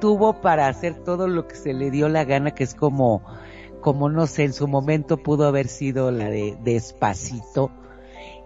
[0.00, 3.22] tuvo para hacer todo lo que se le dio la gana, que es como,
[3.80, 7.70] como no sé, en su momento pudo haber sido la de Despacito.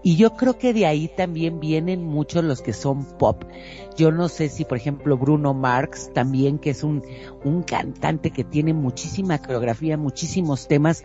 [0.07, 3.43] Y yo creo que de ahí también vienen muchos los que son pop.
[3.97, 7.03] Yo no sé si, por ejemplo, Bruno Marx también, que es un,
[7.43, 11.03] un cantante que tiene muchísima coreografía, muchísimos temas,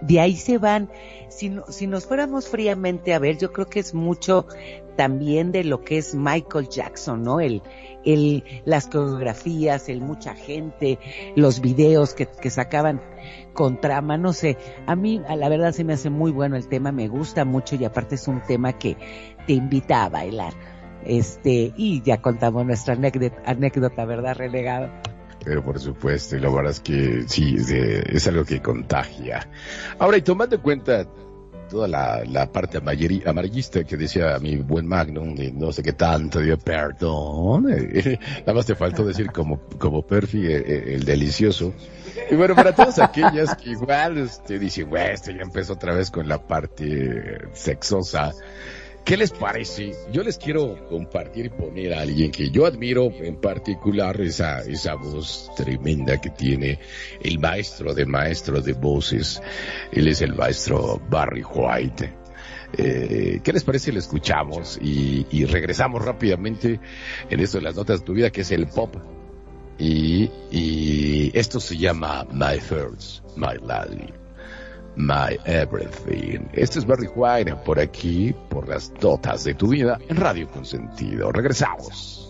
[0.00, 0.90] de ahí se van.
[1.28, 4.46] Si, no- si nos fuéramos fríamente a ver, yo creo que es mucho
[4.96, 7.40] también de lo que es Michael Jackson, ¿no?
[7.40, 7.62] El,
[8.04, 10.98] el, las coreografías, el mucha gente,
[11.34, 13.02] los videos que, que sacaban
[13.52, 14.56] con trama, no sé.
[14.86, 17.76] A mí, a la verdad, se me hace muy bueno el tema, me gusta mucho
[17.76, 18.96] y aparte es un tema que
[19.46, 20.54] te invita a bailar.
[21.04, 24.90] Este, y ya contamos nuestra anécdota, anécdota ¿verdad, renegado?
[25.46, 29.48] Pero por supuesto, y la verdad es que sí, es, de- algo que contagia.
[29.96, 31.06] Ahora, y tomando en cuenta
[31.70, 36.40] toda la, la parte amarillista, que decía mi buen Magnum, de no sé qué tanto,
[36.40, 37.66] dio perdón,
[38.40, 41.72] nada más te faltó decir como, como Perfi, eh, eh, el delicioso.
[42.28, 46.10] Y bueno, para todas aquellas que igual este, dicen, güey, este ya empezó otra vez
[46.10, 48.32] con la parte sexosa.
[49.06, 49.92] ¿Qué les parece?
[50.10, 54.96] Yo les quiero compartir y poner a alguien que yo admiro en particular esa, esa
[54.96, 56.80] voz tremenda que tiene
[57.22, 59.40] el maestro de maestros de voces.
[59.92, 62.12] Él es el maestro Barry White.
[62.76, 66.80] Eh, ¿Qué les parece lo escuchamos y, y regresamos rápidamente
[67.30, 68.96] en esto de las notas de tu vida que es el pop?
[69.78, 74.25] Y, y esto se llama My First, My Lady.
[74.96, 76.48] My Everything.
[76.52, 81.30] Este es Barry White por aquí, por las notas de tu vida en Radio Consentido.
[81.32, 82.22] Regresamos.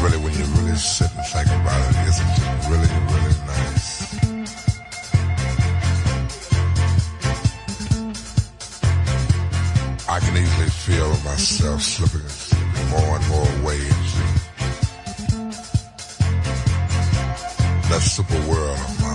[0.00, 2.97] Really, when you really sit and think about it, isn't it really,
[10.18, 14.24] I can easily feel myself slipping, slipping more and more away into
[17.88, 19.14] that super world of my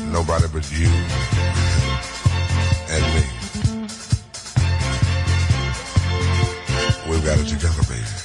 [0.00, 0.10] own.
[0.10, 0.88] Nobody but you
[2.88, 3.22] and me.
[7.10, 8.23] We've got it together, baby.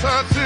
[0.00, 0.37] The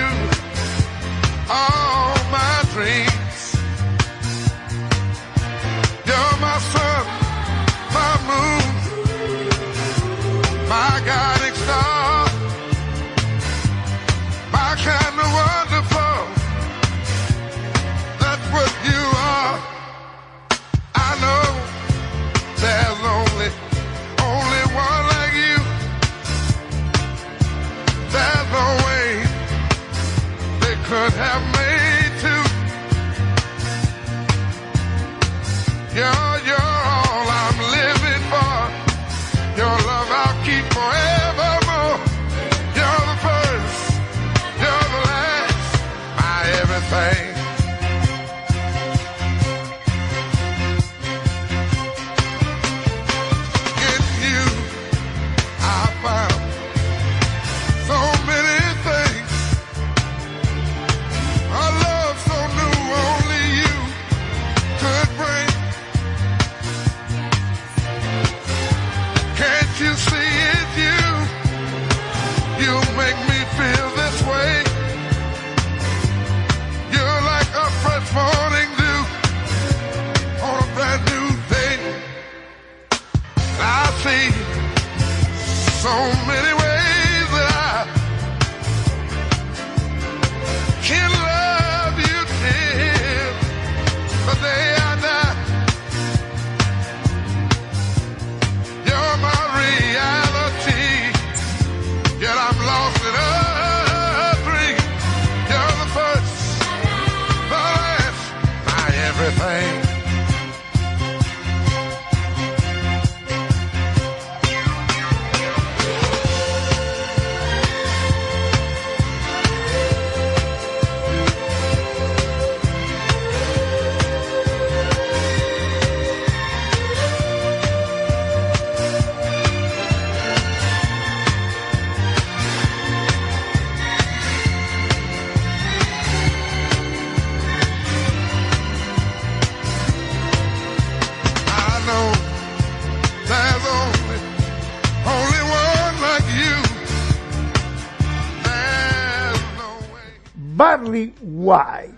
[151.03, 151.95] Barry White.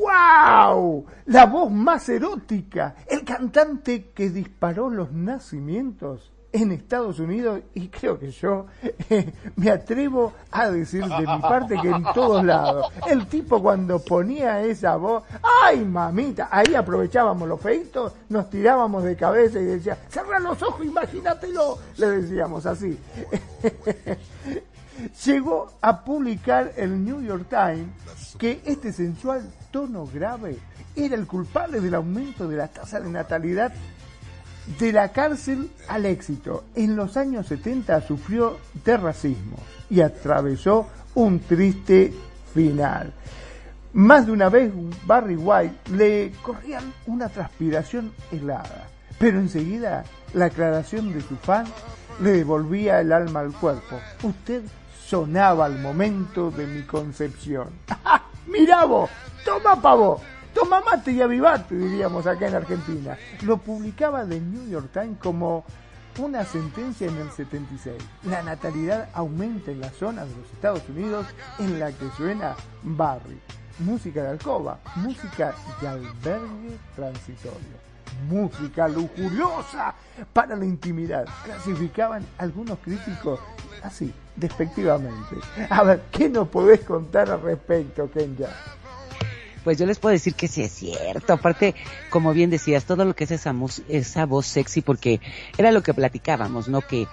[0.00, 1.06] ¡Wow!
[1.26, 8.18] La voz más erótica, el cantante que disparó los nacimientos en Estados Unidos y creo
[8.18, 8.66] que yo
[9.56, 12.86] me atrevo a decir de mi parte que en todos lados.
[13.06, 15.24] El tipo cuando ponía esa voz,
[15.62, 16.48] ¡ay mamita!
[16.50, 21.78] Ahí aprovechábamos los feitos, nos tirábamos de cabeza y decía, cerra los ojos, imagínatelo.
[21.96, 22.96] Le decíamos así.
[25.26, 30.58] Llegó a publicar el New York Times que este sensual tono grave
[30.94, 33.72] era el culpable del aumento de la tasa de natalidad
[34.78, 36.64] de la cárcel al éxito.
[36.74, 39.56] En los años 70 sufrió de racismo
[39.88, 42.12] y atravesó un triste
[42.52, 43.12] final.
[43.92, 44.70] Más de una vez
[45.06, 48.88] Barry White le corría una transpiración helada,
[49.18, 50.04] pero enseguida
[50.34, 51.64] la aclaración de su fan
[52.20, 53.98] le devolvía el alma al cuerpo.
[54.22, 54.62] Usted
[55.06, 57.68] sonaba al momento de mi concepción.
[58.46, 59.08] ¡Mirá vos!
[59.44, 60.20] ¡Toma pavo!
[60.52, 63.16] Toma mate y avivate, diríamos acá en Argentina.
[63.42, 65.64] Lo publicaba The New York Times como
[66.18, 67.94] una sentencia en el 76.
[68.24, 71.26] La natalidad aumenta en la zona de los Estados Unidos
[71.58, 73.38] en la que suena Barry.
[73.80, 77.76] Música de alcoba, música de albergue transitorio,
[78.28, 79.94] música lujuriosa
[80.32, 81.26] para la intimidad.
[81.44, 83.40] Clasificaban algunos críticos
[83.82, 85.36] así, despectivamente.
[85.70, 88.48] A ver, ¿qué nos podés contar al respecto, Kenya?
[89.64, 91.32] Pues yo les puedo decir que sí es cierto.
[91.32, 91.74] Aparte,
[92.10, 93.54] como bien decías, todo lo que es esa,
[93.88, 95.20] esa voz sexy, porque
[95.58, 96.82] era lo que platicábamos, ¿no?
[96.82, 97.08] Que,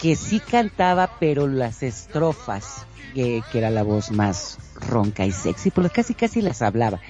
[0.00, 5.70] que sí cantaba, pero las estrofas, que, que era la voz más ronca y sexy,
[5.70, 7.00] pues casi casi las hablaba.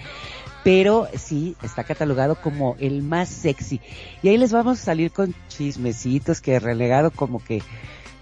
[0.66, 3.80] Pero sí, está catalogado como el más sexy.
[4.20, 7.62] Y ahí les vamos a salir con chismecitos que relegado como que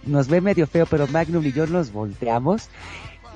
[0.05, 2.69] nos ve medio feo, pero Magnum y yo nos volteamos.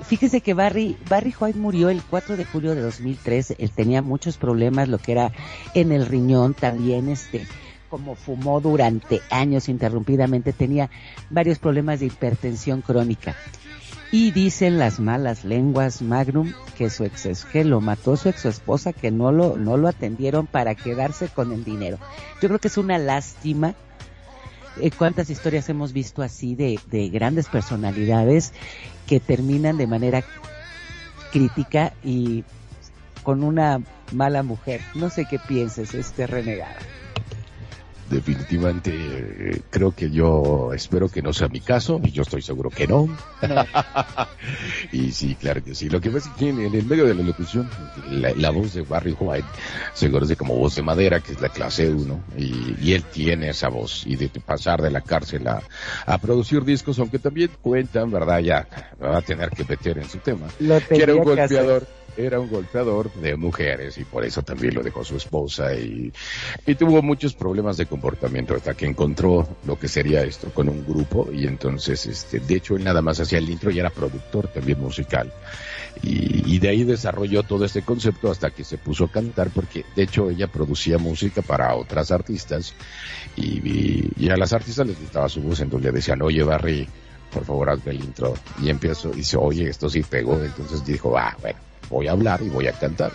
[0.03, 3.55] Fíjese que Barry, Barry White murió el 4 de julio de 2003.
[3.57, 5.31] Él tenía muchos problemas, lo que era
[5.73, 7.47] en el riñón también, este,
[7.89, 10.91] como fumó durante años interrumpidamente, tenía
[11.31, 13.35] varios problemas de hipertensión crónica.
[14.11, 18.91] Y dicen las malas lenguas Magnum que su ex que lo mató su ex esposa,
[18.91, 21.99] que no lo, no lo atendieron para quedarse con el dinero.
[22.41, 23.75] Yo creo que es una lástima
[24.81, 28.53] eh, cuántas historias hemos visto así de, de grandes personalidades
[29.05, 30.23] que terminan de manera
[31.31, 32.43] crítica y
[33.23, 33.81] con una
[34.11, 34.81] mala mujer.
[34.95, 36.75] No sé qué pienses, este renegado.
[38.09, 42.69] Definitivamente eh, creo que yo espero que no sea mi caso y yo estoy seguro
[42.69, 43.07] que no.
[44.91, 45.89] y sí, claro que sí.
[45.89, 47.69] Lo que pasa es que en, en el medio de la locución,
[48.09, 49.47] la, la voz de Barry White
[49.93, 53.49] se conoce como voz de madera, que es la clase 1, y, y él tiene
[53.49, 54.05] esa voz.
[54.07, 55.61] Y de pasar de la cárcel a,
[56.05, 58.39] a producir discos, aunque también cuentan, ¿verdad?
[58.39, 58.67] Ya
[59.01, 60.47] va a tener que meter en su tema.
[60.59, 61.65] Lo Que era un tenía que hacer.
[61.65, 61.87] golpeador
[62.19, 66.11] era un golpeador de mujeres y por eso también lo dejó su esposa y,
[66.77, 71.29] tuvo muchos problemas de comportamiento hasta que encontró lo que sería esto con un grupo
[71.31, 74.79] y entonces este de hecho él nada más hacía el intro y era productor también
[74.79, 75.31] musical.
[76.01, 79.83] Y, y de ahí desarrolló todo este concepto hasta que se puso a cantar porque
[79.95, 82.73] de hecho ella producía música para otras artistas
[83.35, 86.87] y, y, y a las artistas les gustaba su voz entonces le decían oye Barry
[87.33, 91.35] por favor hazme el intro y empiezo dice oye esto sí pegó entonces dijo ah
[91.41, 93.11] bueno voy a hablar y voy a cantar.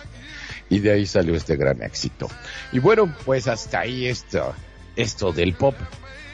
[0.69, 2.27] Y de ahí salió este gran éxito.
[2.71, 4.53] Y bueno, pues hasta ahí esto,
[4.95, 5.75] esto del pop,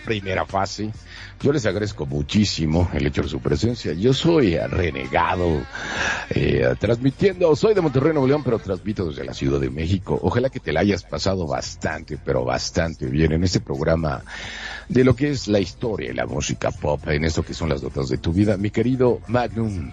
[0.05, 0.91] primera fase.
[1.41, 3.93] Yo les agradezco muchísimo el hecho de su presencia.
[3.93, 5.65] Yo soy renegado,
[6.29, 10.19] eh, transmitiendo, soy de Monterrey, Nuevo León, pero transmito desde la Ciudad de México.
[10.21, 14.21] Ojalá que te la hayas pasado bastante, pero bastante bien en este programa
[14.87, 17.81] de lo que es la historia y la música pop, en esto que son las
[17.81, 18.55] notas de tu vida.
[18.57, 19.91] Mi querido Magnum,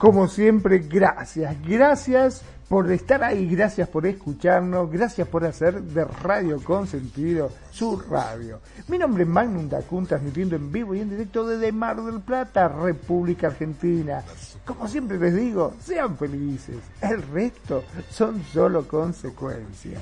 [0.00, 1.54] Como siempre, gracias.
[1.62, 2.40] Gracias
[2.70, 8.60] por estar ahí, gracias por escucharnos, gracias por hacer de Radio Consentido su radio.
[8.88, 12.68] Mi nombre es Magnum Dacun, transmitiendo en vivo y en directo desde Mar del Plata,
[12.68, 14.24] República Argentina.
[14.64, 16.78] Como siempre les digo, sean felices.
[17.02, 20.00] El resto son solo consecuencias.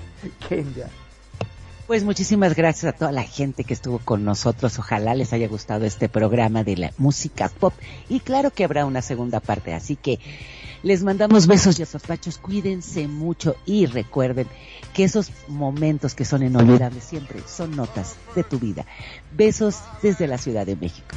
[0.49, 0.87] Kenya.
[1.89, 4.79] Pues muchísimas gracias a toda la gente que estuvo con nosotros.
[4.79, 7.73] Ojalá les haya gustado este programa de la música pop.
[8.11, 9.73] Y claro que habrá una segunda parte.
[9.73, 10.21] Así que
[10.83, 12.37] les mandamos besos y apapachos.
[12.37, 14.47] Cuídense mucho y recuerden
[14.93, 18.85] que esos momentos que son inolvidables siempre son notas de tu vida.
[19.35, 21.17] Besos desde la Ciudad de México.